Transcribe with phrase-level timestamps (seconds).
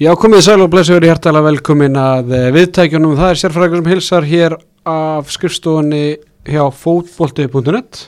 [0.00, 3.18] Já, komið sæl og blessu verið hjertalega velkomin að eh, viðtækjunum.
[3.18, 4.54] Það er sérfræðingur sem hilsar hér
[4.88, 6.04] af skrifstofunni
[6.48, 7.98] hjá fótbolti.net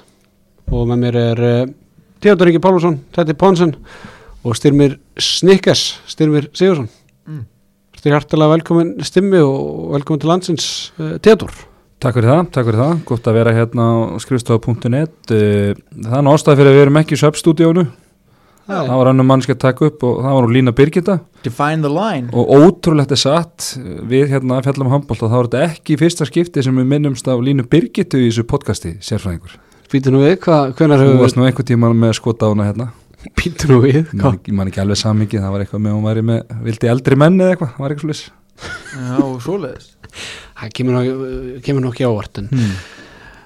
[0.73, 1.59] og með mér er uh,
[2.25, 3.75] Theodor Ingi Pálmarsson, Tetti Ponsen
[4.41, 6.89] og styrmir Snickers, styrmir Sigursson.
[7.29, 7.43] Mm.
[8.01, 11.53] Styr hjertalega velkomin stimmi og velkomin til landsins uh, Theodor.
[12.01, 16.25] Takk fyrir það, takk fyrir það, gott að vera hérna á skrifstofa.net Eh, Það er
[16.27, 17.85] nástæð fyrir að við erum ekki í söpstúdíónu
[18.69, 21.19] Það var annum mannski að taka upp og það var nú Lína Birgitta.
[21.43, 22.31] Define the line.
[22.31, 23.73] Og ótrúlegt er satt
[24.09, 26.89] við hérna að fjalla um handbólt þá er þetta ekki í fyrsta skipti sem við
[26.95, 29.59] minnumst á Línu Birgittu í þessu podcasti sérfræðingur.
[29.93, 32.69] Býtu nú við, hvað, hvenar Þú hefur varst nú einhver tíma með skota á hana
[32.71, 32.87] hérna.
[33.39, 34.39] Býtu nú við, Ég man hvað?
[34.39, 37.37] ekki, man ekki alveg samingi, það var eitthvað með hún væri með vildi eldri menn
[37.39, 38.23] eða eitthvað, það var eitthvað slis
[38.63, 39.87] Já, svoleiðis.
[40.59, 41.29] Það kemur nú,
[41.67, 42.75] kemur nú ekki ávart en hmm.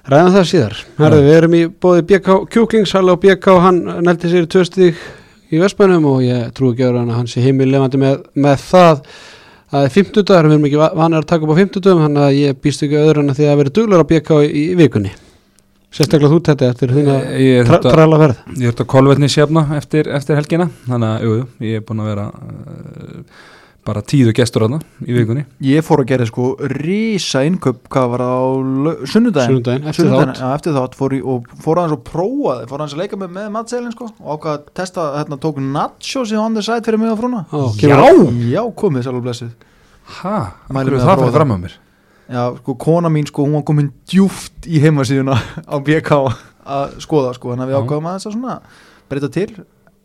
[0.07, 0.75] Ræðan það síðar.
[0.97, 5.01] Herðu, við erum í bóði BK Kjúklingshall og BK hann neldi sér í tvö stík
[5.51, 8.87] í Vestbænum og ég trú ekki hann að hann sé heimil lefandi með, með það
[8.93, 9.01] að
[9.67, 12.23] það er 50 dagar, við erum ekki vanið að taka upp á 50 dagum, þannig
[12.23, 14.77] að ég býst ekki öðru en að því að vera duglur á BK í, í
[14.79, 15.11] vikunni.
[15.97, 18.39] Sérstaklega þú þetta eftir þína Ég er tra, træla ferð.
[18.61, 22.09] Ég ert á kolvetni sefna eftir, eftir helgina þannig að jú, ég er búin að
[22.11, 23.45] vera uh,
[23.87, 25.45] bara tíðu gestur hana í vikunni.
[25.63, 28.47] Ég fór að gera sko rísa innköp hvað var það á
[29.13, 29.53] sunnudaginn.
[29.53, 30.41] Sunnudaginn, eftir Sunnudaginn, þátt.
[30.43, 33.31] Já, eftir þátt fór ég og fór aðeins og prófaði fór aðeins að leika með,
[33.37, 36.99] með matseilin sko og ákvað að testa, hérna tók nachos í on the side fyrir
[37.01, 37.45] mig og frúna.
[37.51, 39.55] Ó, kemur- Já, komið sælum blessið
[40.19, 40.35] Hæ,
[40.71, 41.37] hverju að það fyrir það.
[41.39, 41.73] fram á mér?
[42.27, 45.35] Já, sko, kona mín sko, hún var komin djúft í heimasíðuna
[45.73, 46.11] á BK
[46.67, 47.81] að skoða sko, þannig að við Já.
[47.85, 48.55] ákvaðum aðeins að svona
[49.07, 49.49] breyta til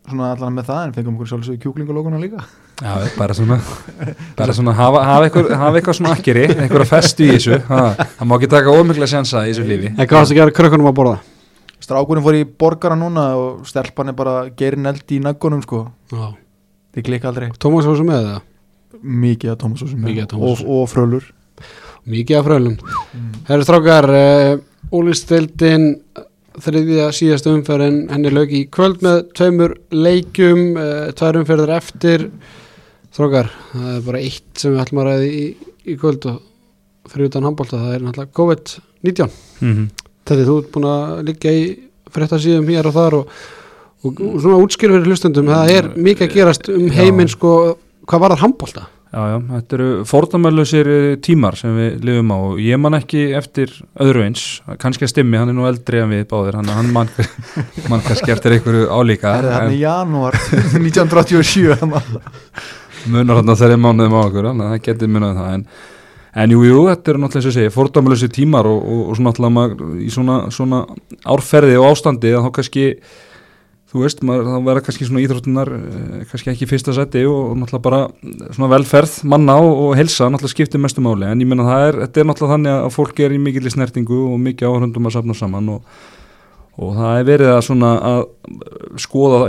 [0.09, 2.43] svona allan með það en fengum okkur sjálfsög kjúklingulókuna líka
[2.83, 3.59] Já, bara svona,
[4.39, 7.83] bara svona hafa, hafa, eitthvað, hafa eitthvað svona akkeri eitthvað festu í þessu ha,
[8.17, 10.89] það má ekki taka ómikla sjansa í þessu lífi En hvað varst að gera krökkunum
[10.91, 11.19] að borða?
[11.83, 16.33] Strákurinn fór í borgara núna og stelpan er bara gerin eldi í naggunum sko Já.
[16.97, 18.41] þið klikka aldrei Tómas var svo með það?
[19.03, 20.67] mikið að Tómasósum Mikið af og, tómatsósu.
[20.75, 21.31] og frölur
[22.13, 22.73] Mikið af frölum.
[23.47, 24.57] Herru strákar, uh,
[24.91, 25.85] Ólisteildin
[26.61, 32.27] þriðja síðasta umferðin henni lög í kvöld með tveimur leikjum, uh, tvær umferðir eftir
[33.13, 35.43] strákar, það er bara eitt sem við ætlum að ræði í,
[35.89, 36.39] í kvöld og
[37.11, 39.27] fyrir utan handbólta, það er náttúrulega COVID-19
[39.59, 39.89] mm -hmm.
[40.29, 41.63] þetta þú ert búin að liggja í
[42.13, 43.37] frétta síðum hér og þar og,
[44.03, 48.19] og, og svona útskýr fyrir hlustendum, það er mikið að gerast um heiminn sko, hvað
[48.19, 48.87] var það handbólta?
[49.13, 50.87] Já, já, þetta eru fordamælusir
[51.21, 53.69] tímar sem við lifum á og ég man ekki eftir
[54.01, 54.45] öðru eins,
[54.81, 57.11] kannski að stimmi, hann er nú eldri en við báðir, hann, hann man,
[57.91, 59.35] man kannski eftir einhverju álíka.
[59.35, 60.37] Það er hann í janúar?
[60.79, 62.71] 1987 þannig að-
[63.13, 65.65] munar hann að þeirri mánuðum á okkur, það getur munað það en,
[66.43, 69.53] en jú, jú, þetta eru náttúrulega og ég segi, fordamælusir tímar og, og, og svona
[69.59, 70.81] maður í svona, svona
[71.35, 72.87] árferði og ástandi að þá kannski
[73.93, 77.51] þú veist, maður, þá verða kannski svona íþróttunar eh, kannski ekki í fyrsta seti og,
[77.51, 77.99] og náttúrulega bara
[78.55, 81.27] svona velferð manna og, og helsa náttúrulega skiptir mestu máli.
[81.29, 84.19] En ég menna það er, þetta er náttúrulega þannig að fólk er í mikill snertingu
[84.31, 85.97] og mikið áhrundum að safna saman og,
[86.81, 88.23] og það er verið að svona að
[89.03, 89.41] skoða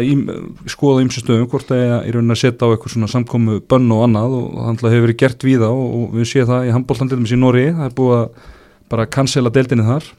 [0.75, 3.95] skoða ymsu stöðum hvort það er í raunin að setja á eitthvað svona samkomu bönn
[3.97, 6.75] og annað og það náttúrulega hefur verið gert víða og, og við séum það í
[6.77, 8.53] handbóltandildum í Nóri, það er búið að
[8.93, 10.13] bara cancela deildinni þar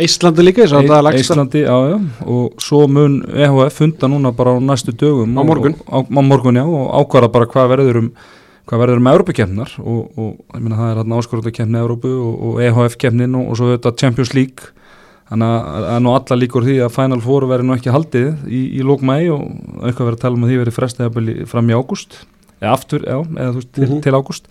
[0.00, 1.96] Íslandi líka, þess að það er lagst Íslandi, já, já,
[2.32, 5.74] og svo mun EHF funda núna bara á næstu dögum Á morgun.
[5.86, 8.12] og, á, á morgun, já, og ákvara bara hvað verður um
[8.62, 12.60] hvað verður um Európa-kemnar og, og ég meina það er hérna áskorundakemni Európu og, og
[12.62, 14.70] EHF-kemnin og, og svo þetta Champions League.
[15.28, 18.28] Þannig að það er nú alla líkur því að Final Four verður nú ekki haldið
[18.48, 19.42] í, í lókmæ og
[19.82, 22.18] eitthvað verður að tala um að því verður frestið fram í ágúst.
[22.62, 24.00] Eða aftur, já, eða þú veist, til, Mhm.
[24.06, 24.44] til ágúst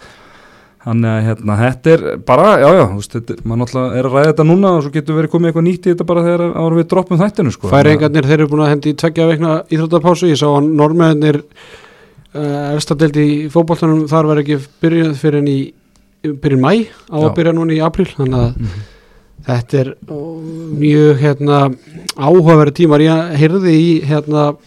[0.81, 4.29] Þannig að hérna, þetta er bara, já, já, veist, er- maður náttúrulega er að ræða
[4.31, 6.87] þetta núna og svo getur verið komið eitthvað nýtt í þetta bara þegar ára við
[6.89, 7.69] droppum þættinu, sko.
[7.69, 11.37] Færingarnir, þeir eru búin að hendi í tveggja veikna íþróttapásu, ég sá að normeðinir
[12.33, 15.59] uh, efstadelt í fótboltanum þar var ekki byrjuð fyrir en í
[16.41, 16.73] byrjun mæ
[17.13, 18.81] á að byrja núna í apríl þannig að Mhm.
[19.45, 19.87] þetta er
[20.81, 21.59] mjög hérna,
[22.17, 24.57] áhugaverið tímar ég heyrði í hérna, eh,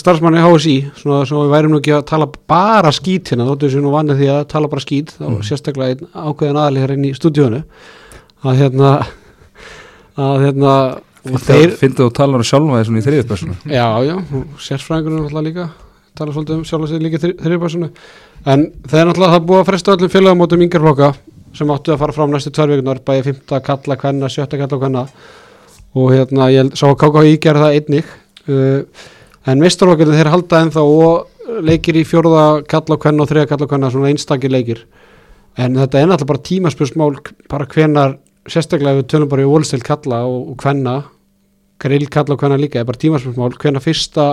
[0.00, 3.82] starfsmanni HSI svona svo við værum nú ekki að tala bara skít hérna, þóttu þessu
[3.84, 5.42] nú vannið því að tala bara skít þá Mhm.
[5.48, 7.62] sérstaklega einn ákveðin aðli hér inn í stúdíónu
[8.44, 8.90] að hérna
[10.18, 10.74] að hérna
[11.20, 13.54] og Fyndið þú talar um sjálfa þessum í þriðjöfpersonu.
[13.68, 15.66] Já, já, og sérfræðingurinn náttúrulega líka
[16.16, 17.90] tala svolítið um sjálf að sig líka þriðbærsunu
[18.46, 21.10] en það er náttúrulega það búið að fresta öllum félagamótum yngarflokka
[21.52, 25.04] sem áttu að fara fram næstu tvær vikunar bæði fymta kalla kvenna, sjötta kalla kvenna
[25.94, 28.04] og hérna ég sá að KKÍ gerði það einnig
[28.48, 28.82] uh,
[29.48, 33.90] en mistarflokkurinn þeir halda ennþá og leikir í fjórða kalla kvenna og þriða kalla kvenna
[33.92, 34.82] svona einstakir leikir.
[35.58, 37.16] En þetta er náttúrulega bara tímaspursmál
[37.50, 38.18] bara hvenar
[38.50, 41.02] sérstaklega við tölum bara í ólstilt kalla og, kvenna
[41.80, 44.28] grill kalla og hvenna líka er bara tímaspursmál hvenar fyrsta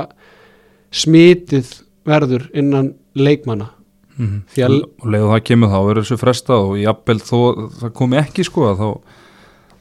[0.92, 3.72] smitið verður innan leikmanna.
[4.18, 7.40] Mm að- og leiðu það kemur þá verður þessu fresta og jafnvel þó
[7.82, 8.88] það komi ekki sko þá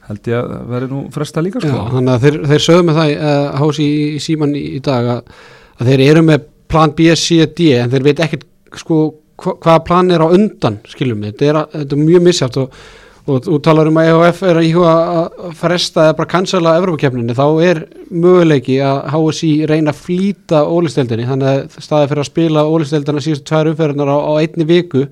[0.07, 1.71] held ég að verður nú fresta líka sko.
[1.73, 4.83] Já, þannig að þeir, þeir sögðu með það uh, hás í, í síman í, í
[4.85, 5.33] dag að,
[5.81, 8.47] að þeir eru með plan B, C, D en þeir veit ekkert
[8.79, 9.01] sko
[9.37, 12.57] hva, hvaða plan er á undan skiljum við, þetta er, að- þetta er mjög misjátt
[12.63, 12.79] og,
[13.27, 17.45] þú talar um að EHF er að íhuga að fresta eða bara cancela Evrópakefninni, þá
[17.67, 17.81] er
[18.23, 23.49] möguleiki að HSI reyna að flýta ólisteldinni, þannig að staði fyrir að spila ólisteldina síðustu
[23.51, 25.03] tvær umferðinar á, á einni viku,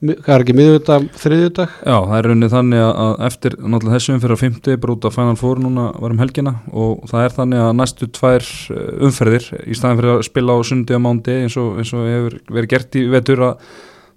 [0.00, 1.72] hvað er ekki miðvitað, þriðjudag?
[1.84, 5.14] Já, það er raunnið þannig að- eftir náttúrulega þessum fyrir að 50 bara út af
[5.18, 9.50] Final Four núna var um helgina og það er þannig að næstu tvær eh, umferðir
[9.66, 12.72] í staðin fyrir að spila á sundi og mándi eins og, eins og hefur verið
[12.72, 13.56] gert í vetur að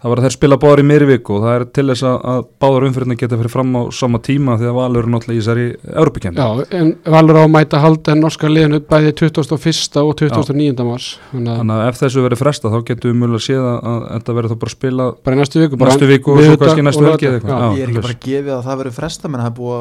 [0.03, 2.17] það var að þeir spila báður í meiri viku og það er til þess að,
[2.33, 5.39] að báður umferðina geta fyrir fram á sama tíma því að Valur er náttúrulega í
[5.39, 6.37] þessari Europakefni.
[6.43, 9.55] Já, en Valur á að mæta halda en norska liðinu bæði 21.
[10.03, 10.83] og 29.
[10.83, 13.63] mars þannig að Þannig að ef þessu verið fresta þá getum við mjög að séð
[13.63, 16.27] að, að þetta verið þá bara að spila bara í næstu viku bara næstu viku
[16.33, 17.63] og svo kannski næstu helgi eða eitthvað.
[17.79, 19.79] Ég er ekki bara að gefa að það verið fresta menn það er búið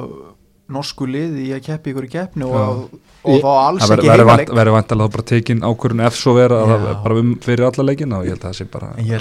[0.00, 2.80] að norsku liði í að keppi ykkur í keppni og,
[3.22, 6.58] og þá alls Það ekki heimaleik vant- verður vantilega bara tekin ákvörðun ef svo vera
[6.64, 9.06] að það bara um fyrir alla leikina og ég held að það sé bara En
[9.06, 9.12] ég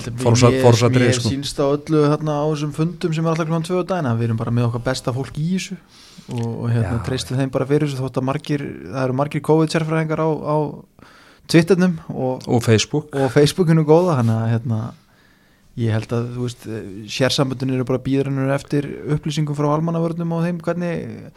[1.06, 1.30] mér sko.
[1.36, 4.42] sínst á öllu þarna á þessum fundum sem er alltaf klúan tvö dagina við erum
[4.42, 5.78] bara með okkar besta fólk í þessu
[6.34, 10.26] og, og hérna treystum þeim bara fyrir þessu þótt að margir, það eru margir COVID-sérfræðingar
[10.26, 10.58] á, á
[11.46, 13.14] Twitternum og, og Facebook.
[13.14, 14.40] og Facebookinu góða hérna
[15.76, 16.66] ég held að þú veist
[17.12, 18.88] sérsamböndin eru bara býðurinnur eftir
[19.18, 21.30] upplýsingum frá almannavörnum og þeim hvernig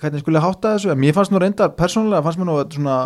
[0.00, 0.90] hvernig skulle hátta þessu?
[0.94, 2.96] En mér fannst nú reynda persónulega fannst mér nú að svona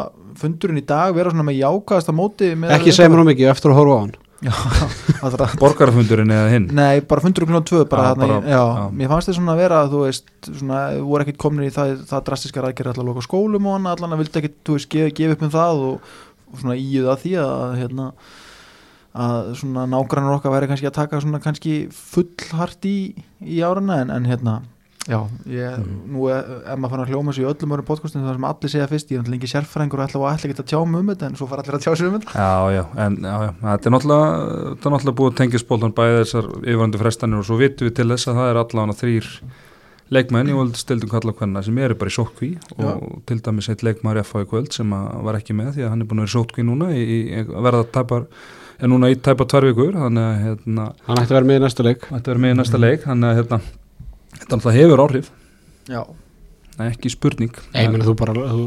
[0.41, 3.75] fundurinn í dag vera svona með jákaðasta móti með ekki segja mér um mikið eftir
[3.75, 4.15] að horfa á hann.
[4.41, 4.55] Já,
[5.27, 6.71] allra, borgarfundurinn eða hinn?
[6.73, 8.87] Nei, bara fundur klukkan tvö bara, Já, já, bara- já, já.
[8.97, 10.79] Mér fannst þið svona að vera þú veist, svona,
[11.11, 14.23] voru ekkit komin í það, það drastiskar aðgerði allar loka skólum og hann allan að
[14.23, 16.15] vildi ekkit, þú veist, gefa, upp um það og,
[16.55, 18.09] og svona íuð að því að hérna
[19.15, 22.99] að svona nágrannar okkar væri kannski að taka svona kannski fullhart í,
[23.43, 24.61] í árana en, en hérna
[25.09, 25.19] já,
[25.51, 28.47] ég, nú er, er maður fann að hljóma sig í öllum örum podcastum þar sem
[28.51, 30.99] allir segja fyrst, ég er náttúrulega ekki sérfræðingur og ætla ætla ekki að tjá um
[31.11, 32.35] þetta en svo fara allir að tjá sig um þetta.
[32.37, 35.97] Já, já, en já, já, þetta er náttúrulega þetta er náttúrulega búið að tengja spóltan
[35.97, 39.33] bæði þessar yfirvændu frestanir og svo vitum við til þess að það er allavega þrýr
[40.11, 42.51] leikmenn í völd stildum kalla hvenna sem eru bara í sótkví
[42.83, 45.93] og til dæmis eitt leikmar FH í kvöld sem að var ekki með því að
[45.95, 48.27] hann er búin að vera í sótkví núna í, í, að verða tæpar
[48.81, 51.63] er núna í tæpar tvær vikur þannig að hérna, hann ætti að vera með í
[51.65, 52.07] næsta leik.
[52.11, 53.61] þetta verður með í næsta leik þannig að hérna,
[54.39, 55.31] þetta náttúrulega hefur áhrif.
[55.91, 56.03] Já,
[56.81, 57.53] Nei, ekki spurning.
[57.77, 58.63] Ég meina þú bara þú,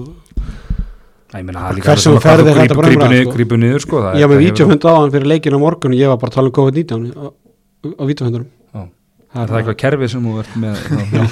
[1.33, 3.87] það er Hversu alveg svona ferð er hvað þú þetta bara umræða, niður, sko?
[3.87, 6.17] sko, það- ég var með vítjófund á hann fyrir leikinu á morgun og ég var
[6.21, 7.25] bara að tala um COVID-19 á,
[7.97, 8.47] á vítjófundurum
[9.33, 9.41] Já.
[9.41, 10.75] Er það eitthvað kerfi sem þú ert með
[11.17, 11.23] já.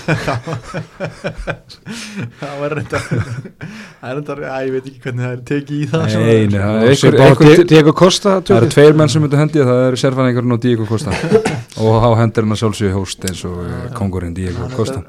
[2.42, 5.90] það var reynda það er reynda, að ég veit ekki hvernig það er tekið í
[5.92, 6.06] það.
[6.16, 10.00] Nei, nei, það er Diego Costa það eru tveir menn sem myndu hendi það eru
[10.02, 11.14] sérfæðingarinn og Diego Costa.
[11.82, 15.00] Og þá hendur hann að sjálfsögja hóst eins og eh, kongurinn Diego Costa.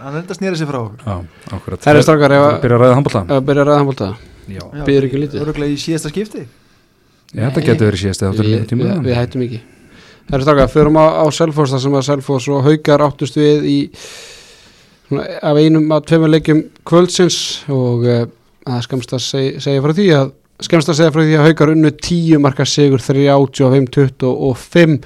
[0.00, 1.02] hann að snýra sig frá okkur.
[1.02, 1.16] Já,
[1.82, 4.08] Það er strákar, ef að- Byrja að ræða handbólta byrja að ræða handbólta
[4.46, 5.64] Já, Já, Býður ekki lítið.
[5.66, 6.46] í síðasta skipti.
[7.34, 9.60] Ég, þetta getur verið síðast eða við, þetta er tíma við, við hættum ekki
[10.26, 13.68] Það er strákar, förum á, á Selfoss þar sem að Selfoss og Haukar áttust við
[13.70, 13.76] í
[15.06, 17.38] svona, af einum að tveimur leikjum kvöldsins
[17.70, 18.24] og uh,
[18.66, 20.32] að skemst að seg, segja frá því að
[20.66, 24.98] skemst að segja frá því að Haukar unnu 10 marka sigur 35-25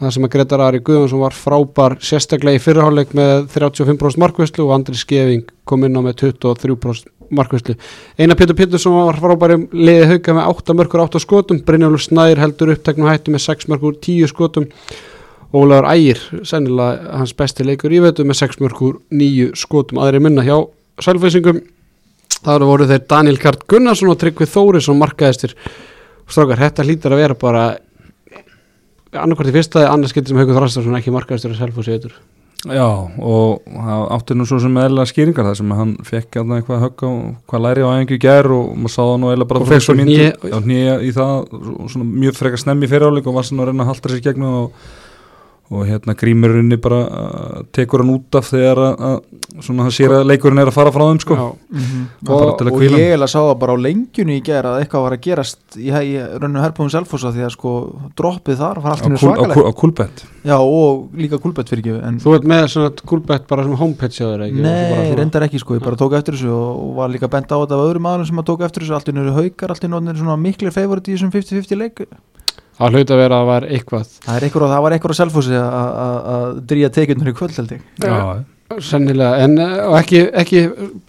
[0.00, 4.74] það sem að Gretar Ari Guðvansson var frábær sérstaklega í fyrirháleik með 35% markvæslu og
[4.76, 7.74] Andri Skeving kom inn á með 23% markvæslu
[8.20, 12.74] Einar Pétur Pétursson var frábæri liði hauka með 8 mörgur 8 skotum Brynjólfur Snær heldur
[12.76, 14.68] uppteknu hættu með 6 mörgur 10 skotum.
[15.56, 20.44] Ólaður Ægir, sennilega hans besti leikur í vetu með 6 mörgur 9 skotum aðri minna
[20.44, 20.58] hjá
[21.02, 21.62] sælfæsingum
[22.44, 25.54] það voru þeir Daniel Kart Gunnarsson og Tryggvi Þórisson markaðistir.
[26.26, 27.64] Strákar, þetta hlýtar að vera bara
[29.22, 32.18] annarkvært í fyrsta annars getur sem Haukur Þrastarsson ekki markaðistir að sælfæsi vetur
[32.66, 32.88] Já,
[33.22, 33.62] og
[34.10, 37.10] átti nú svo sem eðla skýringar það sem hann fekk að eitthvað högg á
[37.46, 39.84] hvað læri á æfingu í gær og maður sá það nú eðla bara Og fékk
[39.84, 39.94] svo
[40.64, 41.34] hné í það
[41.92, 44.88] svona mjög frekar snemmi fyriráleik og var svona að reyna að halda sér gegnum og,
[45.66, 50.14] og hérna grímurinn bara uh, tekur hann út af þegar að, að svona hann sér
[50.20, 51.36] að leikurinn er að fara frá þeim sko.
[51.36, 54.74] Það er bara og, að og ég eiginlega sá það bara á lengjunni í gera
[54.76, 57.72] að eitthvað var að gerast í, í rauninu herrbúðum Selfossa því að sko
[58.20, 59.66] droppið þar var á, allt henni kúl, á, svakalegt.
[59.66, 63.66] Á kúlbett já og líka kulbett fyrir ekki en Þú ert með svona kúlbett bara
[63.66, 64.62] sem homepage þér ekki?
[64.62, 67.50] Nei, svona- reyndar ekki sko, ég bara tók eftir þessu og, og var líka bent
[67.50, 69.82] á þetta af öðrum aðlum sem að tók eftir þessu, allt í nöru haukar, allt
[69.82, 72.04] í nöru svona miklir favorit í þessum 50-50 leik
[72.76, 74.10] Það hlaut að vera að það var eitthvað.
[74.26, 77.88] Það, er einhver, það var einhver á selfhósi að dríja tekjurnar í kvöld held ég.
[78.02, 78.16] Já,
[78.82, 80.62] sennilega, en eh, og ekki, ekki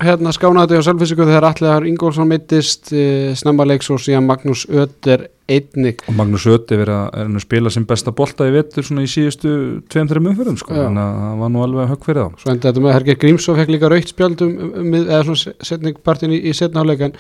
[0.04, 5.26] hérna skánaði á selvfísiku þegar Allar Ingólfsson meittist uh, snemma leiks og síðan Magnús Ötter
[5.50, 6.04] einnig.
[6.06, 9.52] Og Magnús að, er að spila sem besta bolta í vetur svona í síðustu
[9.90, 12.42] 2-3 umfyrðum sko, þannig að það var nú alveg högg fyrir þá.
[12.44, 16.38] Svo enda þetta með að Herger Grímsson fekk líka raukt spjald um, eða svona setningpartin
[16.38, 17.20] í, í setnaháleik en,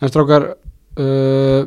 [0.00, 1.64] en strákar uh,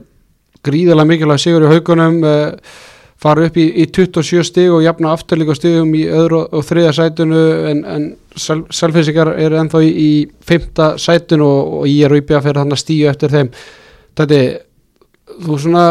[0.68, 2.76] gríðarlega mikilvæg sigur í haugunum uh,
[3.22, 6.94] fara upp í, í 27 stig og jafna aftur líka stigum í öðru og þriða
[7.00, 8.06] sætunu en, en
[8.38, 10.12] sel, selfisikar eru ennþá í, í
[10.46, 13.52] fymta sætunu og, og ég er og íbjöða fyrir þannig að stíu eftir þeim.
[14.18, 14.44] Þetta
[15.46, 15.88] þú svona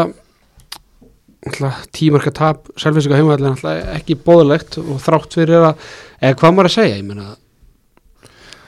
[1.95, 5.83] tímarka tap selfisika heimavallin náttúrulega ekki bóðlegt og þrátt fyrir að
[6.21, 7.27] eða hvað maður að segja, ég meina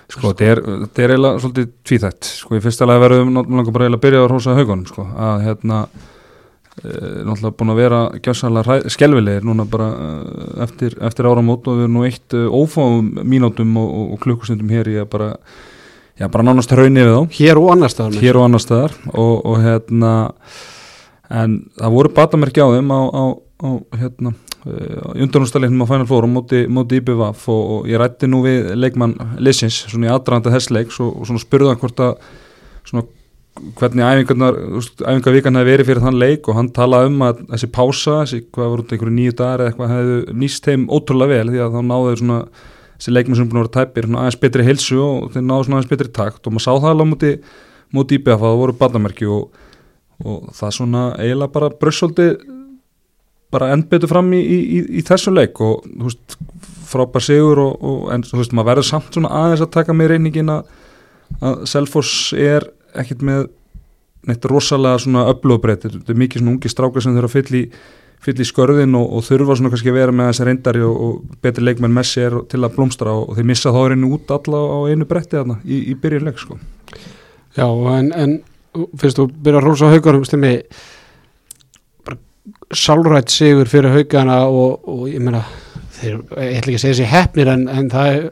[0.10, 4.00] Sko, þetta er, er eiginlega svolítið tvíþætt, sko, í fyrsta lagi verðum náttúrulega bara eiginlega
[4.00, 6.94] að byrja á rosa haugunum, sko, að hérna e,
[7.28, 10.10] náttúrulega búin að vera gjössalega skelvilegir núna bara e,
[10.66, 14.74] eftir, eftir áramót og við erum nú eitt e, ófáum mínútum og, og, og klukkustundum
[14.74, 15.30] hér í að bara,
[16.18, 17.38] já, bara nánast hraunni við þá.
[17.38, 20.13] Hér og annar staðar hér og annar staðar og, og hérna
[21.30, 23.24] en það voru batamerki á þeim á, á,
[23.62, 23.70] á
[24.01, 24.34] hérna
[24.66, 29.16] undanústalegnum á Final Four á móti, móti IBVF og, og ég rætti nú við leikmann
[29.39, 32.18] Lissins, svona í aðdraðanda þess leiks og, og svona spurði hann hvort að
[32.89, 33.06] svona
[33.80, 34.58] hvernig æfingarnar,
[35.04, 38.74] æfingarvíkan hefði verið fyrir þann leik og hann talaði um að þessi pása, þessi hvað
[38.74, 42.12] voru einhverju nýju dagar eða eitthvað hefði nýst þeim ótrúlega vel því að þá náðu
[42.12, 42.38] þeir svona
[43.00, 45.92] þessi leikmenn sem búin að vera tæpir aðeins betri heilsu og þeir náðu svona aðeins
[45.92, 47.34] betri takt og maður sá það alveg móti,
[47.96, 49.60] móti IBF að það voru batamerki og,
[50.24, 52.30] og það svona eiginlega bara brössoldi
[53.53, 56.36] bara endbetur fram í, í, í, þessu leik og þú veist,
[56.89, 60.13] frábær sigur og, og en þú veist, maður verður samt svona aðeins að taka með
[60.13, 60.68] reyningin að,
[61.39, 63.48] að Selfoss er ekkit með
[64.29, 67.65] neitt rosalega svona upplöðbreyt þetta er mikið svona ungi strákar sem þurfa að fylla í
[68.20, 71.41] fyll í skörðin og, og þurfa svona kannski að vera með þessi reyndari og, og
[71.44, 74.60] betri leikmenn með sér til að blómstra og, og þeir missa þá reynu út alla
[74.60, 76.60] á einu bretti þarna í, í byrjunleik sko.
[77.56, 78.36] Já, en, en
[79.00, 80.60] finnst þú byrja að rósa haugarum bara
[82.76, 85.44] sálrætt sigur fyrir haugana og, og ég meina
[86.00, 88.26] þeir, ég ætla ekki að segja þessi hefnir en, en það er,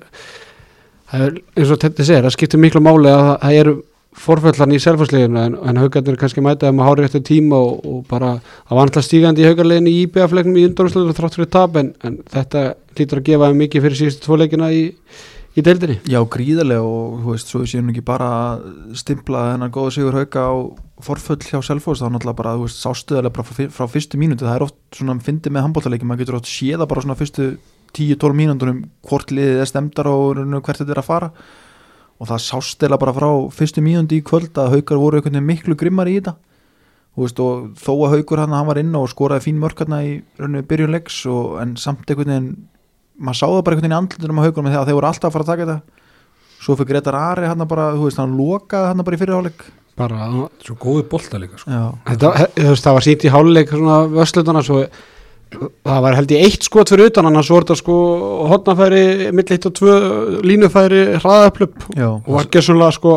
[1.11, 3.77] það er eins og þetta segir, það skiptir miklu máli að það, eru
[4.17, 8.35] forföllan í selfarsleginu en, en haugarnir kannski mætaði með hári eftir tíma og, og bara
[8.41, 12.21] það var alltaf stígandi í haugarleginu í IBF-leiknum í undanúrsleginu þrátt fyrir tap en, en
[12.33, 12.63] þetta
[12.97, 14.87] lítur að gefa mikið fyrir síðustu tvo leikina í,
[15.57, 15.97] í deildinni?
[16.05, 18.65] Já, gríðarlega og þú veist, svo við séum ekki bara að
[19.01, 20.53] stimpla þennan góða sigur hauka á
[21.03, 24.55] forföll hjá Selfoss, þá náttúrulega bara, þú veist, sástuðarlega bara frá, frá fyrstu mínúti, það
[24.55, 27.43] er oft svona fyndi með handbóltaleiki, maður getur oft séða bara svona fyrstu
[27.97, 31.29] 10-12 mínúndunum hvort liðið er stemdar og hvert þetta er að fara.
[32.17, 35.77] Og það sástuðarlega bara frá fyrstu mínúndi í kvöld að haukar voru einhvern veginn miklu
[35.77, 36.33] grimmar í þetta.
[37.17, 38.67] Veist, og þó að haukur hann, hann
[43.19, 44.97] var hérna í maður sá það bara einhvern veginn í andlutunum á haugunum þegar þeir
[44.97, 45.81] voru alltaf að fara að taka þetta.
[46.61, 49.65] Svo fyrir Gretar Ari hann bara, þú veist, hann lokaði hann bara í fyrirháleik
[49.97, 51.69] bara Svo góði bolta líka sko.
[52.05, 54.83] Þetta, þú veist, það var sínt í háluleik svona vöslutana svo
[55.87, 57.93] það var held ég eitt skot fyrir utan hann að svo er þetta sko
[58.51, 59.93] hotnafæri mitt eitt og tvö
[60.43, 61.85] línufæri hraðaplöp
[62.27, 63.13] og var gjössulega sko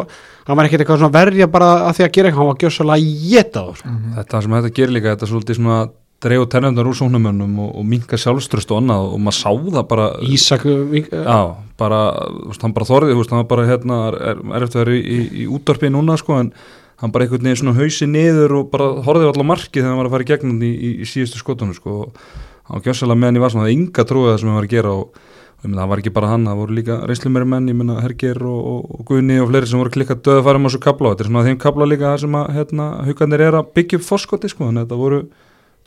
[0.47, 3.11] hann var ekkert eitthvað svona verja bara að því að gera eitthvað hann var gjössulega
[3.35, 4.15] jetaður Mhm.
[4.21, 5.81] Þetta sem þetta gerir líka, þetta er svolítið svona
[6.21, 9.87] dreif og tennendar úr sóknumönnum og, og minka sjálfströst og annað og maður sá það
[9.89, 11.41] bara Ísak Já,
[11.81, 14.85] bara, þú veist, hann bara þorði, veist, hann var bara hérna, er, er eftir að
[14.85, 16.53] vera í, í, í útdarpi núna, sko, en
[17.01, 20.11] hann bara einhvern veginn svona hausi niður og bara horfði allar markið þegar hann var
[20.11, 22.23] að fara í gegnum í, í, síðustu skotunum, sko, og
[22.69, 24.75] hann var gjössalega meðan í vasan, það er ynga trúið það sem hann var að
[24.77, 25.21] gera og,
[25.61, 28.61] ég það var ekki bara hann, það voru líka reynslumeri menn, ég meina, Herger og,
[28.61, 31.31] og, og Guðni og fleiri sem voru klikkað döða farum á þessu kabla, þetta er
[31.31, 34.71] svona þeim kabla líka þar sem að, hérna, haugarnir er að byggja upp fórskoti, sko,
[34.71, 35.21] þannig að þetta voru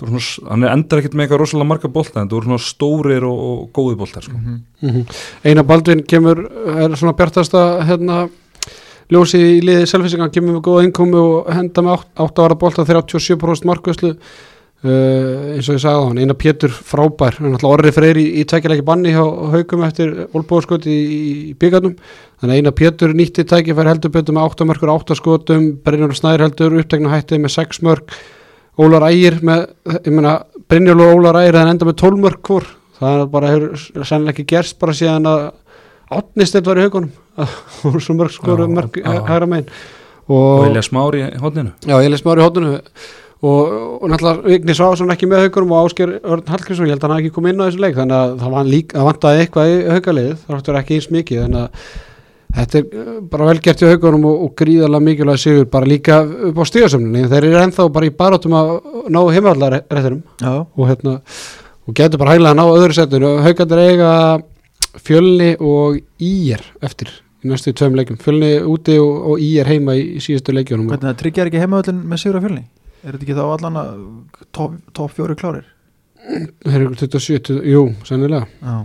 [0.01, 3.43] svona, hann endar ekkert með eitthvað rosalega marga bolta, en þetta voru svona stórir og,
[3.49, 4.37] og góði boltar, sko.
[4.81, 5.03] Mhm.
[5.43, 6.45] Einar Baldvin kemur
[6.77, 8.23] er svona bjartasta hérna
[9.13, 13.69] ljósið í liði selfisingan kemur með góða innkomi og henda með 8 ára bolta 37%
[13.69, 14.15] markvöslu
[14.83, 17.37] Uh, eins og ég sagði á hann, Einar Pétur frábær.
[17.37, 21.53] Hann er alltaf orri freyri í, í tækjalegi banni hjá haugum eftir olbúðarskot í, í,
[21.55, 21.93] byggarnum,
[22.41, 26.43] þannig að Einar Pétur nýtti tækifær heldur betur með 8 mörkur 8 skotum, Brynjólfur Snæður
[26.49, 28.11] heldur upptegna hættið með 6 mörk
[28.81, 29.65] Ólar Ægir með,
[29.99, 30.37] ég meina
[30.69, 34.33] Brynjólfur og Ólar Ægir en enda með 12 mörk hvor, það er bara hefur sennilega
[34.33, 35.43] ekki gerst bara síðan að
[36.13, 37.11] átnistett var í haugunum.
[37.81, 39.69] Voru svo mörg skoru mörg hægra megin.
[40.31, 42.75] Og Elja Smári í hodninu Já, leist maður í hóttunum
[43.43, 47.11] og, og náttúrulega Vigni Sváðsson ekki með haugurum og Ásker Örn Hallgrímsson, ég held að
[47.11, 49.71] hann ekki komið inn á þessu leik þannig að það, var lík, það vantaði eitthvað
[49.73, 51.89] í haugalið það vantaði ekki eins mikið þannig að
[52.53, 56.21] þetta er uh, bara vel gert í haugurum og, og gríðarlega mikilvæg sigur bara líka
[56.49, 58.71] upp á stíðasöfninni þeir eru ennþá bara í barátum að
[59.13, 61.19] ná heimallarréttinum já, og hérna
[61.87, 63.33] og getur bara hæglega að ná öðru setinu.
[63.43, 64.13] Haugandir eiga
[65.03, 67.11] Fjölni og Ír eftir
[67.43, 70.87] í næstu tveim leikum Fjölni úti og, og Ír heima í, í síðustu leikjunum.
[70.91, 72.65] Hvernig það tryggjar ekki heimavöllin með sigur af fjölni?
[73.03, 73.93] Er þetta ekki þá allan að
[74.55, 75.65] top, top fjóri klárir?
[76.23, 78.45] Það er ykkur 27, jú, sennilega.
[78.63, 78.77] Já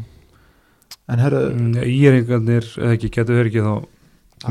[1.09, 1.41] en herru
[1.89, 3.73] Íringarnir, eða ekki, getur þeir ekki þá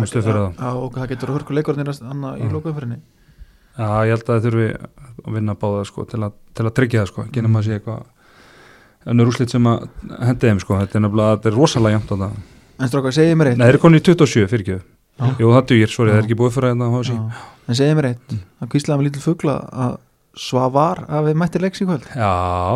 [0.01, 2.51] mistu fyrir það Já, og það getur hörku leikurinn annað í Já.
[2.55, 2.99] lókaumfyrinni
[3.77, 4.67] Já, ég held að það þurfi
[5.27, 7.77] að vinna báða sko, til, að, til að tryggja það sko, ekki nema að sé
[7.77, 8.05] eitthvað
[9.07, 9.85] önnur úrslit sem að
[10.27, 12.37] hendi þeim sko, þetta er nefnilega, þetta er rosalega jæmt á það
[12.77, 14.75] En strákar, segið mér eitt Nei, þeir eru komin í 27 fyrir ekki.
[15.41, 17.45] Jú, það dugir, sorry, það er ekki búið fyrir að það Já.
[17.67, 18.41] En segið mér eitt, Mm.
[18.61, 19.95] það kvíslaði með lítil fugla að
[20.37, 22.31] Svavar að við mætti leiks í kvöld Já,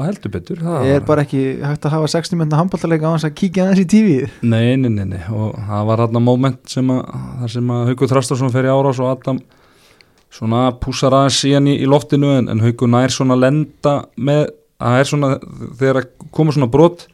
[0.08, 3.36] heldur betur það er bara ekki hægt að hafa 60 minna handbóltalega á hans að
[3.42, 7.02] kíkja aðeins í tífið Nei, nei, nei, nei, og það var þarna moment sem að,
[7.44, 9.42] þar sem að Haukur Þrastarsson fer í árás og Adam
[10.32, 14.46] svona púsar aðeins síðan í, í loftinu en, en Haukur nær svona lenda með,
[14.82, 15.34] það er svona
[15.80, 17.08] þegar koma svona brot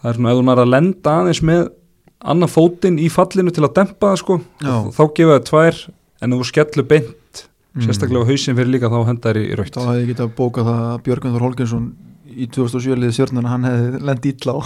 [0.00, 1.66] það er svona ef þú nær að lenda aðeins með
[2.24, 4.74] annan fótinn í fallinu til að dempa það sko, Já.
[4.96, 5.80] þá gefa það tvær
[6.24, 7.12] en þú skellu beint.
[7.82, 10.82] Sérstaklega á hausinn fyrir líka þá hendar í raukt Þá hefði ég getað bókað það
[10.92, 11.86] að Björgun Þór Holgensson
[12.34, 14.60] í 2007 liði stjórnuna hann hefði lend ítla á.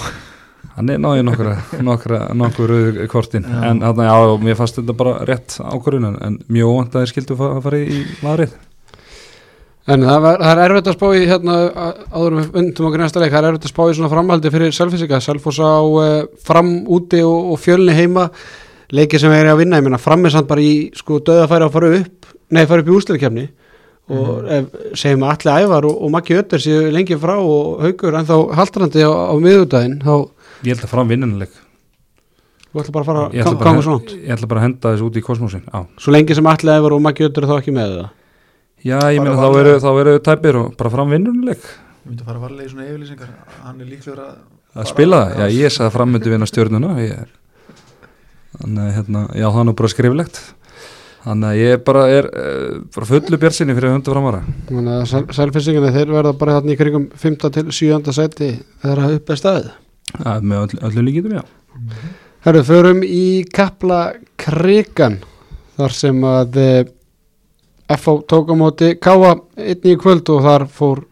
[0.79, 1.57] Hann er náði nokkra,
[1.89, 3.45] nokkra nokkur rauð kortin.
[3.49, 3.59] Já.
[3.71, 7.37] en þarna, já, mér fannst þetta bara rétt ákvörðun en, mjög óvænt að þeir skildu
[7.49, 8.57] að fara í maðurinn
[9.89, 12.89] En það, var, það er erfitt að spá í hérna, á- áður en við undum
[12.91, 15.81] okkur næsta leik, það er erfitt að spá í svona framhaldi fyrir Selfisika, Selfoss á
[15.81, 18.27] uh, fram úti og, og fjölni heima
[18.95, 21.73] leikið sem er að vinna, ég meina fram er samt bara í sko döðafæri að
[21.75, 23.47] fara upp nei, fara upp í úsleikefni
[24.09, 28.15] og ef, segjum að allir ævar og, og Maggi Ötter séu lengi frá og haugur
[28.17, 30.13] en þá haldrandi á, á miðudaginn þá
[30.65, 31.53] ég held að fram vinnunuleik
[32.73, 35.09] þú ætla bara að fara að ganga að- svona ég ætla bara að henda þessu
[35.11, 37.75] út í kosmosin já, svo lengi sem allir ævar og Maggi Ötter er þá ekki
[37.77, 38.09] með það?
[38.89, 42.29] Já ég meina þá eru þá eru tæpir og bara fram vinnunuleik Ég myndi að
[42.31, 43.31] fara varlega í svona yfirlýsingar.
[43.67, 46.93] Hann er líklegur að að spila það, já ég sagði að fram myndi vinna stjórnuna
[47.03, 47.29] ég er
[48.63, 50.41] þannig að hérna, já það er nú bara skriflegt
[51.25, 55.25] þannig að ég bara er uh, bara fullu björnsinni fyrir hundu framvara þannig að sel,
[55.41, 57.39] Selfisingina þeir verða bara þarna í krigum 5.
[57.57, 58.15] til 7.
[58.17, 58.53] seti
[58.85, 61.45] þeirra upp er staðið ja, með öll, öllu líkitum já
[62.47, 65.19] Herru, förum í Kapla Krigan
[65.79, 66.87] þar sem að eh,
[67.97, 71.03] FH tók á móti Káa einni í kvöld og þar fór,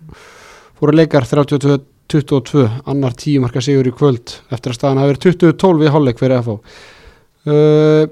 [0.79, 5.93] fóru leikar 32-22 annar tíumarka sigur í kvöld eftir að staðan hafi verið 20-12 í
[5.97, 6.95] hálfleik fyrir FH
[7.47, 8.05] uh,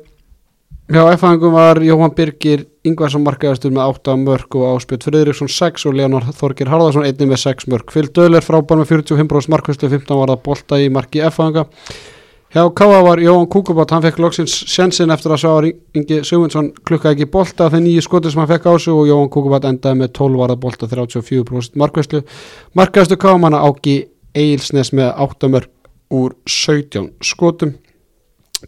[0.84, 5.94] Hjá F-fæðingum var Jóhann Birgir Ingvarsson markaðastur með 8 mörg og Áspjöld Friðriksson 6 og
[5.96, 10.34] Leonard Þorgir Harðarsson einni með 6 mörg Fyll Döðler frábær með 45% markvæslu 15 var
[10.34, 11.64] það bolta í marki F-fæðinga
[12.54, 17.10] Hjá Káa var Jóhann Kúkubátt, hann fekk loksins sjensin eftir að Svavar Ingi Sigmundsson klukka
[17.10, 20.12] ekki bolta þegar nýju skotir sem hann fekk á sig og Jóhann Kúkubátt endaði með
[20.20, 22.20] 12 varða bolta 34% markvæslu.
[22.78, 23.96] Markvæslu Káamanna Áki
[24.38, 27.74] Eilsnes með 8 mörg úr 17 skotum.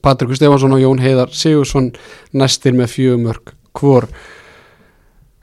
[0.03, 1.93] Patrikur Stefansson og Jón Heiðar Sigursson
[2.37, 4.09] næstir með 4 mörg hvor.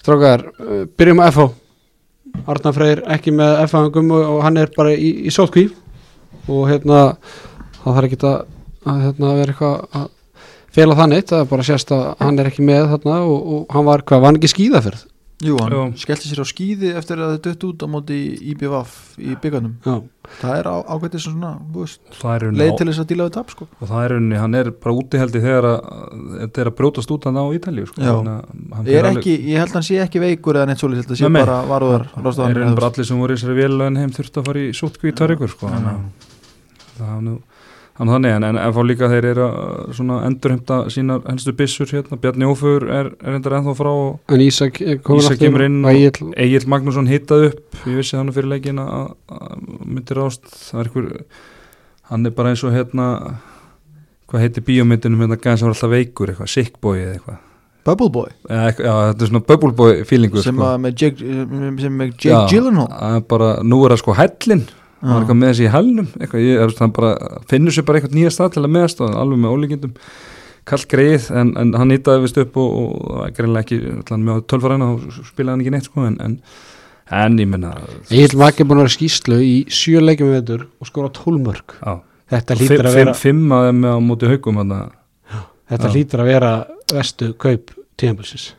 [0.04, 1.50] Strákar, uh, byrjum að FH.
[2.50, 5.68] Arnar Freyr ekki með FH-angum og, hann er bara í, í sótkví
[6.50, 7.04] og hérna
[7.84, 8.38] það þarf ekki að,
[8.90, 10.08] að hérna, vera eitthvað að
[10.74, 13.76] fela það neitt, það er bara sérst að hann er ekki með þarna og, og
[13.76, 15.06] hann var, hvað, var hann ekki skíðaferð?
[15.44, 18.18] Jú, hann skellti sér á skýði eftir að þið dött út á móti
[18.54, 19.96] IBVF í byggarnum Já,
[20.40, 23.52] það er á, ágætið svona þú veist, það leið til þess að díla við tap
[23.52, 23.68] sko.
[23.80, 25.80] og það er unni, hann er bara útihaldi þegar að
[26.40, 28.02] þetta er að brjótast út hann á Ítalíu sko.
[28.02, 31.20] Ég, er alveg- ekki, ég held að hann sé ekki veikur eða neitt svolítið, þetta
[31.20, 34.48] sé bara varúðar það er bara allir sem voru í þessari vélaugin heim þurftu að
[34.52, 35.74] fara í sótkví í tvær ykkur sko.
[36.94, 37.36] það er nú
[37.94, 41.92] Þannig þannig, en, en ef á líka þeir eru að svona endurheimta sínar helstu byssur
[41.94, 45.78] hérna, Bjarni Ófur er, er endur ennþá frá og en Ísak Ísak aftur kemur inn
[45.86, 47.78] og- Egil Magnússon hittað upp.
[47.86, 49.14] Ég vissi þannig fyrir leikin að
[49.86, 51.24] myndir ást það er einhver
[52.10, 53.08] hann er bara eins og hérna
[54.30, 57.42] hvað heitir bíómyndinum hérna gæðan sem var alltaf veikur eitthvað, sickboy eða eitthvað.
[57.84, 58.30] Bubble Boy?
[58.50, 60.66] Já, þetta er svona bubble boy feelingur sem, sko.
[60.66, 61.34] að með Jake,
[61.84, 62.88] sem með Já, Jake Gyllenhaal.
[63.18, 64.64] er bara, nú er það sko hellin
[65.04, 66.12] hann var eitthvað með þessi í hælnum
[66.80, 69.98] hann bara, finnur sér bara eitthvað nýja stað til að meðast og alveg með ólíkindum.
[70.64, 75.04] Kall greið en, en hann hittaði vist upp og, og greinlega ekki með tölfaræna og
[75.28, 76.38] spilaði hann ekki neitt sko, en, en,
[77.20, 77.74] en ég menna
[78.08, 81.76] Egil er búin að vera skýslu í sjö leikjum við vetur og skora 12 mörg
[81.82, 82.00] Já,
[82.38, 86.54] þetta hlýtur að vera fimm að þeim á móti haugum þetta hlýtur að vera
[86.94, 88.54] vestu kaup tíðanbilsins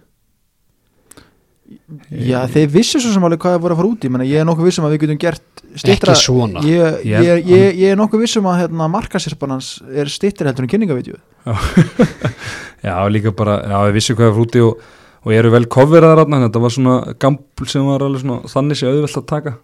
[2.12, 4.09] Já, þeir vissu svo sem alveg hvað það voru að fara út í.
[4.29, 6.64] Ég er nokkuð vissum að við getum gert stittra ekki svona.
[6.68, 11.16] Ég, Ég- ég, ég, er nokkuð vissum að hérna, markasirpanans er stittir heldur en kynningavídeó
[12.85, 14.85] Já, líka bara, já, við vissum hvað er frúti og,
[15.24, 18.90] og eru vel coverað þarna, þetta var svona gampl sem var alveg svona þannig sé
[18.90, 19.55] auðvelt að taka.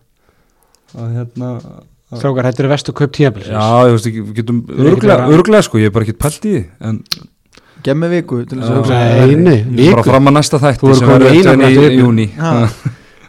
[0.97, 1.51] Að hérna
[2.17, 5.79] strákar, þetta er vestu kaup tíabils Já, ég veist ekki, við getum örglega, örglega sko,
[5.83, 7.03] ég er bara ekki pælt í því en
[7.87, 9.59] Gemmi viku til þess að hugsa Nei, nei,
[9.91, 10.11] bara viku.
[10.11, 12.69] fram að næsta þætti sem verður næstu í júni Já.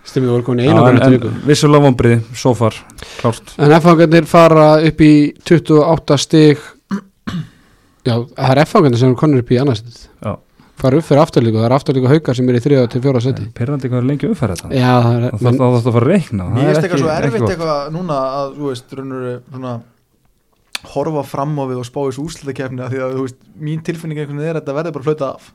[0.04, 1.30] Stimmi, þú voru komin í næstu en viku.
[1.46, 2.74] vissulega vombriði, so far,
[3.22, 3.54] klárt.
[3.62, 5.12] En F-fangarnir fara upp í
[5.46, 6.58] 28 stig.
[8.02, 10.32] Já, það er F-fangarnir sem konur upp í annarstætt Já.
[10.82, 12.80] fara upp fyrir afturlíku, það er afturlíku haukar sem er í 3.
[12.90, 13.22] til 4.
[13.22, 14.72] seti Perrandi hvað er lengi umferð þetta?
[14.74, 17.04] Já, það er Það þarf að fara að reikna það Mér er finnst ekki- eitthvað
[17.06, 19.74] svo erfitt eitthvað núna að, þú veist, raunur svona
[20.96, 24.40] horfa fram á við og spá þessu úrslutakefni því að, þú veist, mín tilfinning einhvern
[24.42, 25.52] veginn er að þetta verður bara að flauta af.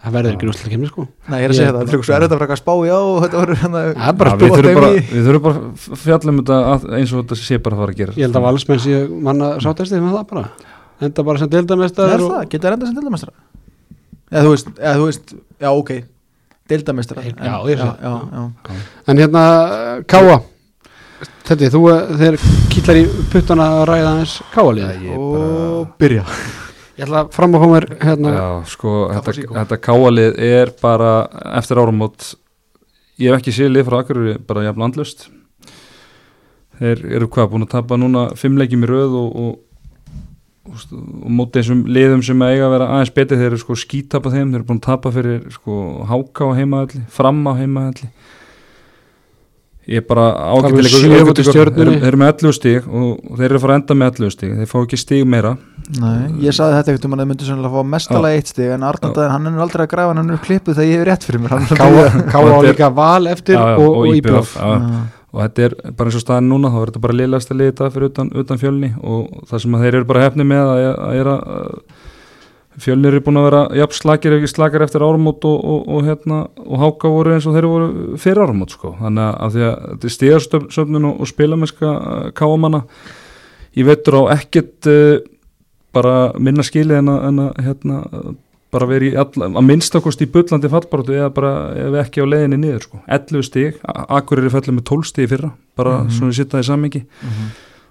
[0.00, 1.02] Það verður ekki kemur sko.
[1.28, 2.88] Nei, ég er að segja Ég- það, það er eitthvað svo erfitt að spá í
[2.88, 5.26] á og þetta verður hérna Það er bara Já, að við þurfum bara, í- við
[5.26, 7.98] þurfum bara að fjalla um þetta að- eins og þetta sé bara að fara að
[8.00, 10.44] gera Ég held að valsmenn sé manna sátestið með það bara.
[11.00, 13.32] Enda bara sem deildamestari Er það, það enda sem deildamestara?
[14.30, 15.90] Eða þú veist, eða þú veist, já ok.
[17.44, 18.74] Já, já, já, já.
[19.10, 19.44] En hérna,
[20.06, 20.40] Káa
[21.48, 21.82] Þetta, þú,
[22.20, 22.36] þeir
[22.70, 26.24] kýtlar í puttana að ræða aðeins Káa-liði Ég Og byrja.
[27.00, 31.12] Ég ætla að fram að fá mér hérna Já, sko, þetta, þetta káalið er bara
[31.56, 32.32] eftir áramót
[33.20, 35.28] ég hef ekki séð lið frá Akureyri bara jafn andlust
[36.80, 41.32] þeir eru hvað, búin að tapa núna fimm leikjum í röð og, og, og, og
[41.40, 44.60] móti þessum liðum sem eiga að vera aðeins betið þeir eru sko skítapa þeim, þeir
[44.60, 48.10] eru búin að tapa fyrir sko háka á heimaðalli, fram á heimaðalli
[49.90, 50.26] ég er bara
[50.62, 50.76] Það
[51.26, 51.70] móti þeir
[52.06, 54.52] eru með 11 stig og þeir eru að fara að enda með 11 stig.
[54.60, 55.52] Þeir fá ekki stig meira.
[55.90, 58.84] Nei, ég saði þetta ekkert um að það myndi sannlega fá mestalega eitt stig en
[58.86, 61.56] Arnaldæðin, hann er aldrei að grafa hann er klippuð þegar ég hef rétt fyrir mér.
[61.58, 61.80] Er
[62.30, 64.68] Káa á er- líka val eftir og, íbjöf já.
[65.34, 67.90] og þetta er bara eins og staðin núna þá er þetta bara liðlegasta liðið þetta
[67.96, 71.34] fyrir utan, utan fjölni og það sem að þeir eru bara hefni með að,
[72.70, 75.00] að, er að, að fjölnir eru búin að vera jafn slakir ef ekki slakir eftir
[75.02, 78.96] áramót og, og, og, hérna, og háka voru eins og þeir voru fyrir áramót sko.
[79.00, 81.94] þannig að, að því að þetta er stíðarsöfnun og, spilamesska
[82.34, 82.82] káamanna
[83.76, 85.18] ég veitur á ekkert uh,
[85.92, 88.00] bara minna skilið en að, en að hérna,
[88.70, 92.56] bara verið í all, að minnstakost í bullandi fallbaróttu eða bara ef ekki á leiðinni
[92.62, 93.00] niður sko.
[93.10, 96.10] 11 stig, Akureyri fellur með 12 stig í fyrra, bara Mhm.
[96.14, 97.48] svona sitta í sammingi Mhm.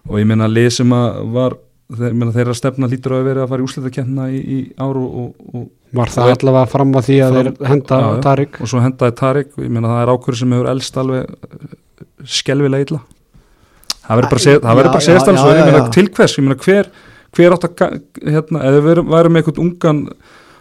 [0.10, 1.58] og ég meina lið sem að var
[1.98, 5.20] þeir, meina, þeirra stefna lítur að vera að fara í úslitakefna í, í ár og,
[5.24, 5.68] og, og,
[6.00, 8.20] Var það allavega fram að því að Fram- þeir henda Já, já.
[8.28, 8.58] Tarik?
[8.62, 11.72] Og svo hendaði Tarik og ég meina það er ákvörð sem hefur elst alveg eh,
[12.38, 13.00] skelvilega illa.
[14.04, 15.80] Það verður bara, að segja- það verður bara að Já, segjast já, alveg ég meina
[15.82, 15.90] já.
[15.98, 16.36] til hvers?
[16.38, 16.92] Ég meina hver,
[17.40, 17.96] hver átt að
[18.36, 20.04] hérna, eða við værum með einhvern ungan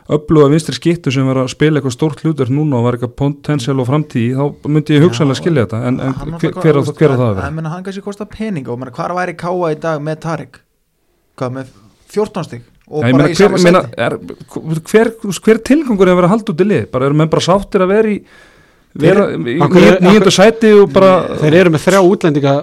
[0.09, 3.77] öfluga vinstri skittu sem var að spila eitthvað stórt hlutur núna og var eitthvað potensial
[3.83, 5.81] og framtíð þá myndi ég hugsanlega skilja þetta.
[5.85, 7.51] En, en hver, hver, á, það að vera?
[7.69, 10.61] Hann kannski kostar peninga og meina, hvar væri Káa í dag með Tarik
[11.39, 11.73] hvað með
[12.15, 12.67] 14 stig?
[12.89, 14.15] Og Já, ég bara meina, hver, meina, seti er,
[14.89, 15.11] hver,
[15.45, 16.87] hver tilgangur er að vera að halda út í lið?
[16.95, 18.23] Bara eru menn bara sáttir að vera í
[19.93, 21.11] er- nýjöndu sæti og bara
[21.43, 22.55] Þeir eru með þrjá útlendinga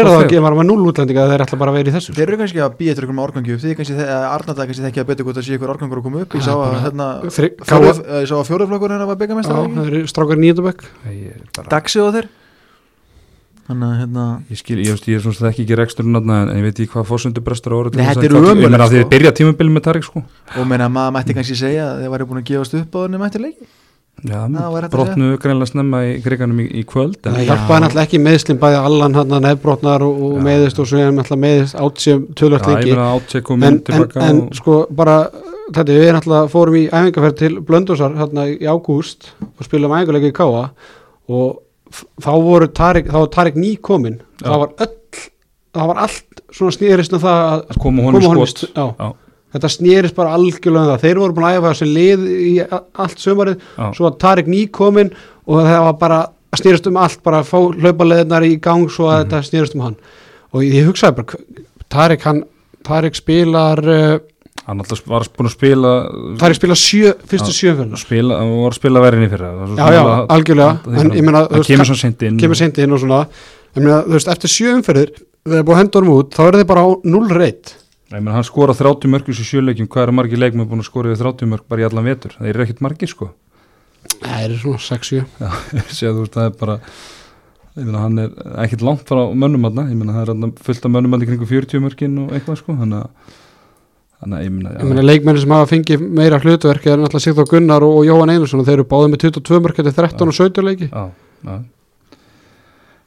[0.00, 1.94] eru og það þeir- að gefa með núl útlendinga þeir ætla bara að vera í
[1.98, 2.14] þessu?
[2.16, 3.60] Þeir eru kannski að býja eftir einhverjum árgangi upp.
[3.60, 6.34] Því kannski Arnaldæði kannski þekki að betur hvort að sé ykkur árgangur að koma upp.
[6.40, 9.20] Ég sá er að hérna eh, ég sá að fjóraflokkur hennar var
[9.76, 12.28] þeir eru strákar nýjöndabökk Ég, er bara, Daxi og þeir
[13.70, 16.38] Þannig að hérna ég skil, ég, veist, ég er svona sem þekki ekki reksturinn þarna,
[16.42, 18.88] en ég veit ekki hvað fósundu brestur ára Nei, þetta er ömurlegt, ég meina að
[18.90, 18.96] sko.
[18.96, 20.22] þið byrja tímabili með Tarik sko
[20.58, 23.28] og meina maður mætti kannski segja að þeir væri búin að gefast upp á þennum
[23.28, 23.70] eftir leiki
[24.20, 27.40] Já, Það var hægt að brotnu greinlega snemma í kriganum í, í kvöld en Það
[27.40, 27.46] Já.
[27.48, 31.14] hjálpaði náttúrulega ekki meðslinn bæði allan hann að nefnbrotnar og, og meðist og svo er
[31.14, 35.16] náttúrulega meðist átsjöfum tölvöld kom en, sko bara
[35.70, 40.36] þetta við náttúrulega fórum í æfingarferð til Blöndósar hérna í ágúst og spilum æfingarleika í
[40.36, 40.66] Káa
[41.30, 41.62] og
[42.22, 44.46] þá voru Tarik, þá var Tarik ný komin Já.
[44.50, 44.96] það var öll
[45.74, 48.86] það var allt svona snýrist um það að koma honum koma honum skot st- já.
[48.98, 49.08] Já.
[49.54, 52.52] þetta snýrist bara algjörlega um það þeir voru búin að æfa þessi lið í
[53.04, 53.86] allt sömarið Já.
[53.96, 55.12] svo var Tarik ný komin
[55.46, 59.10] og það var bara að snýrist um allt bara að fá hlaupaleðnar í gang svo
[59.10, 59.96] að þetta snýrist um hann
[60.50, 62.44] og ég, hugsaði bara Tarik hann
[62.86, 64.18] Tarik spilar uh,
[64.70, 65.92] hann alltaf var búin að spila
[66.40, 67.56] Tarik spilar sjö, fyrstu Já.
[67.58, 70.02] sjöfjörnar spila, hann var að spila verðinni fyrir það já já,
[70.36, 70.78] algjörlega.
[70.86, 73.20] en meina, það veist, kemur svo sent inn kemur seint inn og svona.
[73.76, 76.42] Ég meina, veist, eftir sjö umferðir þegar það er búið að henda honum út, þá
[76.46, 77.76] er þið bara á 0 reyt.
[78.10, 80.88] Ég meina, hann skora 30 mörg í þessu sjöleikjum, hvað eru margir leikmenn búin að
[80.90, 83.30] skora yfir 30 mörg bara í allan vetur, það eru ekkert margir sko.
[84.16, 85.22] Það er svona 6-7
[85.96, 86.76] Sér, þú veist, það er bara
[87.78, 88.32] ég meina, hann er
[88.64, 92.18] ekkert langt frá mönnum meina, það er fullt af mönnum aðna í kringum 40 mörgin
[92.24, 92.76] og eitthvað sko.
[92.80, 93.36] Þannig að,
[94.20, 97.86] þannig ég meina, ég meina, leikmenni sem hafa fengið meira hlutverk er náttúrulega Sigþór Gunnar
[97.86, 100.66] og, Jóhann Einarsson og þeir eru báðið með 22 mörg, þetta er 13 og 17
[100.66, 100.90] leiki.
[100.90, 101.06] Já,
[101.48, 101.60] já.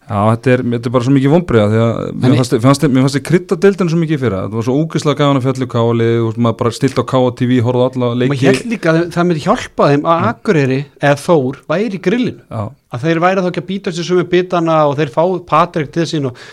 [0.03, 3.05] Já, þetta er, þetta er bara svo mikið vombriða því að mér fannst, fannst, mér
[3.05, 6.39] fannst krytta deildinu svo mikið fyrir það var svo ógeðslega gafan að fjallu káli og
[6.43, 8.39] maður bara stilt á KTV, horfði á alla maður leiki.
[8.49, 12.43] held líka að það myndi hjálpa þeim að Akureyri eða Þór væri í grillinu.
[12.51, 15.23] Já, að þeir væri þá ekki að býta sér sumi bitana og þeir fá
[15.53, 16.43] Patrik til sín og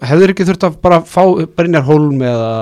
[0.00, 2.52] hefur ekki þurft að bara fá Brynjar Holm eða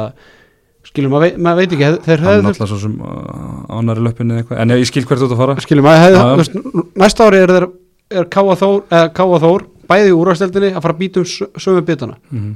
[0.95, 4.45] skilum, maður veit, mað veit ekki þeir hefur alltaf svo sem uh, ánari löppinni eða
[4.45, 5.57] eitthvað, en ég, skil hvert ert að fara.
[5.65, 6.55] Skilum, maður veist,
[7.03, 7.67] næsta ári er þeir
[8.15, 11.51] er Káa Þór, eða Káa Þór bæði í úrvasteldinni að fara að býta um sö-
[11.61, 12.17] sömu bitana.
[12.31, 12.55] Mm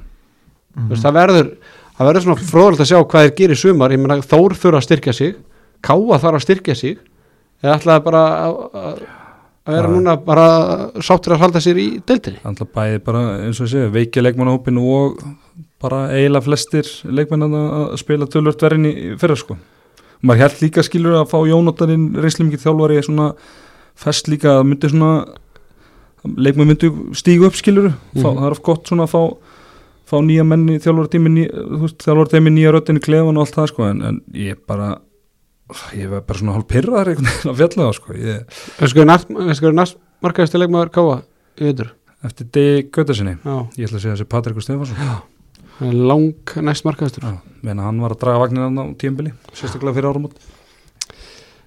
[0.87, 1.47] veist, það verður
[1.99, 3.95] það verður svona fróðalegt að sjá hvað þeir gerir sumar.
[3.95, 5.33] Ég meina Þór þurfa að styrkja sig
[5.83, 6.99] Káa þarf að styrkja sig.
[7.63, 9.01] Eða ætlaði bara að,
[9.67, 10.47] að vera núna bara
[11.03, 12.39] sáttur að halda sér í deildinni.
[12.47, 15.19] Alltaf bæði bara eins og veikja leikmannahópin og
[15.83, 19.57] bara eiginlega flestir leikmenn að spila tölvört verðin í fyrra sko.
[20.23, 23.29] Maður held líka skilur að fá Jónóttarinn reynslu mikið þjálfari svona
[23.99, 25.13] fest líka að myndi svona
[26.27, 28.23] leikmenn myndi stígu upp skilur Mhm.
[28.25, 29.23] það er oft gott svona að fá
[30.09, 31.13] fá nýja menni þjálfari
[32.33, 33.85] tími nýja röttin í klefan og allt það sko.
[33.91, 34.99] En, en ég bara
[35.95, 38.13] ég var bara svona hálf pyrraðar einhvern veginn að fjalla það sko.
[38.17, 41.23] Ég, Veskur er næst markaðist leikmaður Káa
[41.61, 41.91] veitur
[42.25, 45.38] eftir degi Gautasinni Já, ég ætla að segja þessi Patrikur Stefansson það er
[45.81, 46.85] lang næst
[47.63, 50.35] meina hann var að draga vagnir á tímbili, sérstaklega fyrir áramót.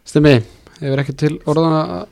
[0.07, 0.37] Stemmi,
[0.79, 2.05] hefur ekki til orðan að,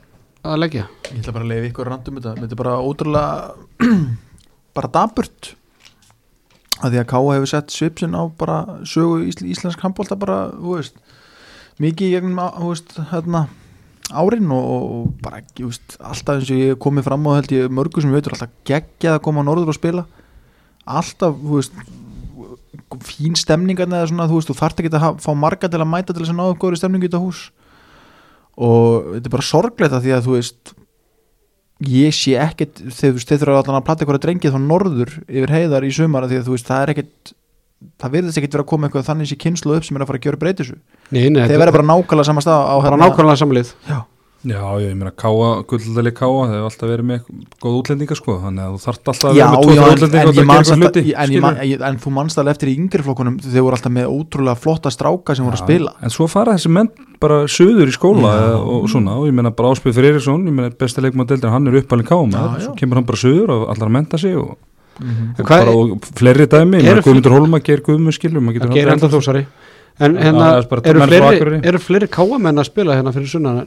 [0.48, 0.88] að leggja?
[1.10, 2.36] Ég ætla bara að leiða ykkur randum þetta.
[2.42, 3.94] Þetta er bara ótrúlega
[4.78, 5.54] bara daburt
[6.80, 10.78] að því að Káa hefur sett svipsin á bara sögu ísl, íslensk handbólta bara, þú
[10.78, 11.00] veist
[11.80, 13.48] mikið í gegnum, þú veist, hérna
[14.10, 17.52] árin og, og bara, þú veist alltaf eins og ég hef komið fram á held
[17.56, 20.06] ég mörgu sem veitur alltaf geggjað að koma á norður og spila
[20.90, 21.80] alltaf, þú veist
[23.06, 26.14] fín stemningarna eða svona, þú veist, þú þarft ekki að fá marga til að mæta
[26.14, 27.42] til þess að ná upp góðri stemningu í þetta hús.
[28.60, 30.74] Og þetta er bara sorglegt að því að þú veist
[31.88, 35.14] ég sé ekkert þegar þú veist, þeir þurfa allan að platta eitthvað drengið þá norður
[35.32, 37.32] yfir heiðar í sumar af því að þú veist, það er ekkert
[38.04, 40.20] það virðist ekkert vera að koma eitthvað þannig sér kynslu upp sem er að fara
[40.20, 40.76] að gjöra breytisu
[41.14, 44.00] þeir verða bara nákvæmlega sama stað á bara hérna- nákvæmlega samlið Já,
[44.48, 47.24] Já, ég meina Káa, gullaldali Káa þeir hafa alltaf verið með
[47.60, 49.96] góð útlendinga sko þannig að þú þarft alltaf að já, vera með já tvo en,
[49.98, 52.56] útlendinga en, og það gerir hluti að- en, ég man, en, en þú manst alveg
[52.56, 55.92] eftir í yngri flokkunum þeir voru alltaf með ótrúlega flotta stráka sem voru að spila
[56.08, 56.88] En svo fara þessi menn
[57.20, 58.40] bara söður í skóla Já.
[58.46, 61.52] eða, og svona og ég meina bara Áspið fyrir Eriksson ég meina besta leikmann deildin,
[61.52, 62.64] hann er uppalinn Já, já.
[62.64, 64.56] svo kemur hann bara söður og allar að menta sig og,
[65.00, 65.36] Mhm.
[65.40, 68.92] og, Hvað bara, og fleiri dæmi, Guðmundur Hólma ger Guðmund skilur maður getur að gera
[68.92, 69.44] haldið enda þósari
[70.00, 73.28] en Já, hérna, það er bara eru fleiri, eru fleiri káamenn að spila hérna fyrir
[73.32, 73.62] sunnan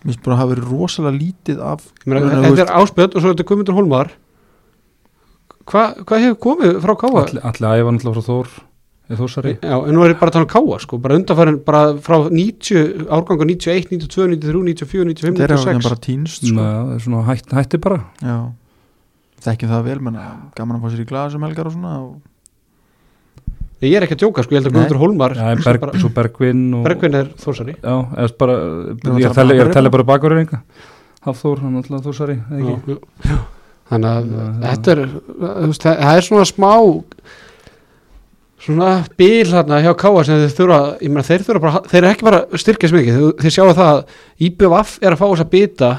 [0.00, 3.34] Mér finnst bara að hafa verið rosalega lítið af þetta er áspjöld og svo er
[3.34, 4.10] þetta Guðmundur Hólmar.
[5.70, 7.22] Hva- hvað hefur komið frá káa?
[7.28, 8.48] Allir æfa náttúrulega frá Þór
[9.10, 9.52] Þórsari.
[9.58, 12.16] Já, en nú er ég bara að tala um káa sko, bara undanfærin bara frá
[12.30, 16.54] 90, árgangu 91, 92, 93, 94, 95, þeir hafa 96 bara týnst sko.
[16.60, 17.98] Það er svona hætt, hætti bara.
[18.22, 18.36] Já,
[19.42, 22.12] þekkjum það vel menna, gaman að fá sér í glas um helgar og svona og...
[23.80, 24.74] Ég er ekki að djóka sko, ég held að.
[24.76, 27.94] Guðmundur Hólmar Já, en Berg, svo Bergvinn og, Bergvinn er þósari Já,
[28.40, 28.56] bara,
[28.92, 30.48] ég erum að tella, bara bakurinn
[31.20, 32.38] Hafþór, hann alltaf Þórsari.
[33.90, 34.28] Þannig að
[34.62, 35.00] þetta er
[35.82, 36.70] það er svona smá
[38.60, 42.10] svona bíl hérna hjá Káa sem þeir þurfa, ég meina þeir þurfa bara þeir eru
[42.12, 44.00] ekki bara að styrkja smikið þeir, þeir sjáu það að
[44.48, 45.90] IBVF er að fá þess að bita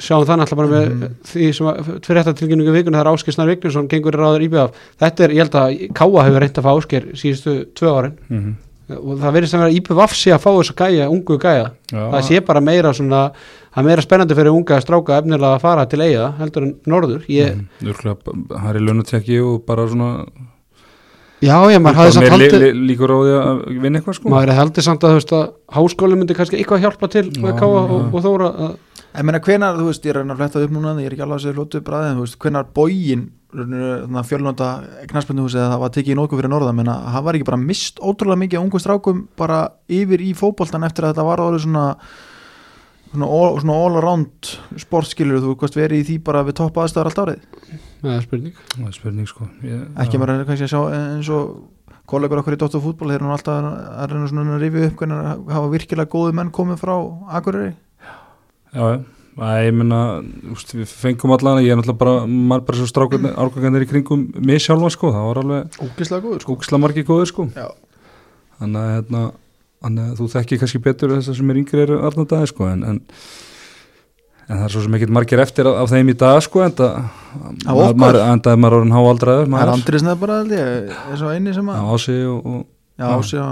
[0.00, 1.14] sjáum það náttúrulega bara með Mhm.
[1.30, 5.24] því sem að tilkynningu vikuna það er Ásker Snar Vignesson gengur í ráður IBVF þetta
[5.24, 8.54] er, ég held að Káa hefur reynt að fá Ásker síðustu tvö árin Mhm.
[8.90, 12.10] og það verðist að vera IBVF sé að fá þess að gæja ungu gæja, Já,
[12.10, 13.30] það sé bara meira svona,
[13.74, 17.22] það er meira spennandi fyrir unga stráka efnilega að fara til eiga heldur en norður,
[17.28, 17.60] ég.
[17.84, 18.16] Örgulega,
[18.58, 20.26] hann er í launatekki og bara svona
[21.40, 24.28] já, já, maður hafði samt haldið li, li, líkur á því að vinna eitthvað sko
[24.28, 25.46] maður hefði haldið samt að, að
[25.78, 27.64] háskóli myndi kannski eitthvað hjálpa til Já, já.
[27.64, 28.74] og, og Þóra að,
[29.10, 31.40] En meina hvenar, þú veist, ég er að fletta upp núna ég er ekki alveg
[31.40, 34.68] að segja flótu upp bræðin, þú veist, hvenar bógin fjölnóta
[35.10, 37.98] knarspenduhúsi að það var tekið í nógu fyrir norða menna, það var ekki bara mist
[37.98, 39.58] ótrúlega mikið af ungu strákum bara
[39.90, 41.86] yfir í fótboltan eftir að þetta var orðið svona
[43.10, 47.10] svona all, svona all around sportskilur, þú veist, verið í því bara við toppa aðstæðar
[47.10, 47.44] allt árið,
[48.04, 48.64] það er spurning.
[48.76, 49.50] Það er spurning sko.
[49.66, 51.52] Ég, ekki maður kannski að sjá eins og
[52.10, 55.02] kollegur okkur í Dóttar fútból, þeir eru nú alltaf að reyna svona að rifja upp
[55.02, 56.94] hvernig hafa virkilega góði menn komið frá
[57.38, 57.74] Akureyri
[58.70, 58.84] Já,
[59.40, 60.00] já ég meina,
[60.52, 64.26] úst, við fengum allan ég er náttúrulega bara, maður bara svo strákarnir árgangarnir í kringum
[64.46, 66.56] mig sjálfa sko það var alveg ógislega góður sko.
[66.56, 67.68] skóksla margir góður sko Já.
[68.60, 69.22] þannig að hérna
[69.80, 72.82] þannig að þú þekkir kannski betur þess að sem er yngri eru arnandagi sko en,
[72.84, 73.00] en
[74.50, 76.74] en það er svo sem ekkert margir eftir af, af þeim í dag sko en
[76.74, 77.00] það
[77.86, 81.54] er maður orðin háaldraður Það er maður Andris neða bara held ég, er svo eini
[81.54, 82.60] sem að ási og, og
[83.00, 83.12] Já, Já.
[83.16, 83.46] ási, já,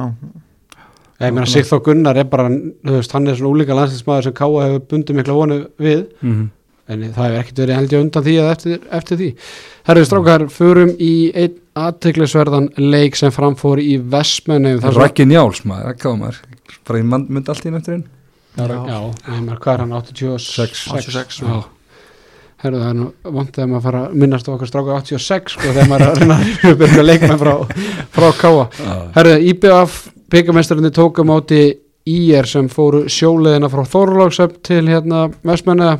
[1.26, 4.86] ég meina Sigþór Gunnar er bara veist, hann er svona úlíka landsinsmaður sem Káa hefur
[4.92, 6.06] bundið mikla vonu við.
[6.22, 6.46] Mm
[6.88, 9.30] en það hefur ekkert verið held ég undan því að eftir, eftir því.
[9.88, 16.04] Herðu strákar, förum í einn aðteglisverðan leik sem framfór í Vestmennu Rækki Njáls maður, það
[16.04, 16.38] gáði maður.
[16.88, 18.06] Bara í mynd allt í einn.
[18.58, 21.58] Já, já, já hvað er hann, 86 86, já.
[22.58, 25.68] Herðu það er nú vondið að maður fara að minnast á okkar stráka 86 sko
[25.68, 26.38] þegar maður er að reyna
[26.72, 27.52] að byrja leikmenn frá,
[28.16, 28.64] frá Káa
[29.14, 30.00] Herðu, IBF
[30.32, 31.62] byggamestarinn tók á móti
[32.08, 35.94] IR sem fóru sjóleðina frá Þorlóksöp til hérna Vestmennu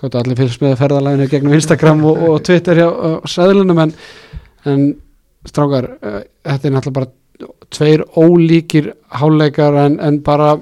[0.00, 2.88] gáttu allir fylgst með ferðalæðinu gegnum Instagram og, og Twitter hjá
[3.28, 3.94] sæðlunum en,
[4.70, 4.86] en
[5.48, 7.12] strákar uh, þetta er náttúrulega bara
[7.74, 10.54] tveir ólíkir háleikar en, en bara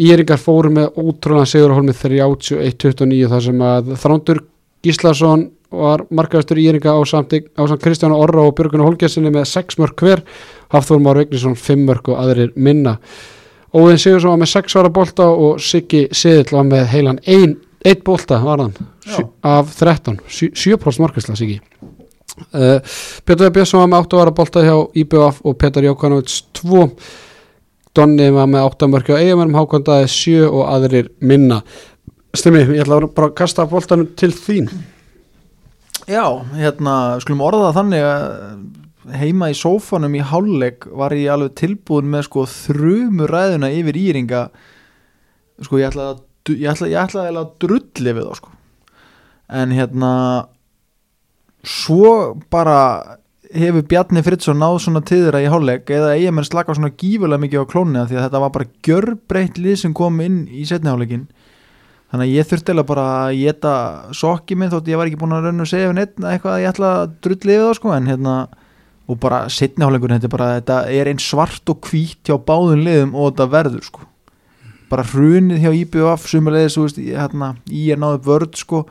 [0.00, 4.40] Íringar fóru með ótrúlega sigurhólmi 31-29 þar sem að Þrándur
[4.86, 7.34] Gíslason var markaðastur Íringa á samt,
[7.82, 10.22] Kristján Orra og Björgun Holgersinni með 6 mörg hver
[10.74, 12.98] Hafþór Már Vignisson 5 mörg og aðrir minna
[13.74, 18.40] Óðin Sigursson var með 6 ára bolta og Siggi Siðill var með heilan 1 bolta
[18.42, 18.74] var hann
[19.06, 19.22] Já.
[19.44, 21.60] af 13 7% markasla Siggi
[22.54, 22.78] uh,
[23.24, 26.86] Pétur Björnsson var með 8 ára bolta hjá IBF og Petar Jókanovits 2
[27.98, 31.62] Donni var með 8 mörki á eigamennum, Hákondaði 7 og aðrir minna.
[32.36, 34.68] Stimmi, ég ætla bara að kasta boltanum til þín.
[36.08, 36.22] Já,
[36.54, 38.28] hérna, skulum orða það þannig að
[39.16, 44.42] heima í sófanum í hálfleik var ég alveg tilbúin með sko þrumur ræðuna yfir íringa.
[45.64, 46.24] Sko ég ætlaði að
[46.56, 48.52] ég ætlaði, ég eiginlega að drulli við þá sko.
[49.58, 50.12] En hérna
[51.66, 52.12] svo
[52.52, 52.78] bara
[53.54, 57.70] hefur Bjarni Fritzson náð svona tíðra í hálfleik eða eigamenn slaka svona gífulega mikið á
[57.70, 61.24] klónina því að þetta var bara gjörbreytt lið sem kom inn í setni hálfleikin
[62.12, 63.74] þannig að ég þurfti eiginlega bara að geta
[64.16, 66.92] sokki minn þótt ég var ekki búin að raun og segja eitthvað að ég ætla
[66.98, 68.34] að drulli við þá sko en hérna
[69.08, 73.32] og bara setni hálfleikur þetta er bara einn svart og hvít hjá báðun liðum og
[73.32, 74.04] þetta verður sko.
[74.88, 78.84] Bara hrunið hjá IBF veist hérna í er náðu vörð sko.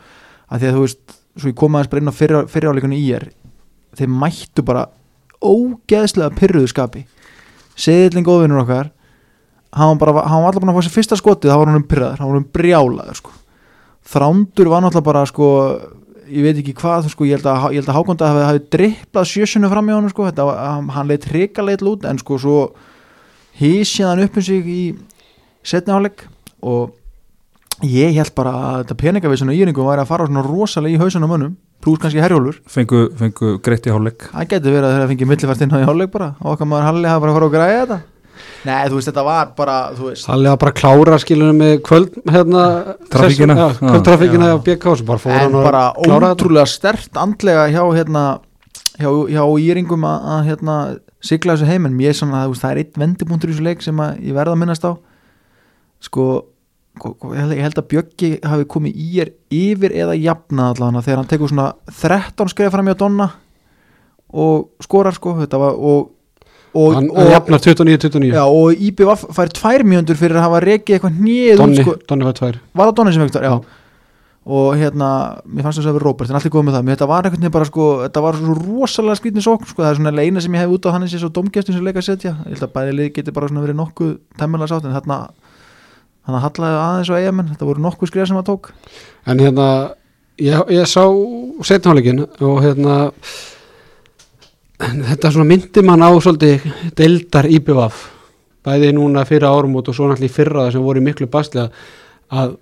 [0.49, 3.30] Að því að þú veist svo ég kom aðeins bara inn á fyrirháleikunni í er
[3.97, 4.88] þeir mættu bara
[5.41, 7.06] ógeðslega pyrruðu skapi.
[7.77, 8.91] Seðilling góðvinnur okkar
[9.77, 11.88] hann var, bara, hann alltaf búin að fá sér fyrsta skotið þá var hann um
[11.88, 13.34] pyrraður, hann var um brjálaður sko.
[14.08, 15.47] þrándur var náttúrulega bara sko,
[16.30, 19.30] ég veit ekki hvað sko, ég held að, ég held að Hákonda hafi, hafi dripplað
[19.32, 20.48] sjösunu fram í honum sko, Þetta,
[20.96, 22.58] hann, leitt hrikaleit lút en sko svo
[23.60, 24.82] hísið hann upp um sig í
[25.66, 26.26] setni áleik
[26.62, 26.94] og
[27.86, 31.34] ég held bara að þetta peningavísun og íringum væri að fara svona rosalega í hausunum
[31.34, 32.58] mönnum pluss kannski herjólfur.
[32.66, 34.30] Fengu, fengu greitt í hálfleik.
[34.34, 36.88] Það getur verið að þeirra fengið millifært inn á í hálfleik bara og okkar maður
[36.90, 38.00] Halli hafa bara að fara að græja þetta
[38.67, 41.73] Nei, þú veist, þetta var bara, þú veist Halli var bara að klára skilunum með
[41.88, 42.63] kvöld hérna,
[43.13, 43.56] Trafíkina.
[43.80, 46.36] kvöldtrafíkina á BK og svo bara fór En hann að bara klára þetta.
[46.36, 48.23] ótrúlega stert andlega hjá hérna
[48.97, 50.75] hjá, hjá íringum að, að hérna
[51.27, 53.82] sigla þessu heiminn, mér er svona, þú veist, það er eitt vendipunktur í þessu leik
[53.86, 54.91] sem að ég verða að minnast á
[56.08, 56.25] sko
[56.97, 61.03] sko, ég held- ég held að Bjöggi hafi komið í er yfir eða jafnað allavega
[61.06, 63.27] þegar hann tekur svona 13 skreið fram hjá Donna
[64.34, 66.10] og skorar sko þetta var og,
[66.73, 70.97] og, hann og, jafnar 29-29 já, og IBVF fær tvær mjöndur fyrir að hafa rekið
[70.97, 72.62] eitthvað hnið Donni, sko, Donni var tvær.
[72.73, 73.84] Var það Donni sem vektar, já.
[74.47, 75.10] Og hérna,
[75.43, 77.51] mér fannst þess að vera Robert en allir góð með það, mér þetta var veginn
[77.51, 80.63] bara sko þetta var svo rosalega skrýtni sókn sko, það er svona leina sem ég
[80.63, 82.93] hef út á hann eins og domgestin sem leika að setja, ég held að bæði
[82.95, 85.19] lið geti bara svona verið nokkuð temmilega sátt en þarna
[86.27, 88.71] hann hallaði aðeins og eigamenn þetta voru nokkuð skrifa sem það tók.
[89.27, 89.67] En hérna
[90.39, 91.03] ég, ég sá
[91.67, 92.97] setnáleikin og hérna
[94.78, 96.68] þetta svona myndi mann á svolítið
[97.00, 98.04] deildar IBVF
[98.68, 101.70] bæði núna fyrir árum og svo náttúrulega í fyrra sem voru miklu baslega
[102.36, 102.58] að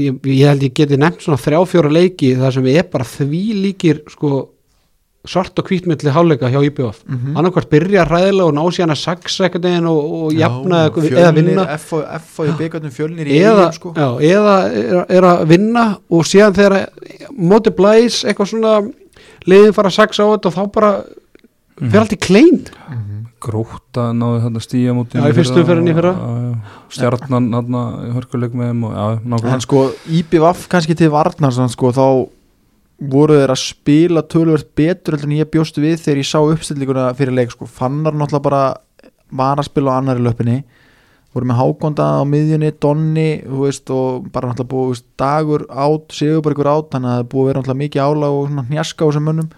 [0.00, 3.42] ég, ég held ég geti nefnt svona þrjá fjóra leiki þar sem er bara því
[3.66, 4.48] líkir sko
[5.28, 7.36] svart og hvítmilli háleika hjá IBVF mm Mhm.
[7.38, 11.34] annarkvært byrja ræðilega og ná síðan að saksa eitthvað neginn og, og jafna eitthvað- eða
[11.36, 11.66] vinna.
[11.76, 13.92] F og fjölnir í eða, eigum sko.
[13.94, 16.88] já, eða er, er að vinna og síðan þegar
[17.38, 18.90] móti blæs eitthvað svona
[19.46, 21.04] liðin fara að saksa á þetta og þá bara
[21.88, 22.60] fyrir allt í klein?
[23.42, 26.12] Gróta náðu þarna stíja múti Já, í fyrstu umferðinni í fyrra.
[26.94, 29.06] stjarnan þarna í hörkuleik með þeim og já,
[29.56, 29.80] en sko
[30.20, 32.06] IBVF kannski til Varnar sko, þá
[33.10, 37.08] voru þeir að spila tölvöld betur heldur en ég bjóst við þegar ég sá uppstillinguna
[37.18, 37.66] fyrir leik sko.
[37.66, 38.62] fannar náttúrulega bara
[39.32, 40.62] var að spila á annari löppinni.
[41.32, 45.62] Voru með hákonda á miðjunni, Donni þú veist, og bara náttúrulega búið þú veist, dagur
[45.72, 49.00] át, Sigurbergur át þannig að það búið að vera náttúrulega mikið álag og svona hnjaska
[49.00, 49.48] á þessum mönnum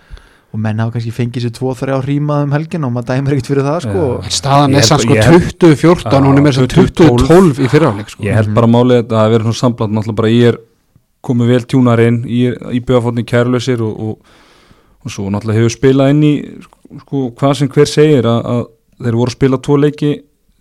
[0.54, 3.66] og menn hafa kannski fengið sér 2-3 rímað um helgin og maður dæmir ekkert fyrir
[3.66, 4.04] það sko.
[4.22, 4.34] Já.
[4.38, 8.12] staðan er sann sko ég held- 2014 hún er með svo 20-12 2012 í fyrirháleik
[8.14, 8.22] sko.
[8.28, 10.60] ég held bara málið að það verið svona sambland náttúrulega bara ég er
[11.24, 14.38] komið vel tjúnar inn ég er í byggafotni kærlausir og, og,
[15.04, 16.32] og svo náttúrulega hefur spilað inn í
[17.02, 18.62] sko, hvað sem hver segir að, að
[19.08, 20.12] þeir voru að spila tvo leiki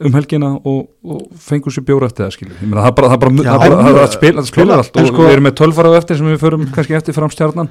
[0.04, 3.20] um helgina og, og fengur sér bjóra eftir það skilju, ég meina það bara, það
[3.22, 6.18] bara, bara, bara spil, það spilar allt og sko- við erum með tölfara á eftir
[6.20, 7.70] sem við förum kannski eftir fram stjarnan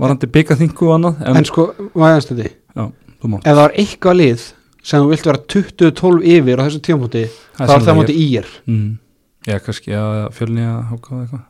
[0.00, 2.84] varandi byggaþingu og annað en, en sko, þetta já,
[3.20, 3.44] þú mátt.
[3.44, 4.46] Ef það var eitthvað lið
[4.90, 7.24] sem þú vilt vera 20-12 yfir á þessu tímafóti
[7.60, 8.50] þá er það móti ír.
[8.70, 8.90] Mm,
[9.50, 10.02] já, kannski, já,
[10.36, 11.46] fjölni að háka eitthvað.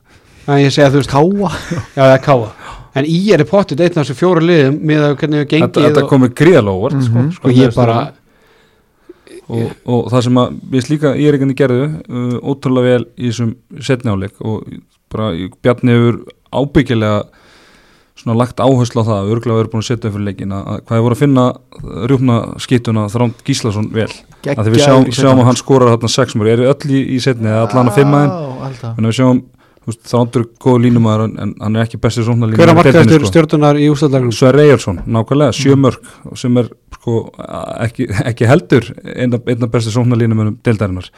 [0.51, 1.51] En ég segja þú veist, Káa
[1.95, 2.53] já það er káa
[2.99, 6.09] en ír er potið eitt af þessu fjóru liðum með að hvernig við gengið þetta
[6.11, 7.31] komið gríðalóg mm Mhm.
[7.37, 7.99] sko, og ég bara
[9.51, 13.31] og, og það sem að við slíka ég er ekki gerðu uh, ótrúlega vel í
[13.31, 14.67] þessum setniáleik og
[15.11, 15.31] bara
[15.63, 16.21] Bjarni hefur
[16.51, 17.23] ábyggilega
[18.21, 20.83] svona lagt áherslu á það örgulega verið búin að setja upp fyrir leikin að að
[20.83, 21.45] hvað hefur voru að finna
[22.11, 24.11] rjúpna skýtuna Þránd Gíslason vel.
[24.45, 27.49] Að því við sjáum, sjáum að hann skorar þarna sexmur eru öll í, í setni
[27.49, 29.43] eða allan að fimm aðeim aðeim en við sjáum
[29.91, 32.93] Þrándur er góð línumæður en, en hann er ekki bestið svona hver að línumæður í
[32.93, 33.31] deildinni, markaðastur sko.
[33.33, 36.69] stjórnunar í ústæðlagnum Sverre Eyjarsson, nákvæmlega, sjö mörg sem er
[36.99, 37.15] sko,
[37.87, 41.09] ekki, ekki heldur einna, einna besti sóknarlínum um deildarinnar.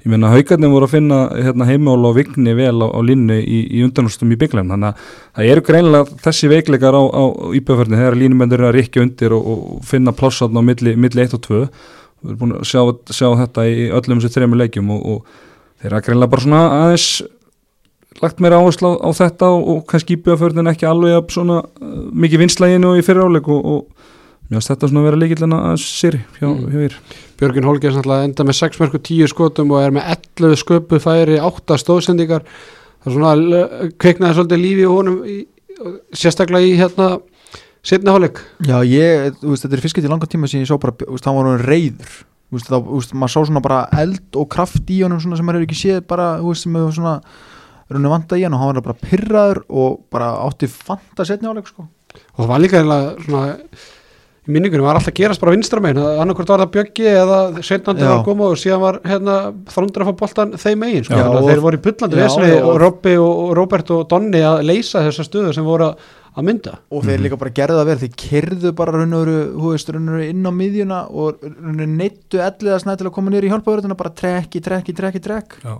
[0.00, 3.58] Ég meina haugarnir voru að finna hérna, heimál og vigni vel á, á línu í,
[3.68, 7.24] í undanústum í bygglein þannig að það eru greinilega þessi veikleikar á, á
[7.58, 11.36] íbjöðferðinu þegar línumendur eru að rikja undir og, og finna plássatn á milli, milli 1
[11.36, 12.80] og 2 við erum búin að sjá,
[13.12, 15.44] sjá þetta í öllum þessu þrejum leikjum og, og
[15.82, 17.10] þeir eru greinilega bara svona aðeins
[18.20, 22.02] lagt meira áherslu á, á þetta og, og kannski íbjöðferðin ekki alveg að svona uh,
[22.24, 23.99] mikið vinslæginu í fyriráleik og, og
[24.50, 26.64] mér finnst þetta svona að vera líkillina að sér hjá, Mm.
[26.70, 26.94] hjá þér
[27.40, 31.00] Björgin Holgers náttúrulega enda með 6 mörg og 10 skotum og er með 11 sköpuð
[31.00, 32.42] færi 8 stóðsendingar.
[33.00, 35.36] Það er svona l- kviknaði svolítið lífi í honum í,
[36.12, 37.06] sérstaklega í hérna
[37.82, 38.42] setna hálfleik.
[38.68, 41.48] Já, ég, veist, þetta er fiskit í langa tíma sem ég sá bara, hann var
[41.48, 42.10] hann reyður
[42.52, 45.62] veist, þá, veist, maður sá svona bara eld og kraft í honum svona sem maður
[45.62, 46.26] hefur ekki séð bara,
[46.58, 47.14] sem hefur svona
[47.90, 51.70] runni vanda í hann og hann var bara pyrraður og bara átti fanta setni áleik,
[51.72, 51.86] sko.
[52.36, 52.82] Og það var líka
[54.48, 58.00] í minningunum var alltaf að gerast bara vinstra megin annarkvort var það Bjöggi eða setnandi
[58.00, 58.08] Já.
[58.08, 59.34] var að koma og síðan var hérna
[59.68, 61.18] þrundur að fá boltan þeim megin sko.
[61.20, 64.40] Já, þeir voru í bullandi Já, vesni já, og og- Robby og, Robert og Donni
[64.40, 65.96] að leysa þessa stöðu sem voru að,
[66.46, 67.24] mynda og þeir Mhm.
[67.26, 69.06] líka bara gerðu það vel þeir kerðu bara veru
[70.30, 71.36] inn á miðjuna og
[72.00, 72.40] neittu
[72.96, 75.76] til að koma niður í hjálpaverðina bara trekki, trekki, trekki, trekk Já.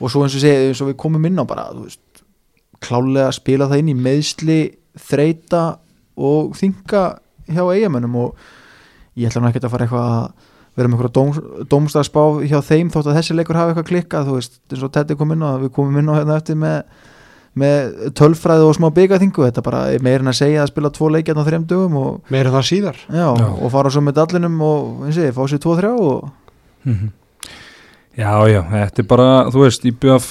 [0.00, 1.98] og svo eins og segi, eins og við komum inn á bara, þú veist,
[2.80, 5.78] klálega að spila það inn í meðsli, þreita
[6.16, 7.18] og þinga
[7.48, 8.36] hjá eigamönnum og
[9.16, 12.88] ég ætla nú ekkert að fara eitthvað að vera með eitthvað dóm, dómstafsbá hjá þeim
[12.90, 15.50] þótt að þessi leikur hafi eitthvað klikkað þú veist, eins og Teddy kom inn á
[15.62, 16.80] við komum inn á hérna eftir með,
[17.54, 21.38] með tölfræði og smá byggaþingu þetta bara er meirinn að segja að spila tvo leikjarn
[21.38, 23.46] á þrejum dögum og, meira en það síðar já, Já.
[23.54, 26.32] og fara svo með dallinum og eins og ég, fá sér tvo þrjá og
[26.84, 27.12] Mhm.
[28.14, 30.26] Já, já, þetta er bara, þú veist, IBF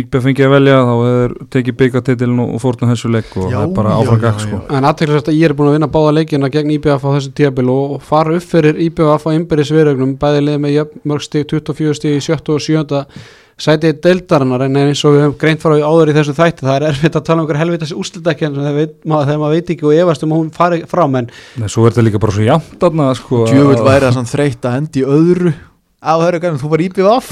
[0.00, 3.74] IBF fengið að velja, þá er tekið byggateitilin og, fórna þessu leik og það er
[3.76, 4.46] bara áfram já, gag, já.
[4.48, 4.60] sko.
[4.74, 7.70] en aðteklisvægt að ég er búin að vinna báða leikina gegn IBF á þessu tíabil
[7.70, 11.94] og fara upp fyrir IBF á innbyrðis viðrögnum bæði leið með jöfn- mörg stig 24
[12.00, 13.06] stig í 7 og 7
[13.58, 16.76] sæti deildarinnar en eins og við höfum greint frá í áður í þessu þætti það
[16.76, 19.72] er erfitt að tala um einhver helvitas úrslitakjörn sem þegar veit- maður, þegar maður veit
[19.74, 22.60] ekki og efast um hún fari fram en Nei, svo er þetta líka bara svo
[22.78, 23.40] þarna, sko.
[23.50, 25.54] djöfull að- væri það svona þreytt að hendi öðru
[26.02, 27.30] á höru gæmum, þú var íbjöð af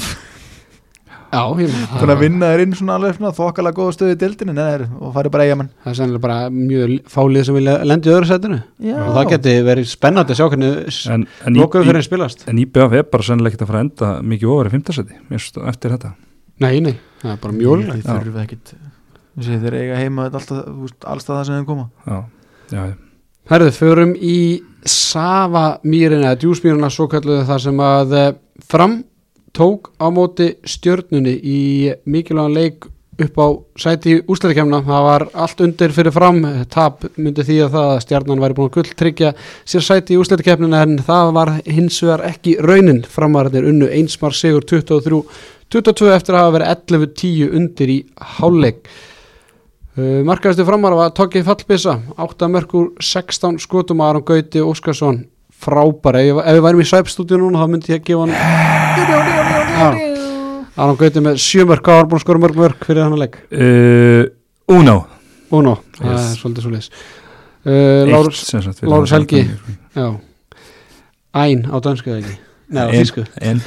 [1.27, 4.19] já, ég meina Þannig að vinna þér inn svona alveg svona þokkalega góða stöðu í
[4.21, 8.09] dildinni neður, og farið bara eigamenn það er sennilega bara mjög fálið sem vilja lendi
[8.11, 11.83] í öðru sætinu Já, og það geti verið spennandi að sjá hvernig En, en, lokaðu
[11.83, 12.45] í, fyrir en spilast.
[12.47, 15.95] en IBF er bara sennilega ekkert að fara að enda mikið ofar í finnst eftir
[15.97, 16.13] þetta.
[16.63, 18.77] nei, nei, það er bara mjög Þeir þurfi ekkit
[19.37, 20.63] Þeir eiga heima alltaf,
[21.27, 21.83] það sem þeim koma.
[22.07, 22.23] Já,
[22.71, 22.95] já, já.
[23.47, 23.71] Herðu,
[28.65, 29.01] fram
[29.57, 31.59] tók á móti stjörnunni í
[32.05, 32.85] mikilvægan leik
[33.17, 33.47] upp á
[33.81, 36.39] sæti í úslæðikemna það var allt undir fyrir fram.
[36.69, 39.31] Tap myndi því að það að stjarnan væri búin að gull tryggja
[39.65, 43.03] sér sæti í úslæðikemna en það var hins vegar ekki raunin.
[43.09, 45.23] Framarðir unnu einsmar sigur 23
[45.73, 47.97] 22 eftir að hafa verið 11-10 undir í
[48.37, 48.85] hálfleik.
[49.97, 51.97] Uh, markaðastu framar var Tóki Fallbissa.
[52.21, 55.25] 8 mörgur 16 skotum Aron Gauti Óskarsson
[55.63, 58.33] frábæra ef, ef við værim í sæpstúdíu núna þá myndi ég að gefa hann
[59.77, 59.89] Já.
[60.77, 63.23] Aron Gauti með 7 mörg hvað var búin að skora mörg mörg fyrir hann að
[63.25, 64.23] legg Uh,
[64.77, 64.97] Uno.
[65.55, 66.25] Uno, það Yes.
[66.33, 69.17] er svolítið svo leis uh, Lárus, fyrir Lárus það.
[69.17, 69.41] Helgi.
[71.37, 72.35] Æn á dansku eða ekki
[72.67, 72.87] Nei, á
[73.41, 73.61] En-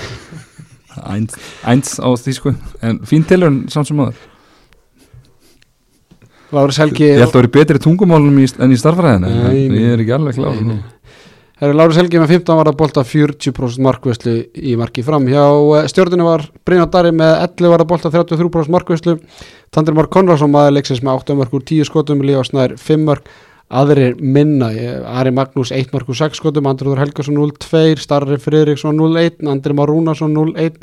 [0.91, 2.51] En, eins, eins á þýsku,
[2.82, 4.18] en fín tilhörn samt sem aður.
[6.51, 10.03] Lárus Helgi Ég held að vera betri tungumálum í, en í starfræðinu, en ég er
[10.03, 10.59] ekki alveg kláð.
[11.61, 15.27] Herra Lárus Helgi með 15 var að bolta 40% markvæslu í marki fram.
[15.29, 15.43] Hjá
[15.77, 19.19] eh, stjórninu var Brynjar Dari með 11 var að bolta 33% markvæslu
[19.69, 23.29] Tandri Már Konradsson maður leiksins með 8 mörg úr 10 skotum Lífa Snær 5 mörg
[23.69, 24.71] aðrir minna.
[25.21, 29.93] Ari Magnús 1 mark úr 6 skotum Andrúður Helgason 0-2 Starri Friðriksson 0-1 Andri Már
[29.93, 30.79] Rúnarsson 0-1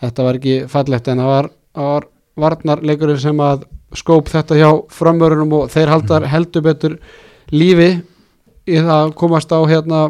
[0.00, 2.08] þetta var ekki fallegt en það var, var
[2.40, 3.68] varnarleikurinn sem að
[4.00, 6.96] skóp þetta hjá framörunum og þeir haldar heldur betur
[7.52, 7.98] lífi
[8.70, 10.00] í það að komast á hérna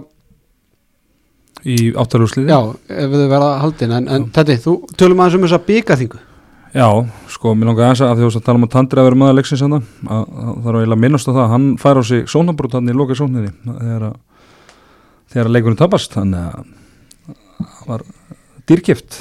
[1.68, 2.58] í áttalúslið já,
[2.88, 6.20] ef þau verða haldin en, en þetta, þú tölum aðeins um þessa byggaþingu
[6.70, 6.86] Já,
[7.34, 9.18] sko, mér langar aðeins að því að þú að tala um að Tandri að vera
[9.18, 9.72] maður leiksins að
[10.06, 13.50] það eiginlega að minnast á það hann fær á sig sónabrútt hann í loka sóninni
[13.66, 14.44] þegar, að-
[15.34, 16.70] þegar að leikurinn tapast þannig að
[17.58, 18.04] það var
[18.70, 19.18] dýrkift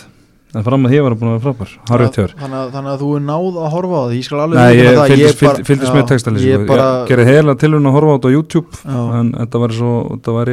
[0.55, 1.73] en fram að því var hann búin að vera frábær.
[1.89, 4.15] Þannig, að- þannig að þú er náð að horfa á það.
[4.17, 6.67] Ég skal alveg Nei, ég það, fylgdist, bara- fylgdist, fylgdist já, með textalýs ég ég
[6.67, 9.93] bara, gerði heila tilhörun að horfa á þetta á YouTube já, en þetta var svo,
[10.15, 10.51] þetta var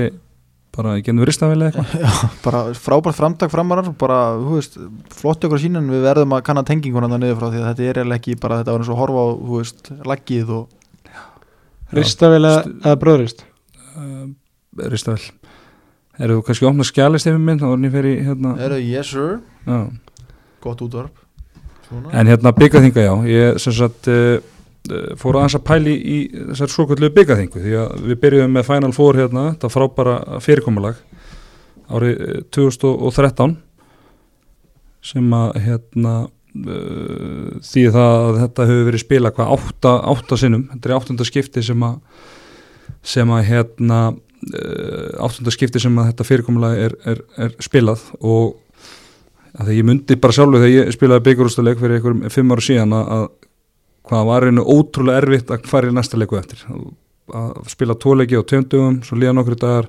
[0.77, 2.17] bara ég genið vristafileg eitthvað.
[2.45, 4.75] Bara frábært framtak framarar bara, þú veist,
[5.17, 7.87] flott ykkur sín en við verðum að kanna tenginguna það niður frá því að þetta
[7.87, 10.69] er eiginlega ekki bara þetta var eins og horfa á, þú veist, laggið og
[11.97, 13.41] ristavel eða, eða bröðrist?
[14.77, 15.23] Ristavel
[16.17, 19.79] Eru þú kannski að opna skjælist yfir minn er hérna eru, yes sir, já.
[20.65, 21.25] gott útvarp.
[21.87, 22.11] Svona.
[22.13, 24.39] En hérna byggaþinga já, ég sem sagt uh,
[25.21, 26.17] fór aðeins að pæli í
[26.53, 31.03] þessar svokvöldu byggaþingu því að við byrjuðum með Final Four hérna, þetta frábæra fyrirkomulag
[31.87, 33.55] árið eh, 2013
[35.07, 40.67] sem að hérna uh, því það að þetta hefur verið spila hvað átta, átta sinnum,
[40.73, 42.01] þetta er áttunda skipti sem að
[43.07, 44.01] sem að hérna
[44.53, 48.57] uh, áttunda skipti sem að þetta fyrirkomulag er, er, er spilað og
[49.57, 53.11] að ég myndi bara sjálfu þegar ég spilaði byggarústuleik fyrir einhverjum fimm ára síðan að,
[53.17, 53.27] að
[54.07, 56.63] hvað var einu ótrúlega erfitt að fara í næsta leiku eftir
[57.35, 59.89] að spila tóleiki á tjöndugum svo líða nokkru dagar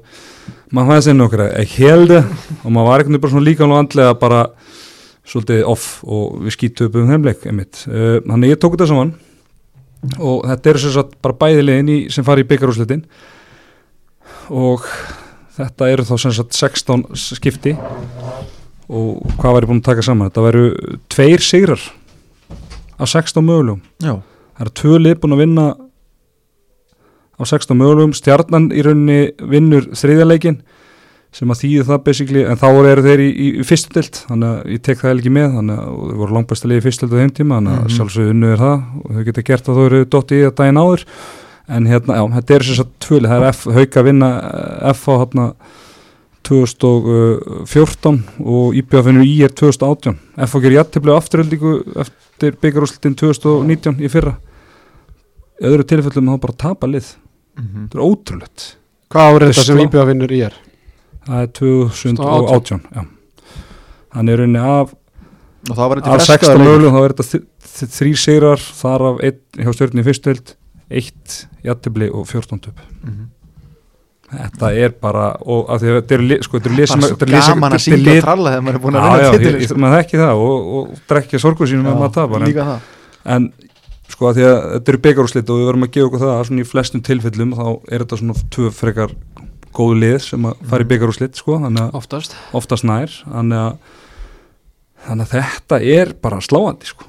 [0.74, 2.22] maður fæði sér nokkru að helda
[2.64, 4.42] og maður var veginn bara svona líka og andlega bara
[5.28, 7.84] svolítið off og við skýttu upp um heimleik einmitt.
[7.90, 9.14] Uh, þannig ég tók þetta saman
[10.18, 13.04] og þetta eru sem sagt bara bæði liðin í, sem fari í byggarúslitin
[14.50, 14.86] og
[15.58, 17.76] þetta eru þá sem sagt 16 skipti.
[18.88, 20.30] Og hvað var ég búin að taka saman?
[20.30, 20.66] Þetta væru
[21.12, 21.82] tveir sigrar
[22.98, 23.82] af 16 mögulegum.
[24.00, 24.14] Já,
[24.56, 25.66] það eru tvö lið búin að vinna
[27.38, 28.14] á 16 mögulegum.
[28.16, 29.20] Stjarnan í rauninni
[29.52, 30.62] vinnur þriðjarleikin
[31.38, 34.70] sem að þýði það basically en þá eru þeir í, í, í fyrstutild þannig að
[34.74, 37.34] ég tek það ekki með þannig að þau voru langbæsta lið í fyrstutild á þeim
[37.36, 37.94] tíma þannig að Mhm.
[37.98, 40.80] sjálfsögðu unnu er það og þau geta gert að þau eru dotti í það daginn
[40.82, 41.04] áður
[41.68, 44.30] en hérna, já, þetta er sem sagt tvö lið, það er F, hauka að vinna
[44.94, 45.46] F á hérna
[46.48, 50.16] 2014 og IBF vinnur í er 2018
[50.48, 54.36] F á gerir jættibli á afturöldingu eftir byggarúslitin 2019 í fyrra.
[55.64, 57.08] Öðru tilfellum þá bara tapa lið.
[57.58, 58.66] Mm þetta er ótrúlegt.
[59.10, 59.78] Hvað árið þetta sem
[60.12, 60.56] vinnur í er
[61.28, 63.02] það er 2018 já.
[64.16, 64.94] hann er rauninni af,
[65.70, 69.18] og það var af 16 mögulegum þá er þetta þ- þ- þrír sigrar þar af
[69.28, 70.54] einn hjá stjórnir í fyrstöld
[70.92, 73.26] eitt jættibli og 14 töp Mhm.
[74.28, 77.42] þetta er bara og af því að þetta lið sko, þetta bara svo þetta lið
[77.44, 79.68] sem- gaman að þetta er syngja tralla þegar maður er búin að vinna titilin ég,
[79.70, 79.78] sko.
[79.84, 82.82] maður þekki það og, og drekkja sorgu sínum með maður tapar en,
[83.38, 83.54] en
[84.08, 86.46] sko að því að þetta eru byggarúslit og við verðum að gefa okkur það að
[86.50, 89.16] svona í flestum tilfellum þá er þetta svona tvö frekar
[89.78, 90.92] góðu lið sem að fara í Mhm.
[90.92, 93.78] byggarúslit sko, þannig að oftast oftast nær þannig að,
[95.08, 97.04] þannig að þetta er bara sláandi sko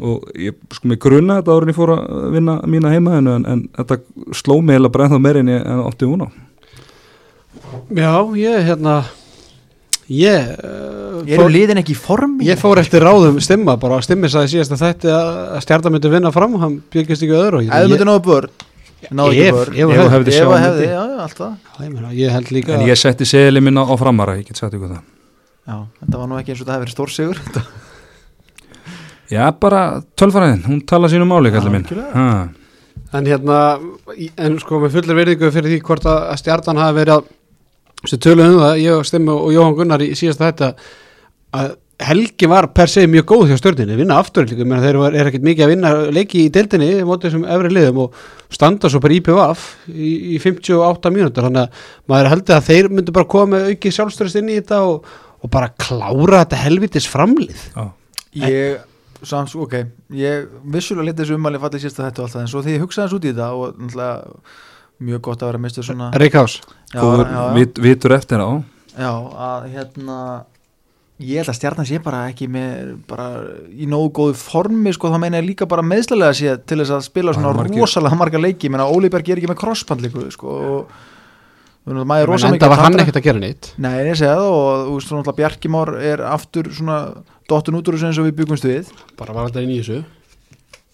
[0.00, 3.64] og ég sko mig gruna þetta árið ég fór að vinna mína heima en, en
[3.76, 4.00] þetta
[4.36, 6.28] sló mig eða bara ennþá meira en ég átti hún á.
[7.90, 8.94] Já, ég hérna
[10.10, 14.56] ég uh, eru liðin ekki í formi Ég fór eftir ráðum stimma bara stimmi sagði
[14.56, 17.60] síðast að þetta að stjarta myndi vinna fram og hann byggist ekki öðru.
[17.60, 18.66] Og ég, eða myndi náðu börn
[19.16, 20.10] náðu ekki börn ef og hefði.
[20.14, 23.00] hefði ef að hefði, já, já, alltaf Já, ég, meina, ég held líka en ég
[23.00, 25.06] setti segli minna á framara ég get sagt ykkur það.
[25.70, 27.40] Já, þetta var nú ekki eins og það hefði verið stórsigur
[29.30, 31.86] Já, bara tölfræðin, hún tala sínu máli, kallar minn.
[33.12, 33.58] en hérna,
[34.38, 37.28] en sko með fullir verðingu fyrir því hvort að stjartan hafi verið að
[38.08, 40.72] sem töluðum um það, ég og Stimmi og Jóhann Gunnar í síðasta þetta
[41.60, 45.28] að Helgi var per se mjög góð hjá stjórninni, vinna afturlíku, menn þeir eru er
[45.28, 49.16] ekkert mikið að vinna leiki í deildinni mótið þessum efri liðum og standa svo bara
[49.18, 53.50] í PVF í, í 58 mínútur, þannig að maður heldur að þeir myndu bara koma
[53.52, 55.10] með auki sjálfstörst inn í þetta og,
[55.44, 57.66] og bara klára þetta helvitis framlið.
[58.40, 58.80] Ég,
[59.26, 59.74] sams, ok.
[60.16, 62.76] Ég vissulega lítið þessu umæli fallið sérst að þetta og allt það en svo því
[62.76, 64.14] ég hugsaði þessu út í þetta og náttúrulega
[65.10, 66.58] mjög gott að vera mistur svona Reykjás
[67.56, 68.48] vit, vitur eftir á.
[68.96, 69.12] já,
[69.48, 70.16] að hérna
[71.20, 73.28] ég held að stjarnan sé bara ekki með bara
[73.72, 77.06] í nógu góðu formi sko, þá meina ég líka bara meðslega sé til þess að
[77.08, 80.56] spila svona Það rosalega marga leiki, menna Óli Berg er ekki með crossband líku sko,
[80.72, 80.94] og
[81.88, 83.72] en mikið enda var hann ekkert að gera neitt.
[83.80, 86.98] Nei, ég segja það og þú veist, svona alltaf Bjarki Már er aftur svona
[87.50, 88.90] dottun út úr þessu eins og við byggumst við.
[89.18, 90.02] Bara var inn í þessu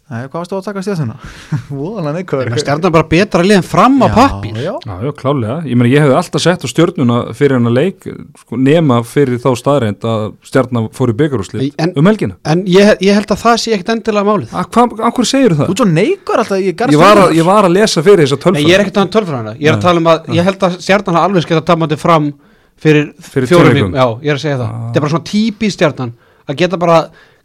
[0.06, 1.14] Nei, hvað varstu að taka stjórnuna?
[1.74, 5.56] Voðalega neikvæður stjarnan bara betra lið en fram á pappir Já, Já, já, klálega.
[5.66, 8.06] Ég meina, ég hefði alltaf sett á stjörnuna fyrir hennar leik,
[8.38, 12.36] sko, nema fyrir þá staðreind að stjarnan fór í byggarúslit En- um helgina.
[12.46, 15.74] en ég, ég held að það sé ekkert endilega málið Að hverju segir Þú það?
[15.74, 18.44] ert svo neikvæður alltaf Ég, Ég var, að, ég var að lesa fyrir þessa Nei,
[18.46, 18.70] tölfræði.
[18.70, 19.86] ég er ekkert að tölfræðina, ég er að Nei.
[19.90, 22.30] tala um að ég held að stjarnan hafa alveg skemmt að tamandi fram
[22.78, 24.82] fyrir, Fyrir fjórum tveim vikum, já, ég er að segja það Ah.
[24.86, 26.12] þetta er bara svona típi stjarnan
[26.46, 26.98] að geta bara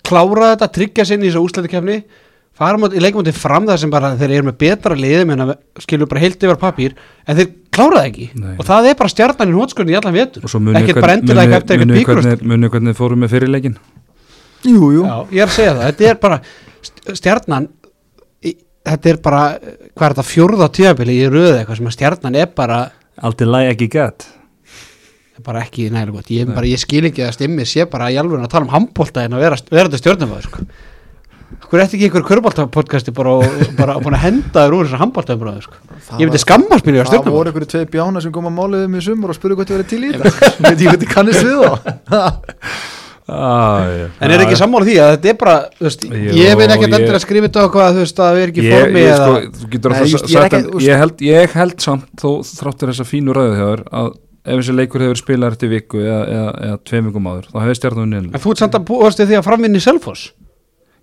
[0.05, 2.03] klára þetta, tryggja sinni í þessu úslættikefni
[2.61, 5.53] fara í leikmóti fram það sem bara þeir eru með betra liðum en að
[5.85, 6.95] skilju bara heilt yfir pappír
[7.25, 8.53] en þeir klára það ekki Nei.
[8.57, 11.81] og það er bara stjarnan í hótskunni í allan vetur ekkert bara endilega ekki eftir
[11.81, 13.77] eitthvað hvernig, bíkurust munið hvernig fórum með fyrir leikin.
[14.61, 16.41] Jú, jú Já, ég er að segja það, þetta er bara
[16.85, 17.69] st- stjarnan
[18.81, 19.41] þetta er bara,
[19.93, 22.79] hvað er þetta fjórða tíðabili í röðu eitthvað sem að stjarnan er bara
[23.21, 24.25] Aldrei læg ekki gætt.
[25.37, 28.17] er bara ekki nægilega gott, ég, bara, ég skil ekki að stimmi sé bara í
[28.21, 30.65] alveg að tala um handbólta en að vera, vera þetta stjórnumæður sko.
[31.71, 35.65] Hver eftir ekki einhver körbóltapodcasti bara og bara búin að henda þér úr þessar handbóltaumröðu
[35.65, 35.79] sko.
[36.19, 38.89] Ég myndi skammast mér í að Það voru einhverju tvei bjána sem kom að máliðið
[38.91, 40.49] mig í sumur og spurðu hvað þið verið til í þetta.
[40.65, 42.99] Veit ég hvað þið kannist við þá.
[43.31, 46.87] Ah, en er ekki sammála því að þetta er bara veist, Jó, ég veit ekki
[46.89, 49.03] endur að skrifa þetta á hvað þú veist að við erum ekki í ég, formi
[49.03, 53.53] ég, eða sko, ég ekki- ég, held, ég held samt þó þráttur þessa fínu ræðu
[53.61, 54.09] þjóður að
[54.41, 57.79] ef þessi leikur hefur spilað eftir viku eða, eða, eða tveim vikum áður þá hefur
[57.79, 60.25] stjarnan niður en þú ert samt að búast við því að framvinni Selfoss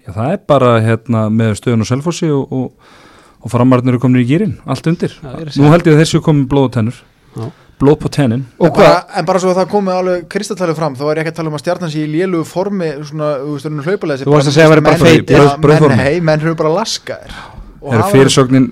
[0.08, 2.98] Já, það er bara hérna, með stöðun og selfossi og, og,
[3.44, 5.12] og framarnir eru komin í gýrin, allt undir.
[5.28, 7.00] Er Nú held ég að þessu komin blóð og tennur.
[7.36, 7.48] Já.
[7.78, 8.40] Blóð på tennin.
[8.58, 11.18] og en, hvað, bara, en bara svo að það komið alveg kristaltalið fram þá er
[11.20, 13.84] ég ekki að tala um að stjarnan sé í lélugu formi svona, þú veist, raunum
[13.86, 15.28] hlaupalega Þú varst að segja að væri bara feitir.
[15.36, 15.94] bröð, Brauðformi.
[15.94, 17.36] menn, hei, menn eru bara laskaðir
[17.78, 18.66] Og Er fyrirsögnin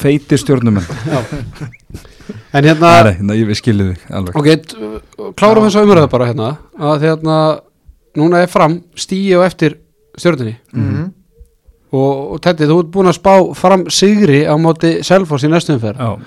[0.00, 0.88] feiti stjórnumenn.
[2.56, 4.40] en hérna Nei, nei, ég skilði þig alveg.
[4.40, 6.48] ok, klárum þess að umröða bara hérna
[6.80, 7.38] að hérna
[8.16, 9.76] núna er fram stíi og eftir
[10.18, 11.04] stjórnunni Mhm.
[11.94, 15.76] og, og Teddy, þú ert búin að spá fram sigri á móti Selfoss í næstum
[15.78, 16.18] umferð Já,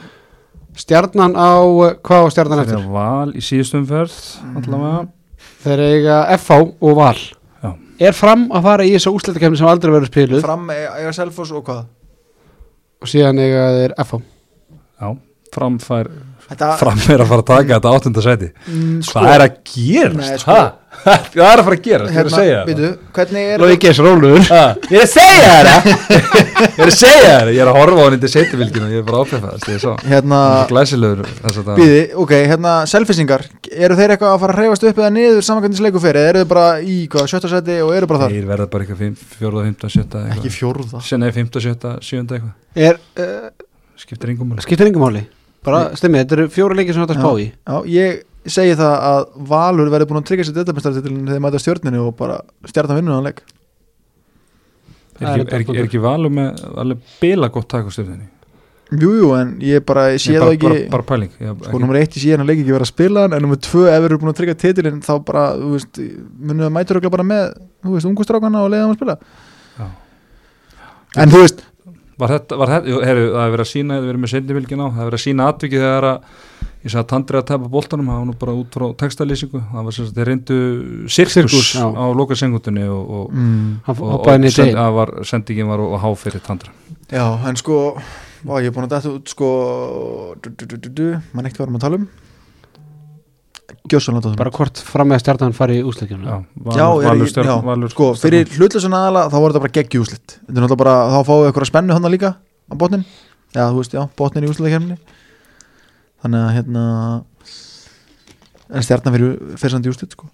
[0.78, 1.52] stjarnan á,
[2.06, 2.80] hvað á stjarnan það eftir?
[2.84, 4.18] er val í síðustum ferð,
[4.56, 5.08] allavega.
[5.64, 7.18] þeir eiga FH og Val
[7.64, 7.72] Já.
[8.00, 11.64] er fram að fara í þessu úsleitakefni sem aldrei verður spiluð fram eiga Selfoss og
[11.66, 11.86] hvað
[13.02, 14.22] og síðan eiga þeir FH
[15.02, 15.10] Já,
[15.54, 16.08] fram fær,
[16.50, 18.48] þetta, fram er að fara að taka þetta áttunda seti.
[18.68, 20.18] mm, sko, Hvað er að gerast?
[20.18, 20.56] Nei, sko-
[21.08, 22.14] Hvað er að fara að gerast?
[22.14, 23.34] Ég er að segja það.
[23.38, 25.90] er Lói Geis Rólur Ha, Ég er að segja það.
[26.78, 27.52] Ég er að segja það.
[27.54, 29.94] Ég er að horfa á hann í setjuvilkinu Ég er bara áfæfast Ég er svo
[30.08, 30.40] hérna,
[30.72, 35.12] glæsilegur það býði, ok, hérna selfisingar, eru þeir eitthvað að fara að hreyfast upp eða
[35.18, 38.36] niður samankvæmdins leiku fyrir, eru þeir bara í hvað, sjötta seti og eru bara þar?
[38.38, 41.04] Þeir verða bara eitthvað fjórða, fymta, sjötta ekki fjórða?
[41.22, 42.56] Nei, fymta, sjötta, sjönda eitthvað.
[42.88, 43.50] Er, uh,
[43.98, 44.64] Skiptir engum máli.
[44.66, 45.24] skiptir engum máli.
[45.66, 47.48] Bara stemmi, þetta eru fjóra leikir sem þetta spá í.
[47.52, 48.20] Já, ég
[48.54, 49.20] segi það að
[49.50, 52.40] Valur verður búin að tryggja sér deltamestartitilin þegar þeir mæta stjórninu og bara
[52.70, 53.44] stjarnan vinnur hann leik.
[55.18, 57.92] Er Það er ekki, er ekki, er ekki valur með alveg bila gott takk á
[57.96, 58.28] stjórninni
[58.88, 61.32] Jú, jú, en ég bara ég sé það ekki bara, bara pæling.
[61.44, 63.34] Ég, sko, ekki, nummer eitt ég sé hann að leik ekki vera að spila en
[63.44, 66.00] nummer tvö, ef við erum búin að tryggja titilin þá bara, þú veist,
[66.40, 67.50] munum við mætur örugglega bara með,
[67.84, 69.18] þú veist, ungustrákana og leiða hann að spila.
[69.82, 69.90] Já.
[71.20, 71.66] En þú veist,
[72.18, 74.80] Var þetta, var þetta, jú, heru, það er verið að sína við erum með sendivilkin
[74.82, 76.32] á, það er verið að sína atvikið þegar að
[76.88, 79.64] ég sagði að Tandri að tapa boltanum það var nú bara út frá textalýsingu.
[79.72, 80.60] Það var sem sagt, þeir reyndu
[81.12, 85.84] sirkus, á loka sengutunni og, og, mm, hann og, og send, að var, sendingin var
[85.84, 86.72] og há fyrir Tandra
[87.12, 87.82] já, en sko
[88.46, 89.48] Vá, ég er búin að dæta út, sko
[90.44, 92.08] du, du, du, du, du, mann ekkert varum að tala um.
[93.92, 96.36] Gjössan bara hvort fram með stjarnan fari í úsleikjum já,
[96.78, 101.18] Já, já, valur sko, fyrir hlutlusun aðala þá voru þetta bara er náttúrulega bara, þá
[101.28, 103.04] fáum við eitthvað spennu hann líka á botnin,
[103.56, 105.00] já, þú veist, já, botnin í úslitakefni
[106.24, 106.86] þannig að hérna
[108.68, 110.30] en stjarnan fyrir fyrirsandi úslit, sko.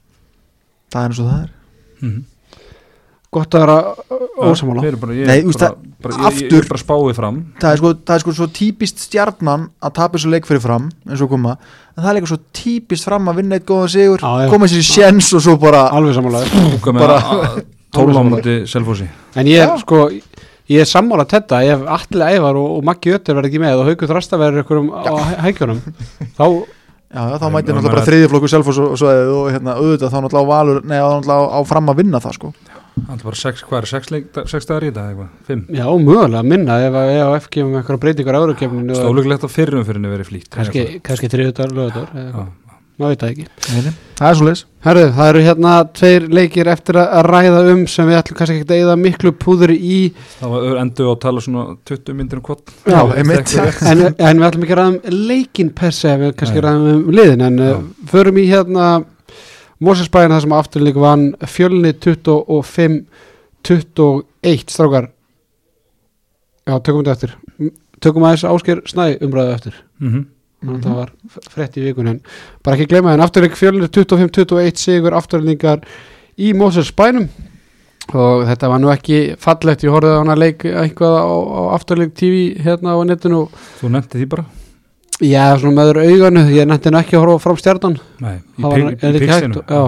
[0.94, 1.52] Það er eins og það er.
[2.04, 2.22] Mm
[3.34, 3.76] gott að vera
[4.46, 7.38] ósamála Nei, þú veist bara, það- bara, ég, ég, aftur- ég bara spáði fram.
[7.60, 10.90] Það er sko, það er sko svo típist stjarnan að tapa þessu leik fyrir fram
[11.10, 11.58] eins og koma,
[11.98, 14.50] en það er líka svo típist fram að vinna eitt góðan sigur, já.
[14.50, 16.44] koma sér í sjens og svo bara, alveg samála
[17.94, 20.10] á múti selfósi en ég er sko
[20.72, 23.90] ég er sammála þetta, ef Alli Ævar og, og Maggi Ötter verður ekki með og
[23.92, 25.82] Haukur Þrasta verður ykkur um á hæ- hækjunum
[26.38, 26.46] þá
[27.14, 30.14] já, já, þá Nei, mæti og náttúrulega bara þriðjaflokku self og, svo- og hérna, auðvitað
[30.16, 32.54] þá náttúrulega á valur, nei, þá náttúrulega á fram að vinna það, sko.
[32.94, 35.62] Það var sex, hvað er sex, leik, sex dagar í þetta eitthvað, fimm?
[35.74, 39.98] Já, mögulega minna ef að EF gefum eitthvað breytingar á öðrukefninu Stólugilegt að fyrrum fyrir
[39.98, 40.84] henni verið flýtt kannski,
[41.74, 42.44] lögutar Já.
[43.00, 43.94] Maður veit það ekki.
[44.20, 48.10] Það er svo leis Herðu, það eru hérna tveir leikir eftir að ræða um sem
[48.10, 50.00] við ætlum kannski ekki að eyða miklu púður í.
[50.42, 53.54] Það var endur að tala svona 20 myndir um kvot Já, einmitt.
[53.88, 57.16] en, en við ætlum ekki að ræða um leikin per se, við kannski ræðum um
[57.16, 57.72] liðin en Já.
[57.78, 58.90] uh, förum í hérna
[59.84, 61.26] Mósesbæðin það sem afturlík vann
[61.56, 63.00] fjölni 25
[63.64, 65.10] 21 strákar.
[66.68, 67.38] Já, tökum þetta eftir.
[68.04, 69.80] Tökum aðeins Ásker Snæ umræðu eftir.
[70.04, 70.26] Mm
[70.64, 72.20] þannig að það var f- frétt í vikun en
[72.64, 75.84] bara ekki gleyma en afturleik fjölnir 25-21 sigur afturleiningar
[76.40, 77.30] í Moses bænum.
[78.14, 82.12] Og þetta var nú ekki fallegt, ég horfði á hana leik eitthvað á, á afturleik
[82.20, 83.46] TV hérna á netinu.
[83.80, 84.46] Þú nefndi því bara?
[85.24, 88.00] Já, svona meður auganu, ég nefndi nú ekki að horfa fram stjarnan.
[88.20, 89.28] Nei, í, í
[89.64, 89.84] já.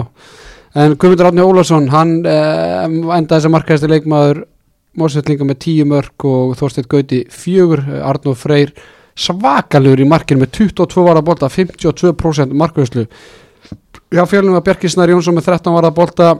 [0.76, 2.84] en Guðmundur Átni Ólafsson hann eh,
[3.18, 4.44] endaði sem markaðist leikmaður
[4.96, 8.72] Mósetlinga með 10 mörg og Þorsteinn Gauti fjögur, Arnóð Freyr
[9.16, 13.06] svakalugur í markinu með 22 varða bolta 52% markaðislu
[14.12, 16.34] já fjölnum að Bjarki Snær Jónsson með 13 varða bolta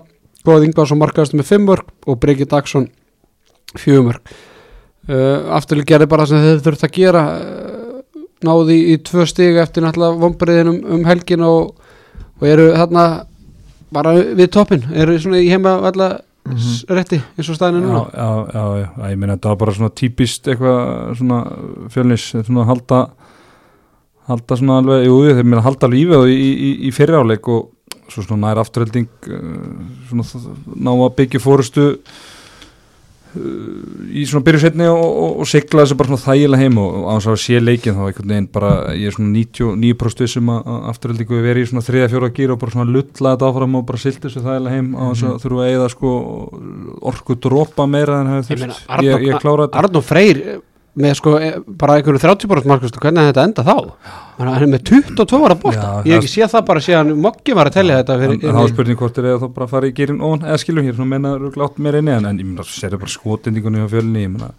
[0.46, 2.86] Góð Ingvarsson markaðist með 5 mörg og Breki Dagsson
[3.74, 4.34] 4 mörg
[5.08, 9.58] uh, afturlega gerði bara sem þeir þurft að gera uh, náði í, í tvö stig
[9.58, 11.74] eftir náttúrulega vombriðin um, um helgin og,
[12.38, 13.06] og eru þarna
[13.96, 15.78] bara við toppin, eru svona í heima
[16.46, 16.96] alla Mhm.
[16.98, 19.90] rétti eins og staðinu núna já, já, já, já, ég meina þetta var bara svona
[19.94, 21.38] típist eitthvað svona
[21.92, 23.00] fjölnis svona halda
[24.28, 27.72] halda svona alveg, jú, þeir meina halda lífið í, í, í fyriráleik og
[28.10, 29.44] svo svona nær afturhelding uh,
[30.08, 31.86] svona ná að byggja fórustu
[33.36, 37.32] í svona byrjusetni og, og, og sigla þessu bara svona þægilega heim og, og ánþá
[37.34, 41.36] að sé leikin þá einhvern veginn bara, ég er svona 99% vissum að að afturheldingu
[41.36, 44.22] við verið í svona 3-4 gýr og bara svona lulla þetta áfram og bara sildi
[44.26, 46.14] þessu þægilega heim á þess að þurfa að eigða sko
[47.12, 48.86] orku dropa meira en meina, þurft.
[49.06, 49.82] Ég, ég klára þetta.
[49.84, 50.42] Arnó Freyr
[50.96, 53.74] með sko eh, bara einhverju 30% markastu, hvernig er þetta enda þá?
[54.38, 55.76] Hann er með 22 ára bolta.
[55.76, 58.20] Já, ég hef það- ekki séð það bara síðan Moggi var að tellja þetta en
[58.22, 60.46] fyrir, en þá er spurning hvort er eða þá bara að fara í gýrin ofan.
[60.46, 63.84] Eða skilum hér, svona menna glátt meira inni en, en ég meina, sér bara skotendingunni
[63.84, 64.50] á fjölni ég meina,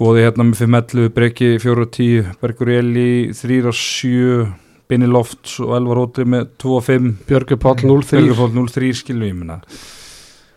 [0.00, 4.46] góði hérna með 5-11 Breki 4-10, Bergur Eli 3-7,
[4.90, 9.60] Binni Lofts og Elvar Ótri með 2-5 Björgur Páll 0-3 Belgufól 0-3 skilum ég meina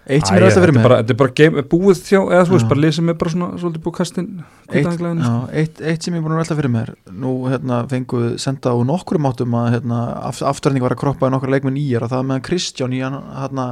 [0.04, 0.84] Eitt sem er alltaf er mig.
[0.84, 3.32] bara, þetta er bara game, búið þjá eða þú veist bara lið sem er bara
[3.32, 4.26] svona svolítið búið kastin
[4.68, 4.90] eitt,
[5.24, 5.32] já,
[5.62, 6.92] eitt, eitt sem ég er búin að velta fyrir mér
[7.24, 11.30] nú hérna, fengu við senda á nokkrum áttum að hérna, aft, afturning var að kroppa
[11.32, 13.70] í nokkra leikmenn í er og það með Kristján í, hann- hérna,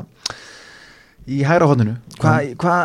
[1.29, 2.75] í hæra hodninu hvað hva,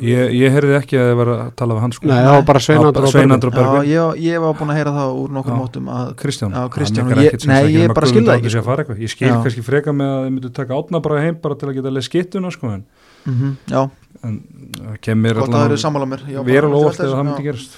[0.00, 2.06] ég, ég heyrði ekki að þið var að tala við hans sko.
[2.08, 5.18] Nei, það var bara Sveinandur og og já, ég, ég var búin að heyra það
[5.20, 5.64] úr nokkrum Já.
[5.68, 8.52] áttum að Kristján, Já, Kristján, ég- ekkert nei, ég bara Guðmundur skil það Árni ekki,
[8.52, 8.70] sé að sko.
[8.70, 9.02] fara eitthvað.
[9.04, 9.36] Ég skil Já.
[9.44, 12.06] kannski freka með að þið myndu taka átna bara heim bara til að geta leið
[12.08, 12.84] skittuna sko en,
[13.26, 13.82] mm já,
[14.24, 14.40] en
[14.80, 16.24] það kemur gott að það eru sammála mér.
[16.32, 17.76] Við erum að óvart velta eða það myndi gerast.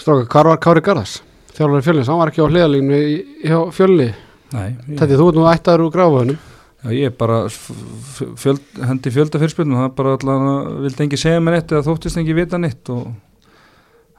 [0.00, 1.18] Stráka, hvar var Kári Garðars?
[1.52, 4.08] Þjálfari fjölins, hann var ekki á hliðalínu í- hjá fjölni.
[4.52, 6.38] Nei, ég, Þetta þú ert nú ættaður úr gráfunum
[6.82, 10.48] já, ég er bara fjöld, hendi fjölda fyrirspilnum það er bara allan
[10.86, 13.12] vildi engi segja mér neitt eða þóttist engi vita neitt og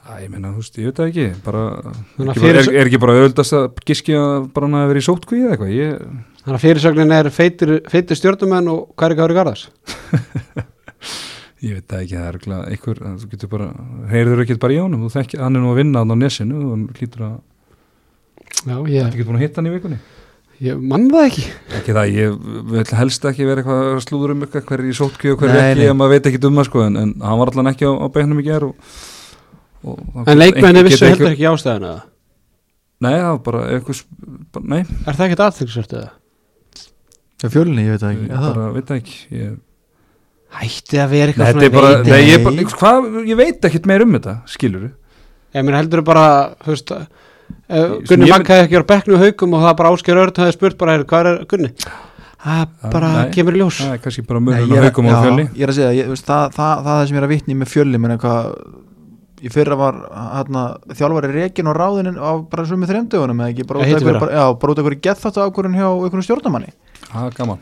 [0.03, 2.89] Æ, ég meina, þú veist, ég veit það ekki bara, að ekki bara, er, er
[2.89, 6.01] ekki bara auðvöldast að giski að bara hann hafi verið í sótkví eða eitthvað ég,
[6.43, 9.69] Þannig að fyrirsögnin er feitir, feitir stjórnumenn og er Kári Garðars?
[11.63, 13.67] Ég veit það ekki, það er örugglega einhver, þú getur bara,
[14.11, 16.57] heyrður ekki bara í honum, þú þekki, hann er nú að vinna hann á nesinu
[16.59, 17.37] og hann hlýtur að,
[18.63, 19.99] Já, ég, getur búin að hitta hann í vikunni.
[20.61, 21.43] Ég mann það ekki
[21.79, 22.37] Ekki það, ég
[22.73, 25.49] vil helst ekki vera eitthvað að slúður um eitthvað, hver er í sótkvíu og hver
[25.49, 25.89] er Nei, ekki, nei.
[25.89, 28.07] ef maður veit ekki um það sko, en, en hann var allan ekki á, á
[28.13, 28.73] beinum í ger og,
[29.83, 32.09] og þá En leikmenni vissu heldur ekki ástæðuna það
[33.03, 34.03] Nei, það var bara eitthvað,
[34.63, 36.11] nei, Er það ekkert aðþyngsvert eða?
[37.43, 39.17] Já, fjölinni, ég veit það ekki ég bara veit það ekki.
[39.41, 39.55] Ég,
[40.53, 42.45] Hætti að vera nei, eitthvað þetta er bara, nei, ég, nei.
[42.45, 44.85] bara, hvað, ég veit ekkert meir um þetta, skilur
[45.53, 46.25] Ég meina heldur bara,
[46.63, 47.07] þú veist Ég-
[47.73, 50.77] Gunni ég Magg hefði ekki á bekknu haugum og það bara Ásker Örn hefði spurt
[50.77, 51.69] bara, "Heyrðu, hvað er Gunni?
[52.43, 53.31] Það Já, bara nei.
[53.31, 54.43] kemur í ljós Það er kannski bara að
[54.77, 55.45] er- haukum á fjölni.
[55.55, 57.33] ég er að segja, ég, veist, það, það, það er það sem ég er að
[57.33, 58.55] vitni með fjölni menn hvað
[59.43, 63.79] í fyrra var hana, þjálfari rekin og ráðinin á bara sumi þremdögunum eða ekki, bara
[63.79, 66.69] út af af einhverju getháttu ákvörðun hjá einhverjum stjórnamanni
[67.13, 67.59] Það er gaman.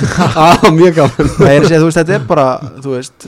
[0.00, 0.46] Á,
[0.80, 1.30] mjög gaman.
[1.36, 2.46] Það er að segja, þú veist, þetta er bara
[2.84, 3.26] þú veist,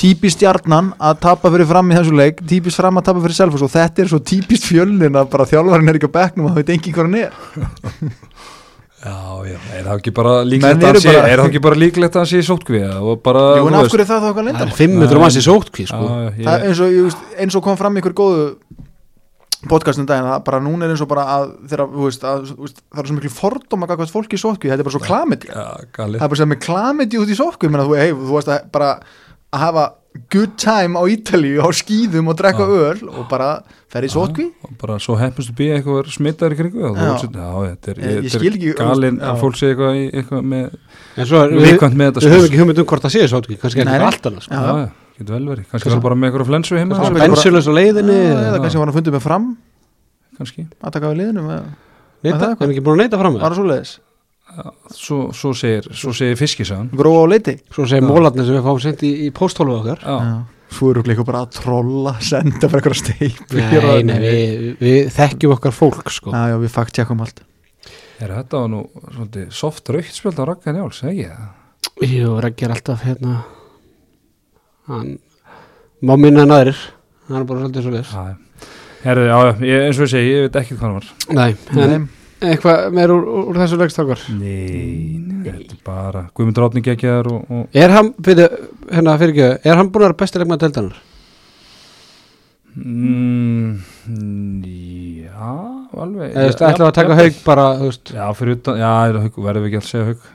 [0.00, 3.64] típist stjarnan að tapa fyrir fram í þessu leik, típist fram að tapa fyrir selfos
[3.66, 6.60] og þetta er svo típist fjölnin að bara þjálfarin er ekki á bekknum og það
[6.62, 7.32] veit engin hvað hann er.
[9.04, 9.12] Já,
[9.44, 12.22] já, er það ekki bara líklegt að sé, bara- er það ekki bara líklegt að
[12.22, 14.38] hann sé í sótkvíða og bara, Jú, en þú af hverju er það þá eitthvað
[14.38, 14.76] Það er lindamál?
[14.78, 16.06] 500 manns í sótkví Já, sko.
[16.08, 18.46] Já, það er ég, eins og, ég veist, eins og kom fram ykkur góðu
[19.70, 22.62] podcastin daginn, það bara núna er eins og bara að þeirra, þú veist, að, þú
[22.68, 25.48] veist, það er svo miklu fordóma gagvart fólki í sótkví, þetta er bara svo klamiti
[25.50, 26.18] já, galið.
[26.20, 28.64] það er bara sem með klamiti út í sótkví menna, þú, hey, þú veist að
[28.74, 28.90] bara
[29.54, 29.84] að hafa
[30.30, 32.74] good time á Ítalíu á skýðum og drekka Já.
[32.94, 33.48] öl og bara
[33.90, 37.02] ferði í sótkví Og bara svo heppust að býja eitthvað smittar í kringu og þú
[37.02, 37.10] Já.
[37.10, 40.76] veist, já, þetta er, Ég- ég er ekki- galinn að fólk sé eitthvað, eitthvað með,
[41.26, 42.50] svo er, viðkvæmt með þetta við höfum sko.
[42.52, 46.18] ekki hugmynd um hvort það sé sótkví Kannski Getur vel verið, kannski er það bara
[46.18, 49.52] með eitthvað flensu heima, Bensilus á leiðinni eða kannski var hann að fundið með fram.
[50.34, 50.64] Kannski.
[50.82, 51.68] að taka við liðinu með,
[52.24, 53.92] Neita, það hann er ekki búin að neita fram var svo leiðis
[54.94, 57.56] svo, svo segir, svo segir fiskisagan gróa á leiti.
[57.74, 60.04] Svo segir mólarnir sem við fáum sendi í, í pósthólu okkar.
[60.04, 65.74] Já, fúrugleikur bara að trolla senda fyrir eitthvað steip Nei, nei, við, við þekkjum okkar
[65.74, 66.34] fólk sko.
[66.34, 67.44] Já, já, við fakt tjekkum allt.
[68.22, 71.52] Er þetta var nú svolítið soft raukt spjöld á Ragga Njáls, ekki það?
[72.08, 73.40] Jú, Raggi er alltaf hérna
[74.90, 75.14] Hann
[76.04, 76.80] má minna en aðrir.
[77.28, 78.34] Hann er bara svolítið svo leis Já, já.
[79.04, 81.08] Herðu, já, ég, eins og ég segi, ég veit ekki hvað hann var.
[81.36, 82.08] Nei, en
[82.44, 84.22] Nei, eitthvað meir úr, úr þessu leikstrákar?
[84.36, 88.54] Nei, þetta er bara Guðmundur Átni geggjaðar og, og Er hann, fyrir,
[88.90, 91.02] hérna fyrir ekki Er hann búin að vera besti leikmaður deildanar?
[92.74, 93.72] mm,
[95.24, 95.52] Já,
[96.04, 98.14] alveg Eða ætlaðu að taka haug bara, þú veist?
[98.16, 100.26] Já, fyrir utan, já, haug, verðum við ekki að segja haug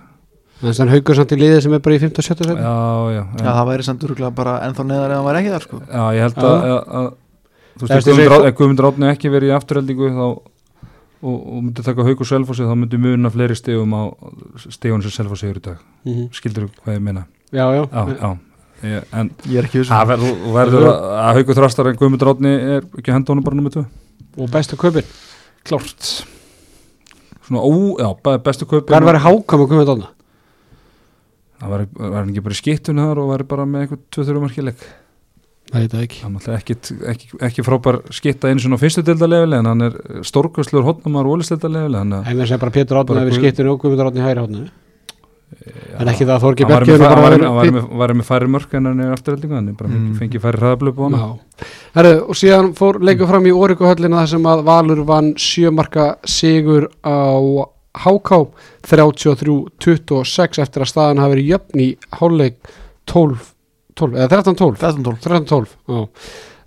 [0.60, 2.74] Þannig að haugur samt í liði sem er bara í 15 og 17 seti Já,
[3.16, 5.78] já, já, það væri samt öruglega bara ennþá neðar eða hann væri ekki þar sko.
[5.88, 7.08] Já, ég held að, að, að
[7.80, 8.10] þú veist,
[8.50, 10.44] ef Guðmundur Átni ekki verið í afturheldingu þá og,
[11.24, 14.04] og myndi taka haug og selfossi þá myndi muna fleiri stegum á
[14.68, 15.80] stegun sem selfossi er í dag.
[16.04, 16.28] Mhm.
[16.36, 17.26] skildur þú hvað ég meina?
[17.56, 18.30] Já, já, já, já,
[18.84, 22.34] ég, en ég er ekki það vissum verður, verður að, að haugur þrastar en Guðmundur
[22.36, 23.88] Átni er ekki henda honum bara nummið 2
[24.44, 25.08] Og bestu kaupin?
[25.68, 26.14] Klárt.
[27.48, 30.16] Svona ó, já, be- bestu kaup Hver var í hákam að koma þetta
[31.60, 34.84] það var, var ekki bara í skiptun þar og var bara með eitthvað 2-3 markileg
[35.70, 36.20] Það veit það ekki.
[36.26, 36.76] Hann er ekki,
[37.12, 41.36] ekki, ekki frábær skitta einu svona á fyrstu deildalefili en hann er stórkvæsluður hotnumar og
[41.38, 44.64] ólisteildalefili hann Það er sem bara Pétur Bara við skiptinu og Guðmundur Átni hæri hótnu
[46.00, 49.00] En ekki það að Þorgi hefur hann var, með, var með færri mörk en hann
[49.02, 50.12] er afturheldingu hann er Mm.
[50.20, 51.16] fengið færri hraðablöp á hann
[52.30, 57.18] og síðan fór leikur fram í Órikuhöllina þar sem að Valur vann sjömarka sigur á
[58.04, 58.40] HK
[58.88, 61.90] 33-26 eftir að staðan hafi verið jöfn í
[62.20, 62.72] hálfleik
[63.10, 63.50] 12,
[64.00, 66.02] 12 eða 13-12 13-12 13-12 já.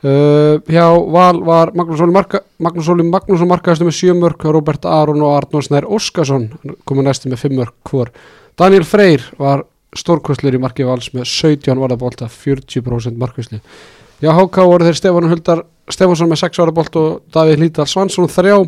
[0.03, 4.89] Uh, hjá Val var Magnús Óli Marka, Magnús Óli Magnússon markaðastu með 7 mörk Robert
[4.91, 6.49] Aron og Arnór Snær Óskarsson
[6.89, 8.11] komið næstu með 5 mörk hvor.
[8.59, 9.62] Daniel Freyr var
[9.95, 13.61] stórkvöslur í marki Vals með 17 varðabólta 40% markvöslu
[14.22, 18.59] Já, HK voru þeir Stefán Huldar Stefánsson með 6 varðabólt og Davíð Lítal Svansson 3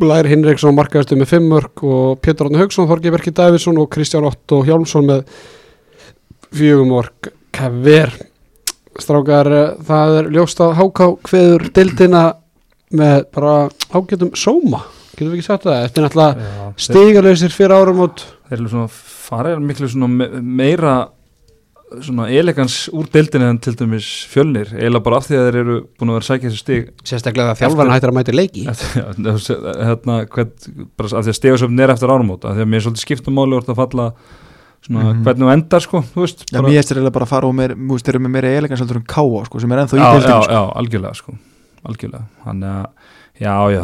[0.00, 4.26] Blær Hinriksson markaðastu með 5 mörk og Pétur Átni Haugsson, Þorgi Berki Davíðsson og Kristján
[4.26, 5.20] Otto Hjálmsson með
[6.54, 7.30] 4 mörk.
[7.54, 8.10] Kver.
[8.98, 12.24] Strákar, eh, það er ljóst að háká hveður dildina
[12.94, 13.54] með bara
[13.94, 14.82] ágætum sóma.
[15.14, 18.88] Getum við ekki sagt það, eftir náttúrulega þeir, stígalöysir fyrir árum út þeir eru svona
[18.90, 20.94] farið miklu svona me, meira
[22.02, 25.74] svona elegans úr deildinu en til dæmis fjölnir eiginlega bara af því að þeir eru
[26.00, 28.72] búin að vera að sækja þessi stig sérstaklega að þjálfarna hættir að mæta leiki já,
[29.04, 30.54] hérna, hvern,
[30.96, 33.36] bara af því að stegasöfn er eftir árumót af því að mér er svolítið skiptum
[33.38, 34.06] máli orðið að falla
[34.84, 35.22] svona Mhm.
[35.24, 37.54] hvernig þú endar sko þú veist, Já, bara- mér eftir eiginlega bara að fara og
[37.54, 40.04] mér, þeir eru með meira elegans heldur en káa, sko, sem er ennþá í já,
[40.04, 40.52] já, deildinu, sko.
[40.52, 41.36] já, algjörlega sko
[41.84, 42.86] algjörlega, hann er að
[43.40, 43.80] já, já,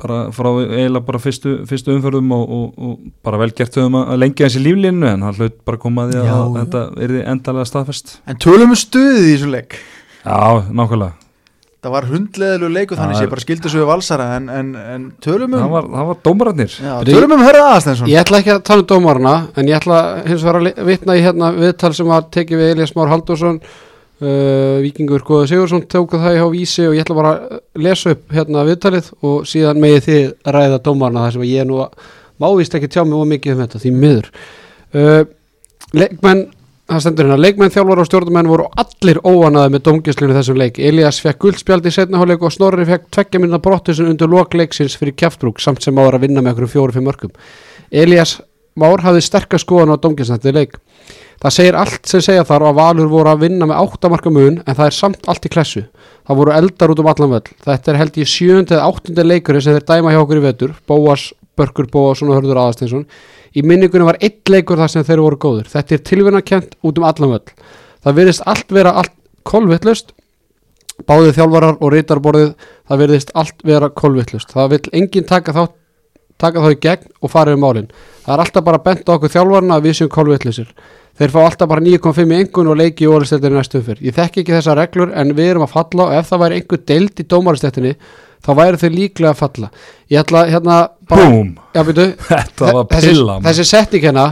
[0.00, 4.00] að bara frá eiginlega bara fyrstu, fyrstu umförðum og, og, og bara vel gert höfum
[4.00, 7.70] að lengja þessi líflínu en hann hlaut bara koma að að þetta er því endalega
[7.70, 8.14] staðfest.
[8.26, 9.80] En tölum við stuðið í þessu leik.
[10.24, 11.16] Já, nákvæmlega,
[11.80, 15.04] Það var hundleðilegu leiku þannig Já, sé bara skildu svo við valsara en, en, en
[15.24, 16.74] tölum um það var, var dómararnir.
[16.76, 20.00] Já, Tölum um Hörða Aðstensson ég ætla ekki að tala um dómarna en ég ætla
[20.26, 23.62] hins vegar að vitna í hérna viðtal sem var tekið við Elias Már Haldursson
[24.20, 28.14] uh, Víkingur Góða Sigursson tóku það í há vísi og ég ætla bara að lesa
[28.14, 31.82] upp hérna viðtalið og síðan megið þið ræða dómarna þar sem ég nú
[32.40, 34.32] mávist ekki tjá mig of mikið um þetta því miður.
[34.90, 35.22] Uh,
[35.96, 36.46] leikmenn
[36.90, 40.80] það stendur hérna, leikmenn þjálfar og stjórnumenn voru allir óanaði með dómgæslinu þessum leik.
[40.82, 45.62] Elias fekk guldspjald í setnaháleik og Snorri fekk tveggja minna brottusin undir lokleiksins fyrir kjaftrúk
[45.62, 47.36] samt sem ára að vinna með einhverjum fjóru-fimm mörgum
[47.90, 48.40] Elias
[48.78, 50.76] Már hafði sterkast skoðan á þetta leik
[51.40, 54.60] það segir allt sem segja þar og að Valur voru að vinna með áttamarka mun
[54.60, 55.84] en það er samt allt í klessu.
[56.28, 57.52] Það voru eldar út um allan völl.
[57.64, 60.74] Þetta er held í sjöndi eða áttundi leikurinn sem þeir dæma hjá okkur í vetur.
[60.88, 63.06] Bóas, Börkur Bóas og Hörður Aðasteinsson
[63.56, 67.06] í minningunum var eitt leikur þar sem þeir voru góður þetta er tilvinnakent út um
[67.08, 67.54] allan völl.
[68.04, 69.16] Það virðist allt vera allt
[69.48, 70.14] kolvittlust
[71.08, 72.50] báðið þjálfarar og rítarborðið
[72.88, 75.62] það virðist allt vera kolvittlust það vil enginn taka þá
[76.40, 77.90] taka þá í gegn og fara yfir málin.
[78.24, 80.72] Það er alltaf bara bent á okkur þjálfarna að við séum kolvitlusir
[81.20, 84.40] þeir fá alltaf bara 9.5 í engun og leiki í ólistettinni næstu umfyr ég þekki
[84.44, 87.26] ekki þessar reglur en við erum að falla og ef það væri einhver deild í
[87.34, 87.92] dómaristettinni
[88.40, 89.68] þá væri þau líklega að falla.
[90.08, 90.76] Ég ætla hérna
[91.10, 93.48] bara Búm, já, byrju, þetta var þessi, pilla maður.
[93.50, 94.26] þessi setting hérna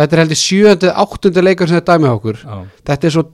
[0.00, 2.40] þetta er heldur sjöndi, áttundi leikur sem þetta dæmi á okkur.
[2.40, 2.56] Já.
[2.88, 3.26] þetta er svo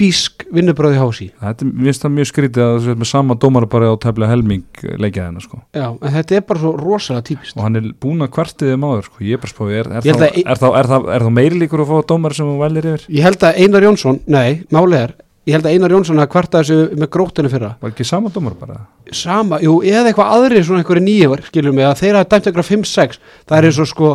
[0.00, 1.26] típisk vinnubröði hási.
[1.40, 4.64] Þetta er, það mjög skrítið að þú sett með sama dómara bara á tefla helming
[5.02, 5.60] leikja hennar sko.
[5.76, 8.86] Já, en þetta er bara svo rosalega típist og hann er búin að kvartið um
[8.88, 11.84] áður sko, ég er bara spáði, er, er, ein- er, er, þá, er meiri líkur
[11.84, 13.04] að fá dómara sem hún vælir yfir?
[13.12, 15.14] ég held að Einar Jónsson, nei, málið er
[15.48, 17.70] ég held að Einar Jónsson að kvarta þessu með grótinu fyrra.
[17.80, 18.80] Var ekki sama dómar bara?
[19.12, 22.68] Sama, jú, eða eitthvað aðri svona einhverju nýjumar, skilur mig, að þeir hafa dæmt eitthvað
[22.70, 24.10] 5-6, það er eins og sko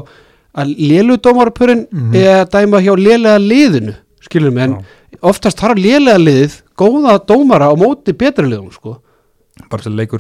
[0.56, 2.16] að lélu dómarapurinn mm Mhm.
[2.22, 4.78] eða dæma hjá lélega liðinu skilur mig, en
[5.22, 9.00] oftast þarf lélega liðið góða dómara á móti betri liðum, sko.
[9.72, 10.20] Bara til leikur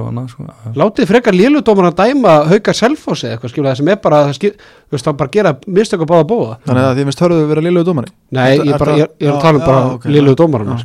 [0.00, 0.44] og annað sko.
[0.80, 4.20] Látið frekar lélu dómara að dæma hauka selfósi eða eitthvað, skilur það sem er bara
[4.32, 7.42] skil, þú veist, það bara gera mistök að báða bóða Þannig að því minnst hörðu
[7.50, 8.12] vera liðlegu dómari?
[8.38, 10.38] Nei, ég, bara, ég, ég er að tala um bara ok, lélu já.
[10.40, 10.78] dómarana,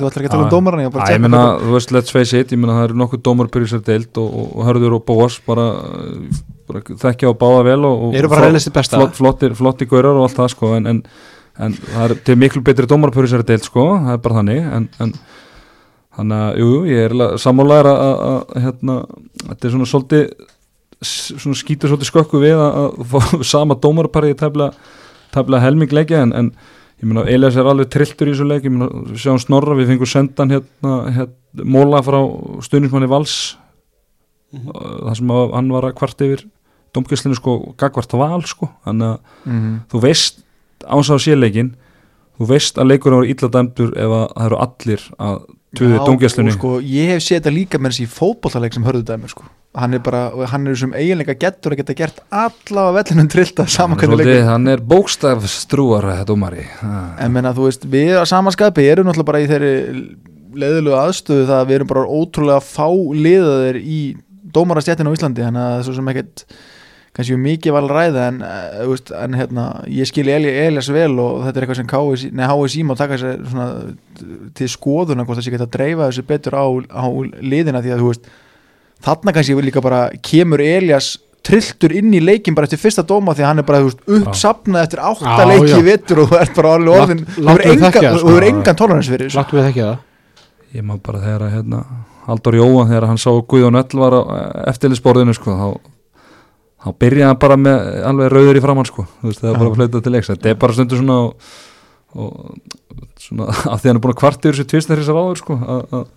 [0.00, 0.54] þú ætlar ekki að tala um Já.
[0.56, 0.96] dómaran ég að
[1.44, 4.30] hvað- þú veist, let's face it, ég meina það eru nokkuð dómarbyrjur sér deilt og,
[4.40, 5.66] og, og hörður og bóas bara,
[6.64, 8.16] bara þekkja á báða vel og, og
[8.96, 10.88] að flottir, flottir gaurar og allt það sko en,
[11.66, 14.60] en, það er til miklu betri dómarbyrjur sér deilt sko, það er bara þannig.
[14.78, 15.12] En, en
[16.16, 18.96] þannig að, jú, ég er sammálaður að, að, að hérna,
[19.46, 20.24] þetta er svona svolítið
[21.00, 23.20] svona skýtur svolítið skökku við að, að fá
[23.54, 24.70] sama dómarparið í tefla,
[25.32, 26.24] tefla helming leikja.
[26.26, 26.50] En, en
[27.00, 28.66] ég meina Elias er alveg trilltur í þessu leik.
[28.68, 32.18] Ég meina við sjáum Snorra, við fengum sendan hérna, hérna móla frá
[32.66, 33.38] stuðnismanni Vals.
[34.50, 34.68] Mhm.
[34.74, 36.40] uh, þar sem að hann var að kvart yfir
[36.90, 39.74] domgæslinu sko, gagvart val sko, þannig að Mhm.
[39.92, 40.40] þú veist
[40.88, 41.74] áns á sérleikin
[42.40, 45.40] þú veist að leikurinn var illa dæmdur ef að það eru allir að
[45.78, 49.04] tuði Já, domgæslinu og sko, ég hef séð þetta líka með þessi fótbollaleik sem hörðu
[49.06, 49.44] dæmi sko.
[49.78, 53.66] hann er bara, hann er sem eiginleika getur að geta gert alla á vellinum trillta
[53.70, 57.14] saman hvernig leikur Svolítið, hann er bókstafstrúar dómari Ha.
[57.22, 59.74] en menna þú veist, við að samanskapi erum náttúrulega bara í þeirri
[60.58, 64.00] leðilegu aðstöðu það að við erum bara ótrúlega fá liðaðir í
[64.50, 66.44] dómarastjættinu á Íslandi þannig að það er svo sem ekkert
[67.20, 71.14] kannski mikið val að ræða en, uh, veist, en hérna, ég skilji Eli, Elias vel
[71.22, 73.70] og þetta er eitthvað sem KSI, nei, HSI má taka sér svona
[74.58, 77.06] til skoðuna hvort það sé geta að dreifa þessu betur á, á
[77.40, 78.30] liðina því að veist
[79.04, 81.14] þarna kannski líka bara kemur Elias
[81.46, 84.86] trilltur inn í leikin bara eftir fyrsta dóma því að hann er bara veist, uppsapnað
[84.86, 88.28] eftir átta leiki vetur og þú ert bara alveg orðin þú mig engan, þekkja sko.
[88.28, 89.40] hefur engan tolerans fyrir þessu.
[89.40, 89.96] Láttu mig þekki það.
[90.76, 91.80] Ég má bara þegar að hérna,
[92.26, 94.20] Haldur Jóa þegar hann sá Guðjón Ell var á
[94.70, 95.89] eftirlisborðinu sko, þá,
[96.80, 99.70] þá byrjaði hann bara með alveg rauður í framann sko, þú veist, það er bara
[99.70, 100.30] að flauta til leiks.
[100.32, 102.30] Þetta er bara stundur svona og,
[103.20, 105.82] svona að því hann er búin að kvarti yfir þessu tvistar þessar áður sko að,
[105.98, 106.08] að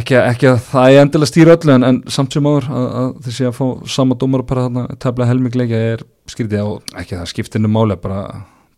[0.00, 3.10] ekki, ekki að það er endilega stýra öllu en, en samt sem áður að, að
[3.26, 3.64] þessi að fá
[3.94, 8.22] sama dómar bara þarna tefla helmingleikja er skrítið og ekki að það skiptinu máli bara,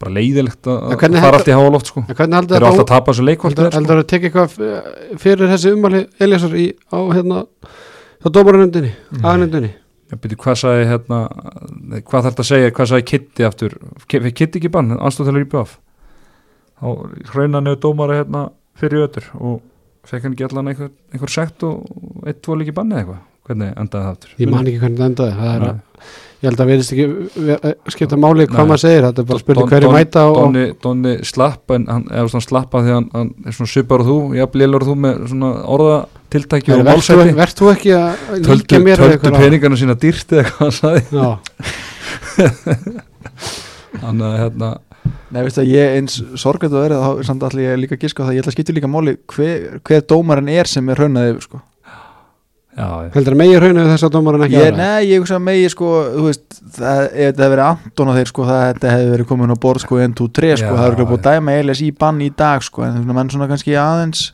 [0.02, 3.12] bara leiðilegt að, fara heldur- allt í háa loft sko þeir eru alltaf að tapa
[3.14, 8.90] þessu leikvort heldur heldur að tekja eitthvað fyrir þessi umali Eliasar á hérna á dómarunendinni,
[9.14, 9.24] Mhm.
[10.06, 11.16] Ég byrju, hvað sagði hérna,
[12.06, 13.72] hvað þarf þetta að segja, hvað sagði Kitty aftur,
[14.06, 14.92] Ki- Kitty ekki bann,
[15.34, 15.72] að rýpa af.
[16.76, 16.86] Þá
[17.32, 18.42] hrauna nefnir dómara hérna
[18.78, 19.62] fyrir ötur og
[20.06, 21.88] fekk hann ekki allan einhver, einhver sekt og
[22.28, 23.24] eitt, tvo líki bann eða eitthvað.
[23.46, 24.30] Hvernig endaði það aftur?
[24.42, 25.76] ég man ekki hvernig endaði það er að,
[26.46, 27.06] ég held að verðist ekki
[27.48, 30.64] ve- eh, skipta máli hvað maður segir þetta er bara spurning hverju mæta og, Donni,
[30.86, 34.16] Donni slapp en hann, eða svona slappa því hann, hann er svona svipar og þú,
[34.38, 37.36] jafn lélur þú með svona orðatiltæki og verð þú, málsætti.
[37.42, 38.08] verð þú ekki að
[38.52, 41.06] líka mér við töldu peningana sína dýrt eða hvað hann sagði.
[43.96, 44.68] Þannig að hérna,
[45.32, 48.34] Nei, veist að ég eins sorgætt að vera þá samt allir ég líka á það,
[48.36, 51.60] ég ætla að skipta líka máli hver, hver dómarinn er sem er raunað yfir sko.
[52.76, 54.78] Heldur að megi hrauna þess að dómarinn ekki ég, aðra?
[54.84, 56.46] Nei, ég hugsa að megi sko, þú veist,
[56.76, 59.84] það, ef þetta hefði verið Anton og þeir sko, það hefði verið komin á borð
[59.86, 62.66] sko 1, 2, 3 sko, Já, það hefði búið dæma Elias í bann í dag
[62.66, 64.26] sko, en menn svona kannski aðeins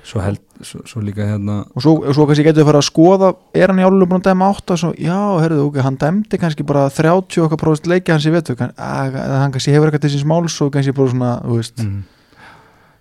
[0.00, 3.28] Svo, held, svo, svo líka hérna, og svo, svo kannski getur við fara að skoða
[3.52, 6.64] er hann í álunum búin að dæma 8 svo, já, herðu, ok, hann dæmdi kannski
[6.66, 10.24] bara 30 okkar prófist leiki hans í vetu kann, hann kannski hefur eitthvað til síns
[10.24, 12.00] máls og kannski bara svona, þú veist mm.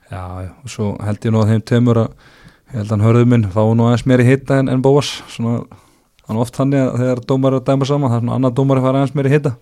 [0.10, 2.29] Já, já, og svo held ég nú að þeim tömur að
[2.70, 5.14] ég held að hann hörðu minn fá nú aðeins meiri hitta en, en Bóas.
[5.34, 5.62] Svona,
[6.28, 8.58] hann er oft hann að þegar dómar er að dæma saman, það er svona annar
[8.58, 9.56] dómar að fara aðeins meiri hitta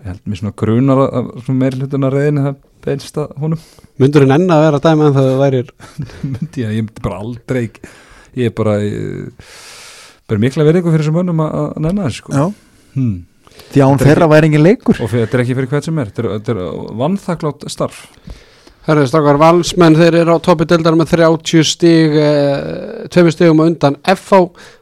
[0.00, 3.64] ég held mér svona grunar að, að svona meiri hlutuna reyðinu það beinst að honum.
[4.00, 5.72] Myndur hann enna að vera að dæma en það værir?
[6.32, 7.64] Myndi ég, ég myndi bara aldrei
[8.38, 9.50] ég er bara ég,
[10.30, 12.36] bara mikla verið ykkur fyrir þessum mönnum að, að nenna þessu sko.
[12.36, 12.44] já,
[12.94, 13.16] hmm.
[13.50, 15.02] því Þetta er þeirra væri engin leikur.
[15.02, 18.04] Og þetta er ekki fyrir hvert sem er þetta er, þetta er vannþaklátt starf
[18.88, 23.64] Herðu stakar valsmenn, þeir eru á topi deildar með 30 stig uh, tveimur stigum á
[23.68, 24.40] undan FH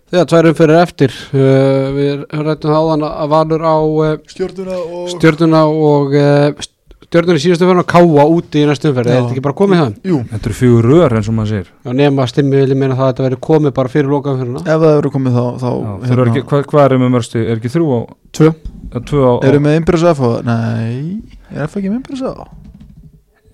[0.08, 1.14] þegar tværum fyrir eftir.
[1.34, 6.68] Uh, við rættum það áðan að valur á uh, stjórnuna og stjörnuna og uh,
[7.08, 9.16] stjörnuna í síðustu fyrir að káa úti í næstum fyrir, Já.
[9.16, 9.98] er þetta ekki bara komið það?
[10.12, 13.06] jú, þetta eru fjögur rör eins og maður sér Já, nema stimmi vilja meina það
[13.06, 15.70] að þetta verið komið bara fyrir lokaðum fyrir hana ef það eru komið þá, þá
[15.72, 18.00] Já, þeir eru ekki, hvað, hvað er með mörgstu, er ekki þrjú á
[18.38, 18.52] Tvö.
[18.88, 20.04] Að tvö á, á eru með Imbrus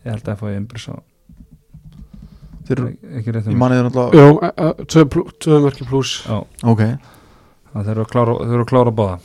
[0.04, 0.94] ég held að fá ég einbris á
[2.64, 2.86] þeir eru,
[3.18, 4.86] ekki rétt ég um mani þeir náttúrulega Jú, uh, uh,
[5.40, 6.84] tvö, mörki pluss já, ok,
[7.72, 9.18] það þeir eru að klára, þeir að klára báða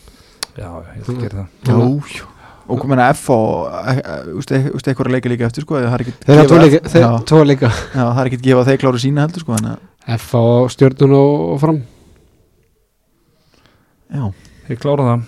[0.55, 1.79] já, ég ætla að gera það.
[1.79, 2.27] Jú, jú.
[2.69, 6.03] Og kom hérna F og eitthvað leika líka eftir sko þeir hafa
[6.51, 9.71] tvo þeir, Já, já, það er ekkert gefa þeir kláru sína heldur sko að
[10.19, 11.79] F á stjórnun og, og fram.
[14.09, 14.23] Já,
[14.69, 15.21] Ég klára það.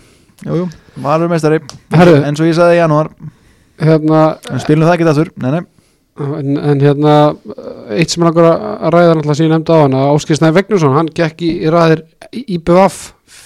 [0.46, 0.66] Jú, jú,
[1.02, 1.58] valur meistari.
[1.94, 2.20] Herru.
[2.26, 3.10] eins og ég sagði í janúar
[3.82, 4.24] hérna,
[4.64, 5.62] spilum það ekki aftur, nei nei.
[6.38, 7.16] en, en hérna
[7.96, 10.58] eitt sem er langar að ræða náttúrulega sem ég nefndi á hann að Áskil Snæði
[10.60, 12.06] Vegnusson, hann gekk í, í ræðir
[12.42, 13.02] IBVF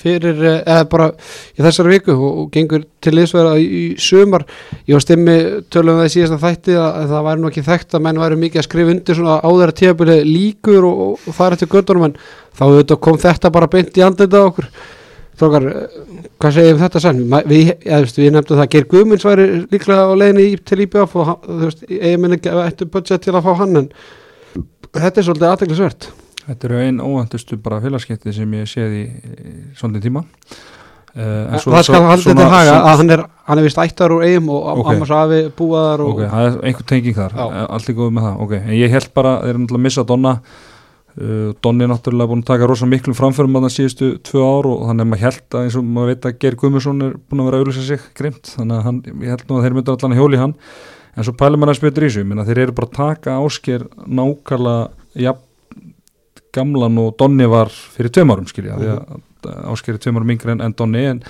[0.05, 1.07] fyrir eh, eða bara
[1.55, 4.45] í þessari viku og, og gengur til liðsverða í, í sumar.
[4.85, 5.37] Ég var stimmi
[5.73, 8.41] tölum það í síðasta þætti að, að það væri nú ekki þekkt að menn væri
[8.43, 12.09] mikið að skrifa undir svona áður að tíðabili líkur og, og, og fara eftir göttunum
[12.09, 12.19] en
[12.55, 14.69] þá kom þetta bara beint í andlita okkur
[15.35, 15.65] Þókar,
[16.39, 17.17] hvað segir um þetta sann?
[17.49, 21.15] Við, ja, við nefndum það að Geir Guðmunds væri líklega á leiðinni í- til IBF
[21.19, 23.89] og þú veist, eigin minni ættu budget til að fá hann en
[24.95, 26.07] þetta er svolítið aðteglisvert
[26.45, 29.03] Þetta eru einn óvæntustu bara félagskipti sem ég séð í,
[29.75, 34.13] svolítið tíma uh, það skal haldið til haga að hann er, hann er vist ættar
[34.13, 34.79] úr eigum og Ok.
[34.83, 34.95] okay.
[34.95, 37.35] ammars afi búaðar og Ok, það er einhver tenging þar.
[37.41, 39.85] Eh, allt er góð með það ok, en ég held bara, þeir eru náttúrulega að
[39.89, 40.33] missa Donna
[41.15, 44.81] Donni er náttúrulega búin að taka rosa miklum framförum að það síðustu tvö ár og
[44.89, 47.47] þannig að maður held að eins og maður veit að Geir Guðmundsson er búin að
[47.47, 50.15] vera að auðvitað sig grimt, þannig að hann, ég held nú að þeir myndu allan
[50.15, 50.55] að hjóli hann,
[51.15, 55.45] en svo pælum maður að þessu, minna þeir eru bara að taka ásker nákvæmlega jafn
[56.55, 60.55] gamlan og Donni var fyrir tveim árum skilja, því að ásker er tveim árum yngri
[60.55, 61.21] en, en Donni en,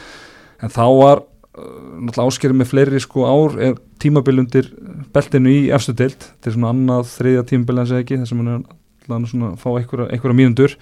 [0.61, 1.69] en þá var uh,
[2.05, 4.71] náttúrulega áskerið með fleiri sko ár er tímabil undir
[5.13, 8.41] beltinu í efstu deild, þetta er svona annað þriðja tímabil en segja ekki, þess að
[8.43, 8.65] hann er
[9.13, 10.77] allan að fá einhverja, einhverja mínundur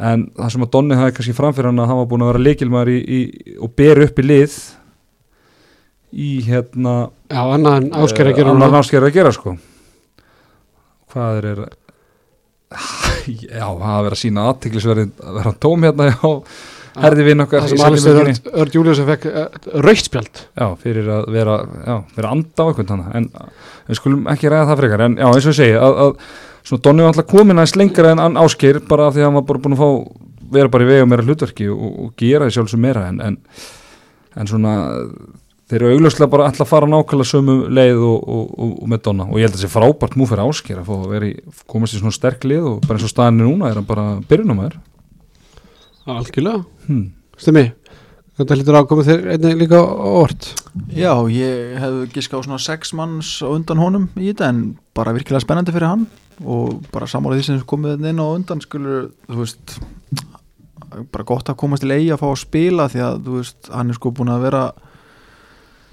[0.00, 2.84] en það sem að Donni hafi kannski framfyrir hann að hann var búin að vera
[2.90, 3.20] í,
[3.60, 4.56] og ber upp í lið
[6.10, 6.94] í hérna
[7.30, 8.80] já, annað en ásker að gera annar núna.
[8.80, 9.54] násker að gera sko.
[11.10, 11.62] Hvað er er
[13.26, 16.34] já, það að vera sína aðtiklisverðin að vera tóm hérna já,
[17.00, 19.48] herði við nokkar það Örd, Örd Július fekk uh,
[19.86, 21.56] rauðspjald já, fyrir að vera
[22.16, 23.28] vera anda á einhvern þannig en
[23.90, 25.04] við skulum ekki ræða það frekar.
[25.06, 26.14] En já, eins og ég segi að, að
[26.70, 29.46] svona Donni var alltaf komin aðeins lengra en ásker bara af því að hann var
[29.48, 29.90] bara búin að fá
[30.54, 33.38] vera bara í vega meira hlutverki og, og gera því sjálfsög meira en, en,
[34.38, 34.74] en svona
[35.70, 39.26] þeir eru augljóslega bara alltaf að fara nákvæmlega sömu leið og, og, og, með Donna.
[39.30, 41.26] Og ég held að það sé frábært mú fyrir ásker að að
[41.70, 44.80] komast í svona sterk lið og bara eins og staðinni núna er hann bara byrjunumæður
[46.10, 47.04] algjörlega, hmm.
[47.38, 47.68] stemmi
[48.48, 49.86] þetta að koma þér einnig líka á
[50.24, 50.50] orð
[50.94, 54.60] Já, ég hefði giska á svona sex manns á undan honum í þetta en
[54.96, 56.06] bara virkilega spennandi fyrir hann
[56.40, 59.80] og bara samála því sem komið inn á undan skulur, þú veist
[61.12, 63.92] bara gott að komast til eigi að fá að spila því að, þú veist, hann
[63.92, 64.62] er sko búin að vera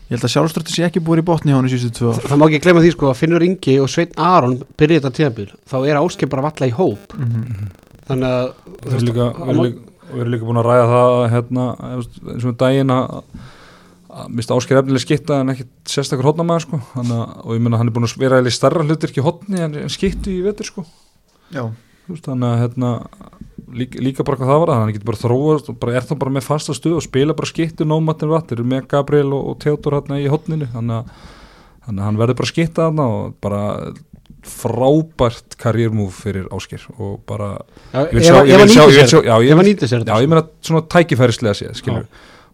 [0.07, 2.39] ég held að sjálfströtti sé ekki búin í botni hjá hann í síðustu tvö það
[2.39, 5.77] má ekki glemma því sko að Finnur Ingi og Sveinn Aron byrja þetta tíðanbíl þá
[5.81, 7.13] er ásker bara valla í hóp.
[7.17, 7.69] Mhm.
[8.07, 9.77] þannig að
[10.07, 14.55] Líka, við erum líka, búin að ræða það hérna, eins og um daginn að mista
[14.55, 16.79] ásker efnileg skitta en ekkit sérstakur hotnamaður sko.
[16.95, 19.75] Hanna, og ég meina hann er búin að vera eða starra hlutir ekki hotni en,
[19.83, 20.85] en skittu í vetur sko.
[22.07, 22.91] Þannig að hérna,
[23.75, 26.21] líka, líka bara hvað það var að hann getur bara þróast og bara er það
[26.23, 28.63] bara með fasta stuð og spila bara skittu nómatin vatn.
[28.63, 31.11] Með Gabriel og, og Theodor hérna í þannig að,
[31.83, 33.61] þannig að hann verður bara skitta þarna og bara
[34.47, 37.53] frábært karriérmúf fyrir Ásker og bara
[37.93, 40.81] Já, Ég vil sjá- ég vil sjá- ég vil sjá- já, ég ég meina svona
[40.87, 42.07] tækifærislega séð, skilur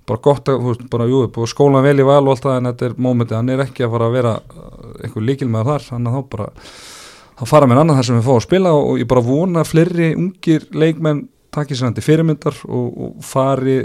[0.06, 2.44] bara gott að, þú veist, bara, jú, búið að skóla vel í val og allt
[2.44, 5.48] það en þetta er mómentið, hann er ekki að fara að vera uh, einhver líkil
[5.54, 6.48] með þar, þannig að þá bara
[7.40, 9.70] þá fara mér annað þar sem við fá að spila og, ég bara vona að
[9.72, 11.22] fleiri ungir leikmenn
[11.54, 13.78] takki sér hann til fyrirmyndar og, og fari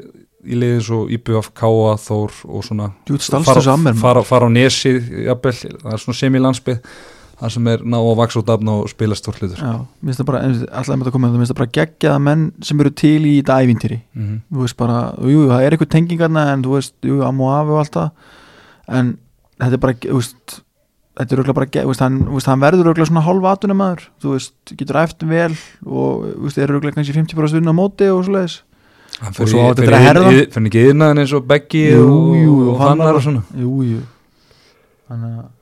[0.49, 4.95] í liðin svo IBF, Káa, Þór og svona stalst fara, fara, fara á nesi,
[5.27, 6.79] jafnvel, það er svona semi-landsbyð
[7.39, 9.61] það sem er ná að vaksa út afn og spila stórt hlutur.
[9.63, 12.83] Já, minnst það bara, alltaf með þetta komið þú minnst það bara geggjaða menn sem
[12.83, 13.99] eru til í þetta ævintýri.
[14.15, 14.39] Mm -hmm.
[14.55, 17.79] þú veist bara, jú, það er eitthvað tengingarna en þú veist, jú, Amu Afi og
[17.79, 18.11] allt það.
[18.89, 19.19] En
[19.61, 20.63] þetta er bara, þú veist
[21.19, 22.17] þetta er auðvitað bara, þú veist, hann,
[22.47, 25.55] hann verður auðvitað svona hálfa atunumæður, þú veist, getur æft vel
[25.87, 28.63] og, þú veist, er auðvitað kannski 50% vinna á móti og svoleiðis.
[29.19, 30.27] Hann Og svo á þetta að herða.
[30.29, 30.35] og
[31.99, 32.19] og,
[32.69, 33.17] og og og-
[33.99, 34.03] og
[35.09, 35.58] Þannig að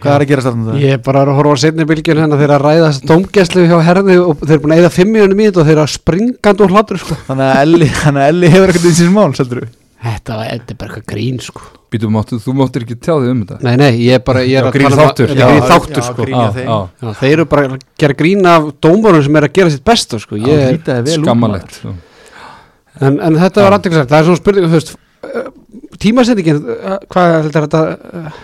[0.00, 0.78] Hvað er að gera stafnum það?
[0.84, 3.76] Ég er bara að horfa á setni bylgjun hérna þeir að ræða þess dómgæslu hjá
[3.88, 5.92] herði og þeir eru búin að eyða fimm mínunum í þetta og þeir eru að
[5.96, 7.18] springandi úr hlátur sko.
[7.28, 9.68] Þannig að Elli, þannig að Elli hefur eitthvað í síns mál, seldur
[10.00, 11.64] Þetta var er bara eitthvað grín sko.
[11.92, 14.56] Býtum máttu, þú máttir ekki tjá þig um þetta Nei, nei, ég er bara ég
[14.56, 15.26] er Já, að grín um að- þáttur.
[15.26, 16.28] er grín Já, þáttur já, sko.
[16.30, 20.20] Já, þeir eru bara að gera grín af dómarum sem er að gera sitt besta
[20.22, 20.38] sko.
[20.40, 20.78] Já,
[21.18, 21.82] skammalegt
[23.00, 23.78] en, en þetta var Já.
[23.78, 25.50] aðeinslega það er svona spurning uh,
[26.02, 28.40] tímasetningin uh, hvað heldur þetta uh,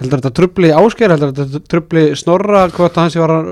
[0.00, 2.66] heldur þetta trubli ásker heldur þetta trubli snorra?
[2.74, 3.50] Hvort hans ég var að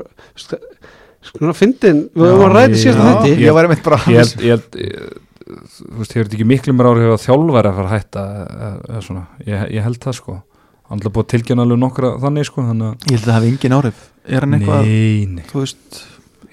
[1.23, 4.19] svona fyndin, við höfum að ræði ég- síðast já, þetta Ég var einmitt bara ég
[4.23, 5.11] held, ég held eh,
[5.53, 8.71] þú veist, hefur þetta ekki miklu mér árið að þjálfæri að fara að hætta eða,
[8.89, 10.39] eða svona, ég, ég held það sko.
[10.93, 13.53] Hann er búið að tilkynna alveg nokkra þannig sko þannig Ég held að það hafi
[13.53, 14.01] engin áhrif.
[14.27, 16.01] Er hann að eitthvað, nei, nei, þú veist,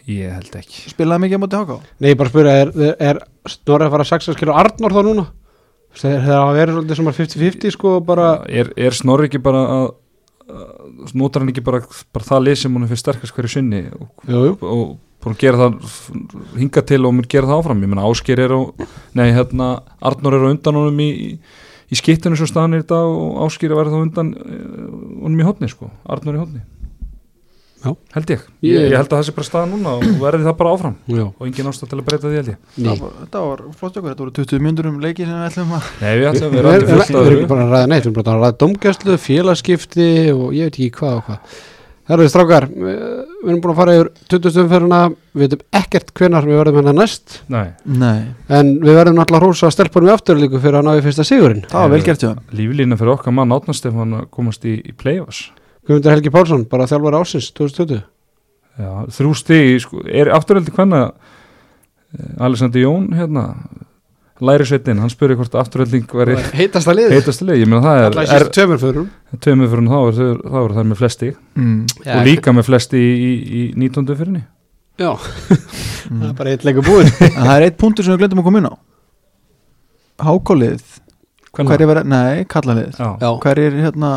[0.10, 0.84] ég held ekki.
[0.94, 1.80] Spilaði mikið á móti háká?
[2.00, 5.02] Nei, ég bara spyrja, er, er, er Snorri að fara að 6 skilur Arnór þá
[5.10, 5.26] núna?
[5.98, 9.88] Það verið svolítið sem að 50-50 sko bara er, er Snorri ekki bara að,
[11.18, 11.82] notar hann ekki bara,
[12.14, 14.84] bara það lið sem hún er fyrir sterkast hverju sinni og, jú, og
[15.20, 17.84] búin að gera það hinga til og mun gera það áfram?
[17.84, 18.62] Ég menna Ásker er á,
[19.18, 21.30] nei hérna Arnór er á undan honum í, í,
[21.90, 24.60] í skiptinu sem staðan er dag og Ásker er að vera þá undan eh,
[25.26, 26.64] honum í hotni sko, Arnór í hotni
[27.80, 27.92] Já.
[28.14, 28.42] held ég.
[28.62, 30.96] Ég- ég, held að það sé bara staðan núna og verði það bara áfram.
[31.08, 31.24] Já.
[31.32, 32.60] Og engin ástæð til að breyta því held ég.
[32.76, 35.90] Það Þetta var flott okkur, þetta voru 20 mjöndur um leiki sem við ætlum að
[36.02, 38.04] Nei, við ætlum að Við vera allir fullt við erum ekki bara að ræða neitt,
[38.04, 41.60] við erum bara að ræða domgæslu, félagskipti og ég veit ekki hvað og hvað.
[42.10, 42.96] Herðu strákar, við
[43.46, 45.02] við erum búin að fara yfir 20 umferðina,
[45.38, 49.46] við veitum ekkert hvenar við verðum hennar næst, Nei, Nei, en við verðum náttúrulega að
[49.46, 51.62] hrósa stelpunum í afturlíku fyrir að ná í fyrsta sigurinn.
[55.90, 58.02] Var Guðmundur Helgi Pálsson, bara þjálfari ásins 2020.
[58.80, 61.04] Já, þrjú stigi, sko, er afturöldi hvenna
[62.40, 63.44] Alexander Jón hérna
[64.40, 67.18] læri sveitin, hann spurði hvort afturölding veri Heitasta liðið.
[67.18, 71.82] heitast leið, ég meina það er, er tveimur fyrir þá er það með flesti mm.
[72.16, 74.16] og líka með flesti í, í, í 19.
[74.16, 74.46] fyrirni
[75.00, 75.12] Já,
[76.10, 76.22] Mm.
[76.24, 77.10] það er bara eitt leikur búinn.
[77.28, 78.76] En það er eitt punktur sem við glemdum að koma inn á
[80.26, 80.96] Hákólið
[81.60, 82.98] Hver er verið, nei, kallalið
[83.44, 84.12] Hver er hérna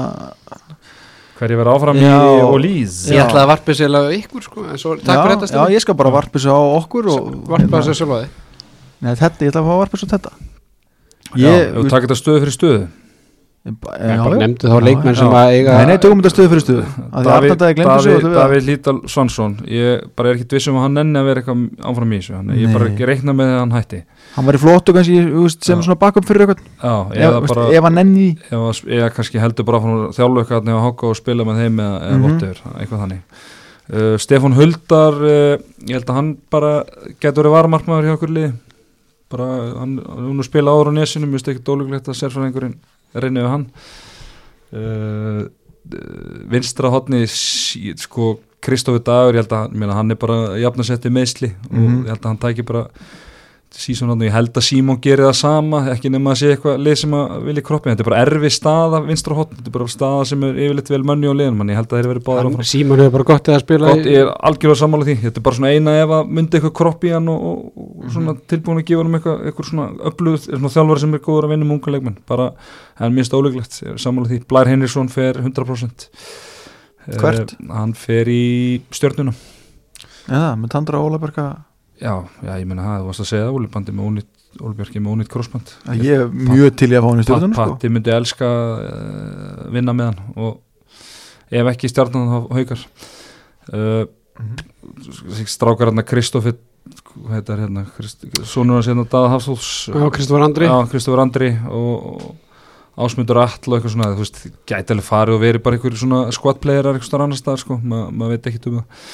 [1.43, 2.14] hverju verið áfram Já.
[2.23, 5.43] í Ólíz ég ætlaði að varpa sér lega ykkur sko, en svo, takk já, fyrir
[5.43, 8.40] þetta já, ég skal bara varpa þessu á okkur og, Varpa þessu sjálf á þig.
[9.02, 10.35] Nei, þetta, ég ætla að fá að varpa þessu á þetta.
[11.43, 12.82] Ég, þú takir þetta stöðu fyrir stöðu?
[13.62, 16.86] Ég, bara nefndi þá leikmenn sem að eiga Nei, nei, tökum þetta stöðu fyrir stöðu.
[18.35, 19.55] Davíð Lítal Svansson.
[19.70, 22.35] Ég bara er ekki vissum að hann nenni að vera eitthvað áfram í þessu.
[22.40, 24.01] Hann, ég bara ekki reikna með að hann hætti
[24.32, 25.16] Hann var í flottu kannski
[25.60, 25.84] sem Já.
[25.84, 26.94] svona backup fyrir eitthvað Já,
[27.28, 27.98] ef, bara ef hann
[28.48, 29.80] ef, eða kannski heldur bara
[30.16, 32.22] þjálfu eitthvað nefn að háka og spila með þeim eða, eða Mhm.
[32.24, 33.20] whatever, eitthvað þannig
[33.92, 36.72] uh, Stefán Huldar uh, ég held að hann bara
[37.20, 38.52] getur verið varmarkmaður hjá okkur lið
[39.32, 39.48] bara,
[39.80, 42.78] hann, hann er spila áður á nesinu mjög stekkt ólíklegt að sérfræðingurinn
[43.12, 43.66] reynið við hann
[44.72, 45.42] uh,
[46.52, 51.76] vinstra hotni sí- sko Kristófi Dagur ég held að hann er bara jafnasetti meðsli og
[51.76, 52.04] Mhm.
[52.06, 52.86] ég held að hann tæki bara
[53.78, 56.82] sísón hann og ég held að Símon gerir það sama ekki nema að sé eitthvað
[56.85, 59.86] lið sem að vilja kroppi þetta er bara erfi staða vinstra hotn þetta er bara
[59.93, 62.69] staða sem er yfirleitt vel mönni og liðan ég held að þeir verið báðir áfram.
[62.73, 65.16] Símon hefur bara gott eða að spila Gott, ég er algjörlega sammála því.
[65.23, 68.12] Þetta er bara svona eina ef að myndi eitthvað kropp í hann og, og, og
[68.12, 71.53] svona tilbúin að gefa hann eitthvað, eitthvað svona öflug, svona þjálfari sem er góður að
[71.55, 72.20] vinna með unga leikmenn.
[72.28, 72.47] Bara,
[72.99, 74.39] en minnst óleglegt, er sammála því
[82.03, 82.43] Blær Henriksson fer 100% Hvert?
[82.43, 83.23] Hann fer í stjörnuna Eða, með Tandra Ólaberga já, já, ég meina það, þú varst
[83.24, 84.31] að segja það Ólibandi með ónýtt,
[84.62, 87.69] Ólibjörki með ónýtt crossband Ég er mjög til í að fá hann í stjórnum sko.
[87.73, 90.61] Patti myndi elska uh, vinna með hann og
[91.53, 92.85] ef ekki stjarnan þá haukar
[93.73, 94.57] uh, Mhm.
[95.45, 96.55] strákar hérna Kristófi
[97.61, 103.05] hérna Krist, sonur hans hérna Daða Hafþóls Já, Kristofur Andri Já, Kristófur Andri og, og
[103.05, 106.23] Ásmundur All og eitthvað svona, þú veist, gæti alveg farið og verið bara einhver svona
[106.33, 109.07] squadplayerar eitthvað starf annars staðar sko, Ma, maður veit ekki um það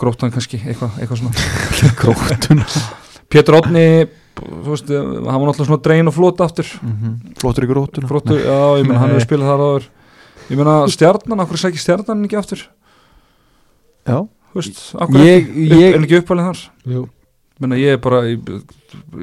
[0.00, 1.48] gróttan kannski, eitthvað, eitthvað svona.
[2.00, 2.66] Grótuna
[3.30, 3.86] Pétur Odni
[4.34, 6.70] þú veist, hann var náttúrulega svona drein og flót aftur.
[7.40, 9.90] Flottur í grótuna Flottur, já, ég meina hann hefur spilað þar áður.
[10.44, 12.64] Ég meina stjarnan, okkur sækir stjarnan ekki aftur?
[14.04, 14.18] Já,
[14.54, 16.58] Þú veist, okkur ég, ekki, ég en ekki uppalinn þar?
[16.86, 17.00] Jú.
[17.54, 18.50] Ég meina ég er bara, ég,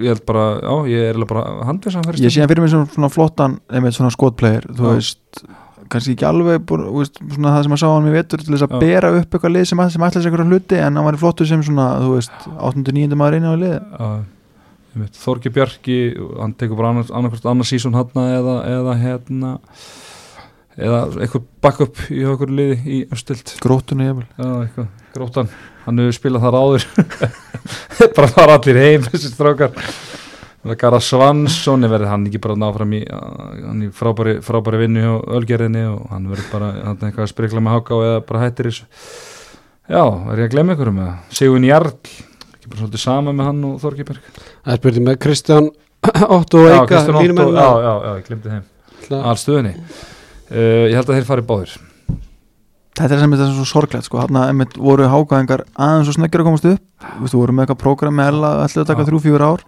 [0.01, 3.09] ég held bara Já, ég er bara handvissan fyrir Ég sé hann fyrir mig svona
[3.11, 5.43] flottan einmitt svona skotplayer, þú veist
[5.91, 8.67] kannski ekki alveg þú veist, svona það sem að sá hann með vetur til þess
[8.67, 11.49] að bera upp eitthvað lið sem, sem ætla sér eitthvað hluti en hann var flottur
[11.49, 13.17] sem svona, þú veist 8.9.
[13.19, 13.75] maður einu á lið
[14.91, 15.97] Já, Þorgi Bjarki
[16.41, 19.57] hann tekur bara annarkvæmst annars sísón hann eða, eða hérna
[20.79, 23.51] eða eitthvað backup í okkur liði í östild
[24.37, 25.51] Já, eitthvað, gróttan.
[25.85, 26.85] Hann hefur spilað þar áður.
[28.17, 29.73] Bara fara allir heim þessi strákar
[30.61, 35.13] það Gara Svansson verði hann ekki bara náfram í hann í frábæri, frábæri vinnu hjá
[35.39, 38.85] Ölgerðinni og hann verður bara hann eitthvað að sprikla með háká eða bara hættir þessu.
[39.91, 41.13] Já, er ég að glemma ykkur um það?
[41.35, 41.93] Sigun Jarl,
[42.53, 45.71] ekki bara svolítið sama með hann og Þorgi Berg Það er spurning með Kristján
[46.37, 48.67] Otto og Eika já, já, já, ég glemdi þeim.
[49.17, 51.73] Allstöðinni uh, ég held að þeir fari báðir.
[53.01, 56.43] Þetta er sem þetta er svo sorglegt sko, hann einmitt voru hákaðingar aðeins og sneggjur
[56.43, 56.81] að komast upp.
[57.01, 59.09] Þú veist, þú voru með eitthvað prógram með Ella ætlaðu að taka Já.
[59.09, 59.63] þrjú, fjúur ár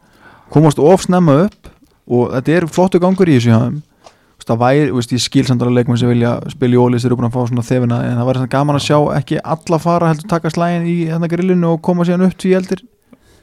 [0.51, 1.71] komast of snemma upp
[2.11, 5.61] og þetta er flottu gangur í þessu veist, það væri, þú veist, ég skil samt
[5.63, 8.27] alveg leikmenn sem vilja spila í ólis eru búin að fá svona þefina en það
[8.27, 11.81] væri svona gaman að sjá ekki alla fara heldur taka slægin í hérna grillinu og
[11.85, 12.83] koma síðan upp því eldir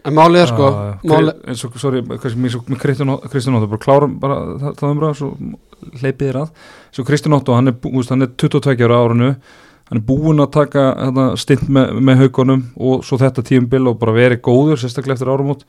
[0.05, 0.69] en málið er sko
[1.49, 5.33] eins og, sorry, með Kristján Otto- bara klárum bara það, það umræða, svo
[6.01, 6.49] hleypið þér að.
[6.93, 9.29] Svo Kristján Otto, hann er, bú- þú veist, hann er 22 ára á árinu,
[9.91, 14.13] hann er búinn að taka stint með, með haugunum og svo þetta tíumbil og bara
[14.17, 15.65] verið góður sérstaklega eftir áramót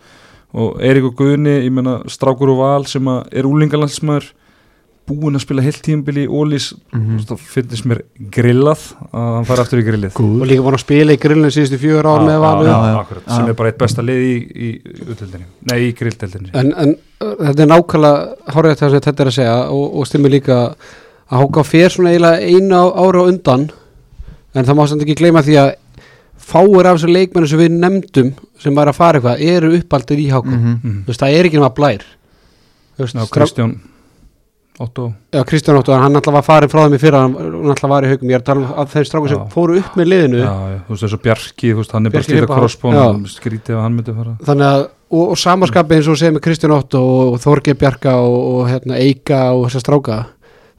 [0.53, 4.31] og Eirík og Guðni, ég meina Strákur og Val sem er úlingalandsmaður
[5.11, 7.17] búinn að spila heilt tíumbil í Ólís Mhm.
[7.27, 8.01] þá finnst mér
[8.31, 10.13] grillað að hann fara aftur í grillið.
[10.15, 12.37] Og líka búin að spila í grillinu síðustu fjögur ár með
[12.67, 13.35] Já.
[13.35, 14.69] sem er bara eitt besta lið í, í
[15.67, 19.57] nei í grilldeldinni en, en þetta er nákvæmlega hárið það sem þetta er að segja
[19.71, 20.57] og, og stimmi líka
[21.31, 23.69] að háka fer svona eiginlega einu á- ári á undan
[24.55, 25.73] en það má samt ekki gleyma því að
[26.41, 30.27] fáir af þessu leikmennu sem við nefndum sem var að fara eitthvað eru uppaldir í
[30.31, 30.75] háka Mhm.
[30.83, 30.99] mm.
[31.05, 32.03] þú veist það er ekki nema blær.
[32.97, 33.79] Þú veist, Já, Kristján
[34.81, 35.13] Otto.
[35.31, 37.35] Já, Kristján Óttu, hann alltaf var farin frá þeim í fyrra hann
[37.69, 39.97] alltaf var í haugum, ég er að tala um að þeir strákur sem fóru upp
[39.99, 40.39] með liðinu.
[40.41, 43.75] Já, já, þú veist þessu Bjarki, þú veist, hann er bara er bara- crossbón skrítið
[43.77, 44.33] að hann myndi fara.
[44.47, 48.15] Þannig að, og, og samanskapið eins og segir með Kristján Óttu og, og Þorgeir Bjarka
[48.15, 50.17] og, og hérna, Eika og þessar stráka.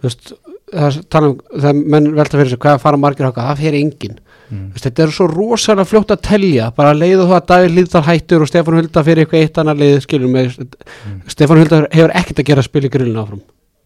[0.02, 0.32] Þú veist,
[0.72, 4.18] það tala um það menn velta fyrir sig, hvað fara margir háka það fer enginn,
[4.52, 4.66] mm.
[4.84, 8.50] Þetta er svo rosalega fljótt að telja, bara leiðu þú að Davíð Líðdal hættur og
[8.52, 11.18] Stefán Hulda fyrir eitthvað eitt annar leið, skilur með Mm.
[11.32, 13.42] Stefán Hulda hefur ekkert að gera að spila í grillinu áfram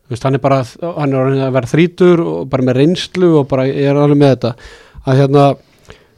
[0.06, 0.59] Þú veist, hann er bara,
[1.01, 4.34] hann er að vera þrítur og bara með reynslu og bara ég er alveg með
[4.36, 4.52] þetta
[5.06, 5.47] að hérna,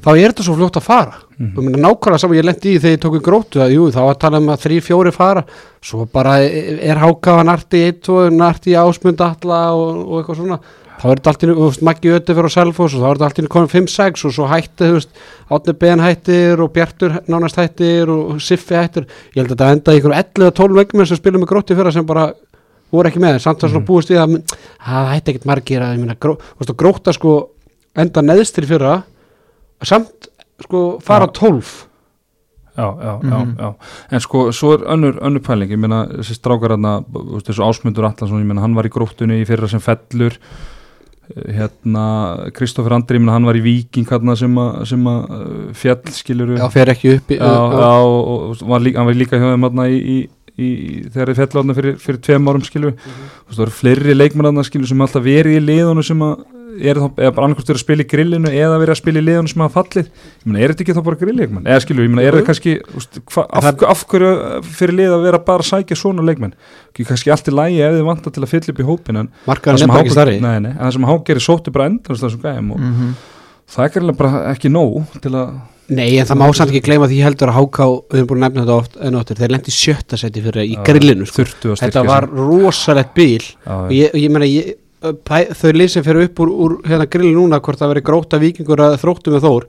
[0.05, 1.53] þá er þetta svo fljótt að fara Mm.
[1.55, 3.99] og minna nákvæmlega saman ég lendi í þegar ég tók í grótu að jú, þá
[4.03, 5.45] var að tala um að þrý, fjóri fara
[5.87, 10.59] svo bara er hákaða narti eitt og narti ásmund alla og, og eitthvað svona
[10.99, 13.29] þá er þetta alltaf, þú veist, Maggi Öti fyrir á Selfoss og þá er þetta
[13.29, 15.11] alltaf komin 5-6 og svo hætti, þú veist,
[15.55, 19.95] Átni Ben hættir og Bjartur nánast hættir og Siffi hættir, ég held að þetta enda
[19.95, 22.33] í ykkur 11-12 leikmenn sem spilum með gróti fyrir sem bara
[22.91, 23.87] voru ekki með, samt að svona Mhm.
[23.87, 24.57] búist við að að
[24.89, 26.37] það hætti ekkert margir að, ég meina, gró,
[26.77, 27.51] gróta sko
[27.97, 29.03] enda neðstir fyrra
[29.83, 30.29] samt
[30.65, 31.33] sko fara Já.
[31.33, 31.85] 12
[32.79, 33.31] já, já, Mhm.
[33.31, 33.75] já, já
[34.11, 37.05] en sko, svo er önnur, önnur pæling ég meina, þessi strákar hann
[37.43, 40.37] þessu Ásmundur Allarsson, ég meina, hann var í gróttunni í fyrra sem fellur
[41.37, 42.05] hérna,
[42.57, 44.89] Kristoffer Andri, hann var í Víking hann sem að,
[45.29, 47.53] uh, fjall skiluru já, fer ekki upp í, já,
[47.83, 50.19] já, og, og var líka, hann var líka hjá þeim hann í, í,
[50.57, 50.69] í,
[51.13, 53.19] þegar þið fjallu hann fyrir, fyrir tveim árum skilu þú
[53.51, 56.47] veist það eru fleiri leikmenn hann skilu sem alltaf verið í liðunum sem að
[56.79, 59.51] er eða bara annarkvæmst verið að spila í grillinu eða verið að spila í liðunum
[59.53, 60.11] sem hafa fallið?
[60.13, 62.75] Ég meina, er þetta ekki þá bara grillleikmenn, eða skilu ég meina, er þetta kannski,
[62.99, 64.33] úst, hva, af, af hverju
[64.79, 66.55] fyrir lið að vera bara að sækja svona leikmenn?
[66.99, 69.81] Kannski allt í lægi ef þið vantar til að fylla upp í hópin en það
[69.83, 70.07] sem er
[70.79, 71.91] það Hákeri sótti bara
[72.43, 73.11] gæm og Mhm.
[73.69, 77.23] það er bara ekki nóg til að Nei, en það má samt ekki gleyma því
[77.25, 80.19] heldur að Háká við erum búin að nefna þetta oft en áttur þeir lendi sjötta
[80.21, 81.47] seti fyrir í grillinu sko.
[81.81, 86.51] þetta var rosalegt bíl og ég, ég meina ég, þau lið sem fyrir upp úr,
[86.51, 89.69] úr hérna grilli núna hvort það veri gróta vikingur að þróttu með þór.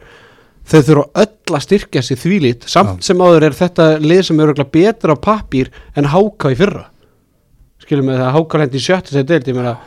[0.69, 4.49] Þau þurfa öll að styrkja sig þvílít samt sem áður er þetta lið sem er
[4.49, 6.85] örugglega betra á pappír en Háká í fyrra.
[7.81, 9.77] Skilum við það að Háká lendi í sjötta seti deild ég meina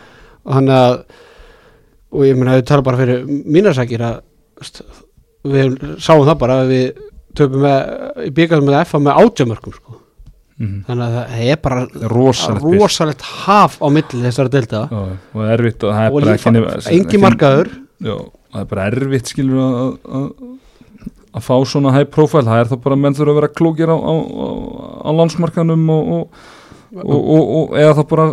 [2.12, 4.20] og ég meina þau tala bara fyrir mínarsakir að
[5.52, 7.02] við sáum það bara að við
[7.38, 10.01] töpum með í byggjum með FA með átjömörkum sko.
[10.60, 10.82] Mhm.
[10.86, 15.00] þannig að það er bara rosalegt rosalegt haf á milli þessara delta Já,
[15.32, 17.70] og erfitt og það er og bara engi markaður.
[18.02, 18.16] Já,
[18.52, 20.26] það er bara erfitt skilur að, að,
[21.32, 23.94] að fá svona high profile, það er þá bara að menn þurfa að vera klókir
[23.94, 24.46] á, á, á,
[25.08, 26.46] á landsmarkanum og, og,
[27.00, 28.28] og, og, og eða þá bara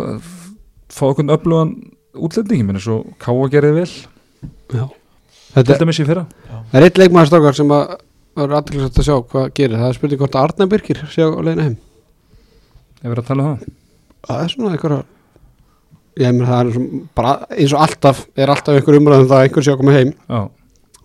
[0.90, 1.74] fá okkur öflugan
[2.20, 3.90] útlendingi minni svo káa gerði vel.
[4.70, 4.86] Já.
[4.86, 6.26] til þetta dæmis í fyrra.
[6.70, 7.96] Það er eitt leikmaður stókar sem að
[8.40, 9.78] er aðeinslega að sjá hvað gerir.
[9.80, 11.78] Það er spurning hvort að Arna Birkir sé á leiðina heim
[13.00, 13.74] ef við erum að tala um það.
[14.28, 15.02] Það er svona einhverja
[16.20, 19.46] ég meina það er svona, bara eins og alltaf er alltaf einhver umræðum það að
[19.48, 20.10] einhver sé að koma heim.
[20.28, 20.40] Já,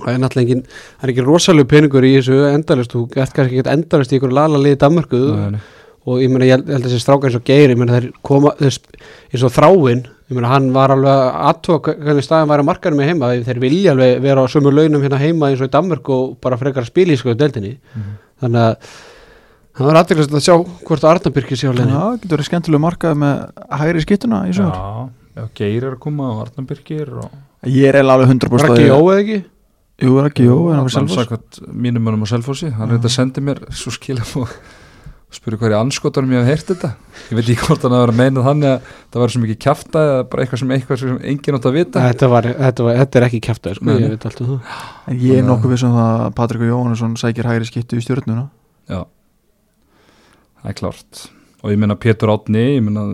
[0.02, 0.64] það er náttúrulega engin,
[0.98, 4.36] það er ekki rosalega peningur í þessu endalist, þú gett kannski ekki endalist í einhverju
[4.36, 4.80] lala liði
[5.56, 5.62] nei.
[6.06, 8.52] og ég meina, ég held að þessi strákar eins og Geir, ég meina þeir koma
[8.60, 9.00] þeir, sp-
[9.32, 13.10] eins og þráin, ég meina hann var alveg aðtók hvernig staðan var að markarum með
[13.14, 16.36] heima þeir vilja alveg vera á sömu launum hérna heima eins og í Danmörku og
[16.44, 18.14] bara frekar að spila í sko deildinni, Mhm.
[18.44, 18.76] þannig að
[19.76, 20.56] það var aðeinslega að sjá
[20.88, 21.96] hvort Arnabyrki sé á leiðinni.
[21.96, 23.42] Já, getur verið skemmtilega markað með
[23.82, 24.78] hægri skittuna í sumar.
[24.80, 27.36] Já, já, Geir er að koma og Arnar Birgir og
[27.66, 29.38] Ég er alveg 100% var ekki Jó eða ekki?
[30.06, 32.70] Jú, er ekki Jó, en það var samkvæmt mínum mönnum á Selfossi.
[32.76, 32.92] Hann Já.
[32.96, 34.52] reynda að sendi mér svo skilum og
[35.36, 36.90] spurði hverju anskotarum ég hef heyrt þetta.
[37.32, 39.58] Ég veit ekki hvort hann að vera að meina þannig að það var svo mikið
[39.66, 42.04] kjafta eða bara eitthvað sem, eitthvað sem enginn átt að vita.
[42.06, 44.78] Þetta, var, þetta, var, þetta er ekki kjæftað sko, ég veit allt um það.
[45.10, 48.00] En ég er Þannig að- nokkuð vissum það að Patrik og Jóhannesson sækir hægri skittu
[48.00, 48.46] í stjórnuna.
[48.94, 49.02] Já,
[50.66, 51.26] það er klárt.
[51.64, 53.06] Og ég meina Pétur Átni ég meina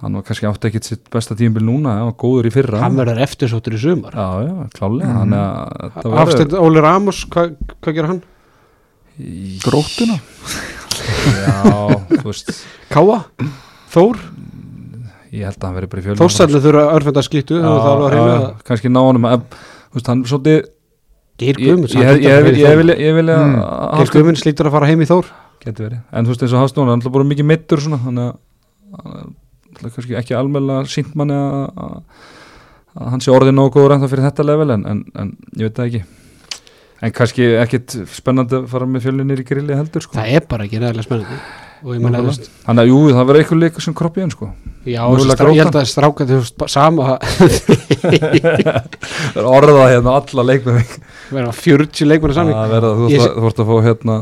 [0.00, 2.78] hann var kannski átti ekkit sitt besta tímabil núna hann var góður í fyrra.
[2.80, 4.14] Hann verður eftirsóttur í sumar.
[4.16, 8.22] Já, já, klálega að þetta verður- Hafsteinn Óli Ramos, hvað hva gerir hann?
[9.64, 10.16] Gróttuna?
[11.36, 11.56] Já,
[12.14, 12.52] þú veist.
[12.92, 13.18] Káa,
[13.92, 14.20] Þór?
[15.30, 18.90] Ég held að hann verið bara í fjölum Þórsalli þurfa örfenda skýttu að að kannski
[18.90, 19.44] ná honum að,
[19.92, 20.58] þú veist, hann svolítið
[21.40, 23.60] Geir Guðmunds ég, ég, ég, ég, vilja, ég vilja Mm.
[23.60, 25.28] að Geir Guðmunds lítur að fara heim í Þór
[25.60, 28.00] Geti verið, en þú veist eins og Hafstón hann er alltaf bara mikið meittur svona
[28.00, 31.98] þannig að hann er kannski ekki almennilega sínt manni að,
[33.12, 35.90] hann sé orðið nógu góður ennþá fyrir þetta level en, en, en ég veit það
[35.90, 36.02] ekki.
[37.00, 40.16] En kannski ekkit spennandi að fara með fjölinir í grilli heldur sko.
[40.18, 44.24] Það er bara ekki reyðilega spennandi þannig að jú, það verður eitthvað leikur sem kroppi
[44.24, 44.50] en sko.
[44.88, 46.38] Já, strá, ég held að stráka þú
[46.72, 47.06] sama
[48.00, 48.46] það
[49.36, 50.94] er orðað hérna alla leikmenn.
[51.30, 54.16] Vera 40 leikmennar það sannig verða, þú, sé- að, þú ert að fá hérna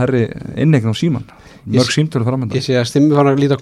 [0.00, 0.22] herri
[0.64, 1.28] innegn á síman
[1.62, 3.58] mörg símtölu framönda Ég sé að stimmi fann að líta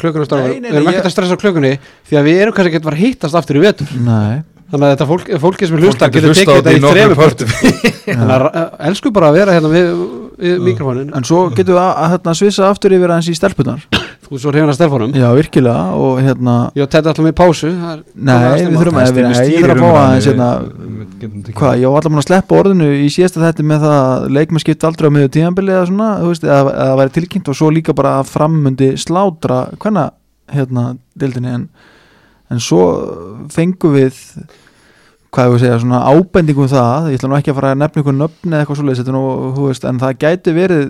[0.56, 1.72] nei, Við erum ekkert að stressa á klukkunni
[2.08, 3.92] því að við erum kannski ekkert að hittast aftur í vetur.
[4.00, 4.40] Nei.
[4.70, 7.18] Þannig að þetta fólk, fólki sem er hlusta getur tekið þetta í í nokkrum þremur
[7.18, 7.48] pörtum.
[7.50, 9.88] pörtum Þannig að elsku bara að vera hérna við,
[10.40, 13.84] við mikrofónin En svo getum við að, að hérna, svissa aftur yfir aðeins í stelpunar
[14.30, 17.34] Þú er svo hrifin að stelfónum Já, virkilega og hérna Ég og Teddy alltaf með
[17.40, 17.70] pásu?
[17.74, 19.06] Það er- Nei, það er við þurfum að,
[19.50, 20.50] ég þurf að fá aðeins hérna
[21.60, 24.62] Hvað, ég var allar búin að sleppa orðinu í síðasta þetta með það að leikmenn
[24.62, 27.70] skipta aldrei á miður tíðanbili eða svona, þú veist, eða, eða væri tilkynnt og svo
[27.74, 30.06] líka bara að framundi slátra hvenna,
[30.54, 30.84] hérna,
[31.20, 31.66] dildinni en,
[32.54, 32.86] en svo
[33.52, 34.16] fengum við
[35.30, 37.80] hvað ég að segja, svona ábendingum um það, ég ætla nú ekki að fara að
[37.84, 38.76] nefna ykkur nöfni eða eitthvað
[39.60, 40.82] veist, en það gæti verið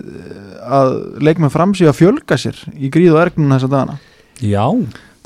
[0.71, 0.89] að
[1.21, 3.95] leikmenn framsíða að fjölga sér í gríð og ergnum þessa dagana.
[4.41, 4.65] Já,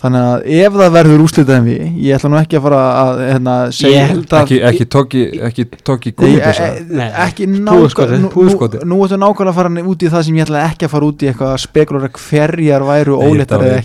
[0.01, 3.21] þannig að ef það verður úrslitað en við ég ætla nú ekki að fara að
[3.23, 8.19] hérna, segja Ég að ekki, ekki tóki ekki tóki Nei, gúlbisa e- Nei, ekki nákvæmlega
[8.19, 8.27] nú,
[9.05, 11.25] ættu nákvæmlega að fara út í það sem ég ætla ekki að fara út í
[11.31, 13.79] eitthvað að spekulera hverjar væru óléttar eða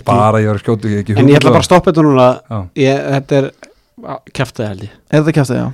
[2.75, 3.60] ekki
[4.03, 4.93] að að er kæftið held ég.
[5.11, 5.67] Er það kæft að já?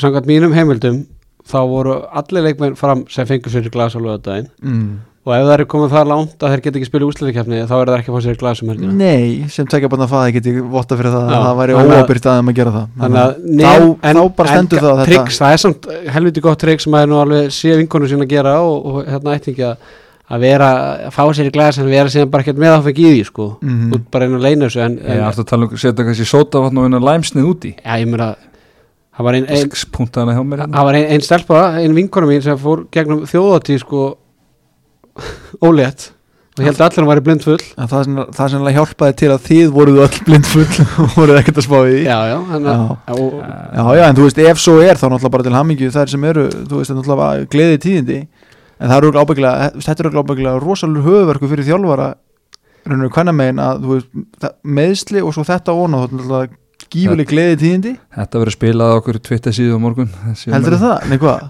[0.00, 0.98] Samkvæmt mínum heimildum
[1.50, 4.90] þá voru allir leikmenn fram sem fengur sér í glas á lögadaginn mm.
[5.26, 7.90] og ef það er komið það langt að þeir geta ekki spila úsleikefni þá er
[7.90, 8.92] það ekki að fá sér í glas um helgina.
[9.00, 11.90] Nei, sem tekja bara að faða geti votta fyrir það Já, að það væri að-
[11.96, 12.86] óabyrt aðeim að gera það.
[13.00, 15.62] Þannig að þá, nef- en- þá bara stendur en það að þetta tricks, það er
[15.64, 19.10] samt helviti gott trikk sem maður nú alveg sé vinkonu sín að gera og, og
[19.10, 19.76] hérna ættingi að
[20.30, 20.68] að vera,
[21.08, 23.48] að fá sér í glas en vera síðan bara ekkert meðanfeng í því sko.
[23.62, 23.88] Mhm.
[23.96, 26.28] út bara einu að leina þessu en, ég en ætla að tala um setja kannski
[26.28, 27.74] sótavatn og eina læmsnið úti.
[27.80, 28.30] Já, ég meira
[29.16, 30.86] það var ein, ein, puntaðana hjá mér hérna.
[30.86, 34.06] var ein, ein stelpa, ein vinkonu mín sem fór gegnum þjóðatíð sko
[35.66, 36.12] ólétt
[36.60, 37.62] og held að allir hann væri blindfull.
[37.78, 40.66] En það, sem, það sem hjálpaði til að þið voruð öll blindfull
[41.04, 44.26] og voruð ekkert að spá í já, já, þannig að og, Já, já, en þú
[44.26, 47.48] veist, ef svo er þá náttúrulega bara til hammingju þær sem eru, þú veist, náttúrulega
[47.54, 48.18] gleði tíðindi,
[48.80, 52.08] en það eru ábygglega þetta eru ábygglega rosalur höfuverku fyrir þjálfara,
[52.88, 56.58] rauninu hvernig megin að, þú veist, það- meðsli og svo þetta óna, þú náttúrulega
[56.90, 60.80] gífuleg gleði tíðindi, þetta verður spilað okkur twitter síðu á morgun heldur umræða.
[60.84, 61.10] það?
[61.10, 61.48] Nei, hvað?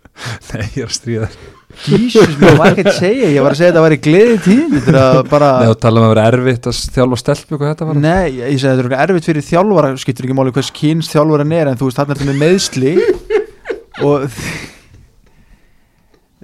[0.52, 3.58] nei, ég er að stríða þér Jesus, mér var ekki að segja, ég var að
[3.58, 6.28] segja að þetta væri gleði tíðindi, þetta er bara Nei, og tala um að vera
[6.30, 9.44] erfitt að þjálfa stelpu hvað þetta var Nei, ég segi að þetta er erfitt fyrir
[9.44, 12.40] þjálfara skiptir ekki máli hvers kyns þjálfara er en þú veist, þarna er þetta með
[12.46, 12.94] meðsli
[14.08, 14.38] og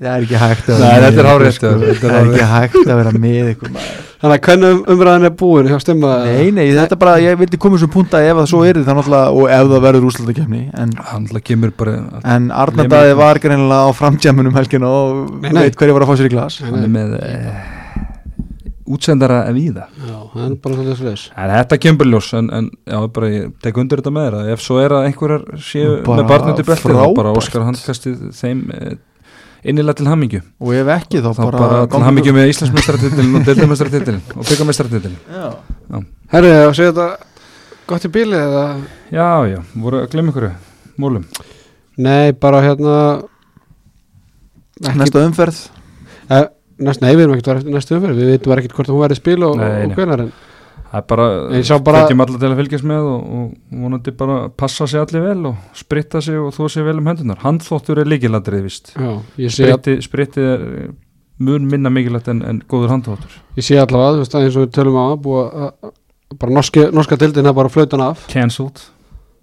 [0.03, 1.73] það er ekki hægt að Nei, vera þetta er með sko.
[1.83, 4.01] þetta það er ekki hægt að vera með ykkur maður.
[4.23, 7.39] þannig að hvernig um- umræðan er búin hjá stemma Nei, nei, þetta er bara, ég
[7.41, 10.63] vildi koma svo punta ef það svo er það náttúrulega, og ef það verður úrslutakefni
[10.79, 10.93] en,
[13.11, 16.61] meina- var greinilega á framtjámunum helgina og veit hverju var að fá sér í glas.
[16.63, 17.55] Hann er með e,
[18.93, 19.85] útsendara en víða.
[20.03, 23.53] Já, það er bara svolítið svolítið en þetta kemur ljós en, en já, bara ég
[23.63, 26.59] tek undir þetta með þér að ef svo er að einhverjar séu Bara með barnið
[26.59, 27.17] til beltið þá frábært.
[27.21, 28.91] bara Óskar handkastið þeim e,
[29.63, 33.49] innilega til hammingju og ef ekki þá, þá bara, bara, til hammingju með Íslandsmeistaratitilin og
[33.49, 36.03] deildameistratitilin og byggameistratitilin Já.
[36.35, 37.09] Herri, að segja þetta
[37.93, 38.65] gott í bíli eða?
[39.13, 40.49] Já, já, voru að glemma ykkur
[41.03, 41.29] mólum
[42.03, 42.97] Nei, bara hérna
[44.81, 45.59] ekki, Næsta umferð.
[46.33, 46.47] Eh,
[46.83, 48.19] næst, Nei, við erum ekkert að vera eftir næstu umferð.
[48.19, 49.93] Við veitum ekkert hvort hún verið spil og, og nei.
[49.97, 50.33] hvenar en
[50.93, 51.27] það er bara,
[51.87, 55.47] bara- hvetjum alla til að fylgjast með og, og vonandi bara passa sig allir vel
[55.53, 59.55] og spritta sig og þó sig vel um hendunar handþóttur er líkiladrið vist Já, ég
[59.55, 60.93] sé, að, spritti, spritti er eh,
[61.43, 64.67] mun minna mikilvægt en, en góður handþóttur ég sé allavega þú veist, að eins og
[64.67, 65.93] við tölum á að búa að,
[66.39, 68.27] bara norski, norska dildin er bara flautan af.
[68.33, 68.79] Cancelled.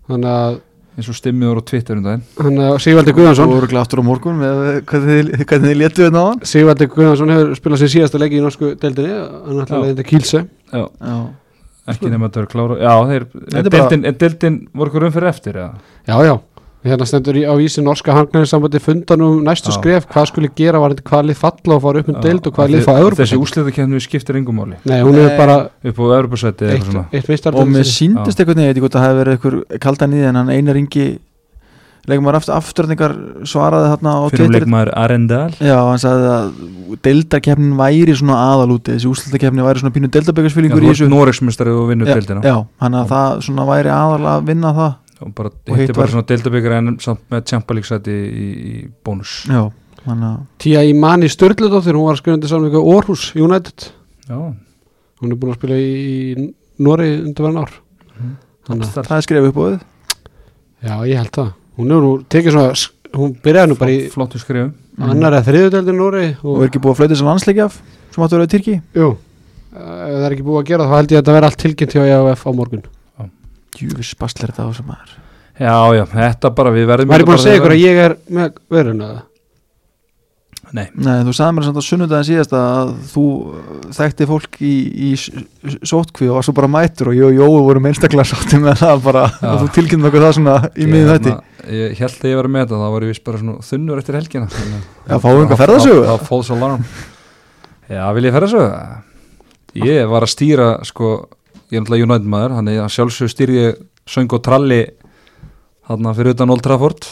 [0.09, 0.55] Þannig að,
[0.99, 2.23] eins og stimmiður á Twitter um daginn.
[2.37, 6.25] Þannig að Sigvaldi Guðjónsson og eru aftur á morgun með hvernig þið, léttu þetta á
[6.29, 9.79] hann Sigvaldi Guðjónsson hefur spilað sér síðasta leiki í norsku dildinni hann ætla Já.
[9.79, 11.17] að leiðinda Kílse já, Já,
[11.89, 15.07] ekki nema að það er klára já, þeir, Þetta er bara- deildin, deildin voru ykkur
[15.09, 15.71] umfyrir eftir eða?
[16.09, 16.33] Já, já,
[16.85, 20.07] hérna stendur í, á vísi norska hangnæðinsambandi fundan um næstu skref.
[20.09, 22.85] Hvað skuli gera varandi hvað lið falla og fara upp um deild og hvað lið
[22.85, 24.77] fá þessi Evropasæti úsliðakefni skiptir engum máli.
[24.87, 28.95] Nei, hún er bara upp á eitthvað eitt meistar og mér síndist veit ekki hvort
[28.95, 31.07] það hefði verið einhver kaldan í því en hann einar yngi
[32.09, 33.13] leikmaður aftur, afturningar
[33.47, 35.51] svaraði þarna á fyrir Twitter leikmaður Arendal.
[35.59, 36.47] Já, hann sagði að
[37.05, 41.09] deildarkeppnin væri svona aðalúti þessi úslutakefni væri svona pínu þessu.
[41.11, 42.41] Noregsmestari og vinnur Já, deildina.
[42.45, 46.11] Já, hann að það svona væri aðalega að vinna það og bara hitt hitti bara
[46.13, 48.73] svona deildabyggar en samt með tjampalíksæti í, í
[49.05, 49.35] bónus.
[49.49, 49.65] Já,
[50.05, 53.89] hann að Tía Imani Sturldudóttir, hún var skrifandi saman ykkur Orhus United.
[54.29, 54.37] Já,
[55.19, 57.73] hún er búin að spila í Nóri undir verðan ár.
[58.15, 58.35] Mhm.
[58.69, 59.79] þannig að það er skrifið upp á þið
[60.89, 61.49] já ég held það.
[61.79, 62.73] Hún er nú tekið svona
[63.17, 66.81] hún byrjaði nú bara í flottu skrifum annar eða þriðudeldin Nóri og og er ekki
[66.83, 67.79] búið að flauta þessan landsleiki af
[68.13, 68.75] sem áttu að vera í Tyrki?
[68.99, 69.09] Jú.
[69.69, 71.61] Ef það er ekki búið að gera það, þá held ég að þetta verði allt
[71.63, 72.83] tilkynnt hjá EAF á morgun
[73.83, 75.17] Júfis baslir þetta á sem maður?
[75.59, 78.15] Já, já, þetta bara við verðum maður er búin að segja ykkur að ég er
[78.31, 79.09] með verðuna
[80.69, 84.73] nei, Nei, þú sagði mér samt á sunnudagin síðast að þú uh, þekkti fólk í,
[85.09, 88.83] í sótkví og var svo bara mætur og ég og Jói vorum einstaklega sátti með
[88.83, 89.49] það bara Já.
[89.51, 92.51] og þú tilkynnum okkur það svona í miðin þetta hérna, ég held að ég var
[92.53, 94.49] með þetta þá var ég vist bara svona þunnur eftir helgina.
[95.09, 95.75] Já, fáum við einhver
[96.29, 96.85] það alarm
[97.89, 98.69] já, vil ég ferðasögu?
[99.79, 101.13] Ég var að stýra sko,
[101.69, 104.83] ég er náttúrulega United maður þannig að sjálfsög ég söng og tralli
[105.89, 107.09] þarna fyrir utan Old Trafford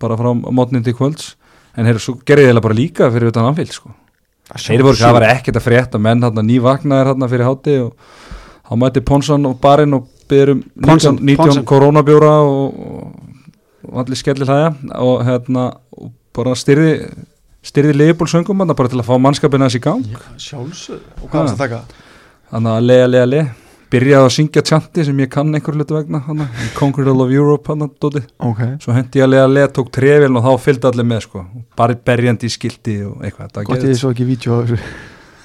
[0.00, 1.34] bara frá mótnin til kvölds.
[1.76, 3.92] En svo gerði eiginlega bara líka fyrir utan Anfield sko.
[4.54, 7.94] Þeir voru, það var ekkert að frétta menn hérna nývagnaðir hérna fyrir háti og
[8.68, 11.64] þá mætti Ponsson og barinn og byrður um 19, Ponson, 19 Ponson.
[11.68, 14.74] koronabjóra og, og, allir skellir hlæja.
[15.00, 16.98] Og hérna og bara styrði
[17.64, 20.04] styrði leifból söngum bara til að fá mannskapina þessi gang.
[20.36, 22.03] Sjálfsög Og hvað varstu að taka?
[22.54, 23.52] Þannig að lega, lega, lega
[23.94, 27.88] byrjaði að syngja tjanti sem ég kann einhver hlutu vegna hana, Conqueror of Europe hana,
[28.02, 28.24] dóti.
[28.42, 28.62] Ok.
[28.82, 31.44] Svo hendi ég að lega, lega, tók treféln og þá fylgdi allir með sko,
[31.78, 34.58] bara berjandi í skildi og eitthvað, þetta var Gott ég geðut svo ekki vídeo á
[34.64, 34.78] þessu.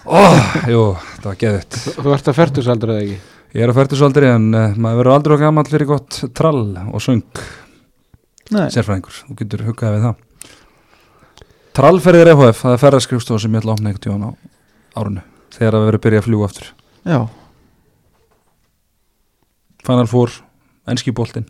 [0.10, 0.40] Oh,
[0.72, 3.20] jú, þetta var geðut þú ert að fertusaldur eða ekki?
[3.50, 6.20] Ég er að færtu svo aldrei en uh, maður verður aldrei okkar gammal fyrir gott
[6.38, 7.44] trall og söng
[8.50, 10.26] Nei, sérfræðingur, þú getur huggaði við það.
[11.78, 14.32] Trallferðir EHF, það er ferðarskrifstofa sem ég ætla að opna einhvern tíðan á
[14.98, 16.72] árunu þegar að við verðum að byrja að fljúga aftur
[17.06, 17.20] já.
[19.86, 20.34] Final Four,
[20.90, 21.48] enski boltinn,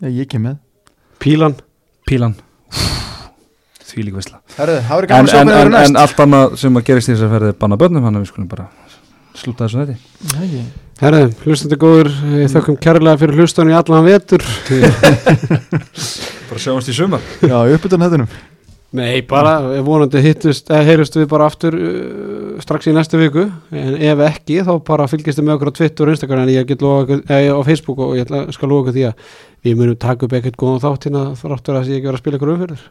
[0.00, 0.58] Já, ég kem með.
[1.22, 1.54] Pílan.
[2.06, 2.34] Pílan.
[3.86, 7.36] Því líka verður en, en, en, en allt annað sem að gerist í þess að
[7.36, 8.66] ferði banna börnum, hann að við skulum bara
[9.36, 10.66] slúta þessu þetta
[10.96, 12.10] Herðu, hlustandi góður,
[12.40, 14.44] ég þökkum kærlega fyrir hlustan í allan vetur.
[16.48, 17.24] Bara sjáumst í sumar.
[17.44, 18.30] Já, uppbytun hættunum
[18.96, 23.46] Nei, bara ef vonandi hittust, eða heyrust við bara aftur uh, strax í næstu viku.
[23.74, 26.44] En ef ekki þá bara fylgist þið með okkur á Twitter og Instagram.
[26.46, 29.08] En ég get lofa okkur, eða á Facebook og ég ætla, skal lofa okkur því
[29.10, 29.34] að
[29.66, 32.40] við munum taka upp ekkert góðan þátt hérna þráttur að ég ekki vera að spila
[32.40, 32.86] ykkur umfyrir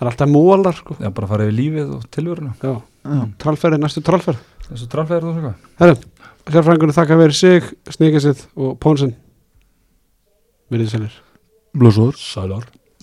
[0.00, 0.96] það er alltaf mólar sko.
[0.96, 2.70] Já, bara fara yfir lífið og tilvöruna Já,
[3.04, 4.40] Já, trallferði, næstu trallferð.
[4.70, 5.52] Þessu trallferðir og svona
[5.82, 5.96] Herðu,
[6.48, 9.12] sérfræðingunum þakka verið sig, Sníkasið og Pónsson
[10.72, 11.18] Verðið sælir
[11.76, 12.68] blóðsóður Sælar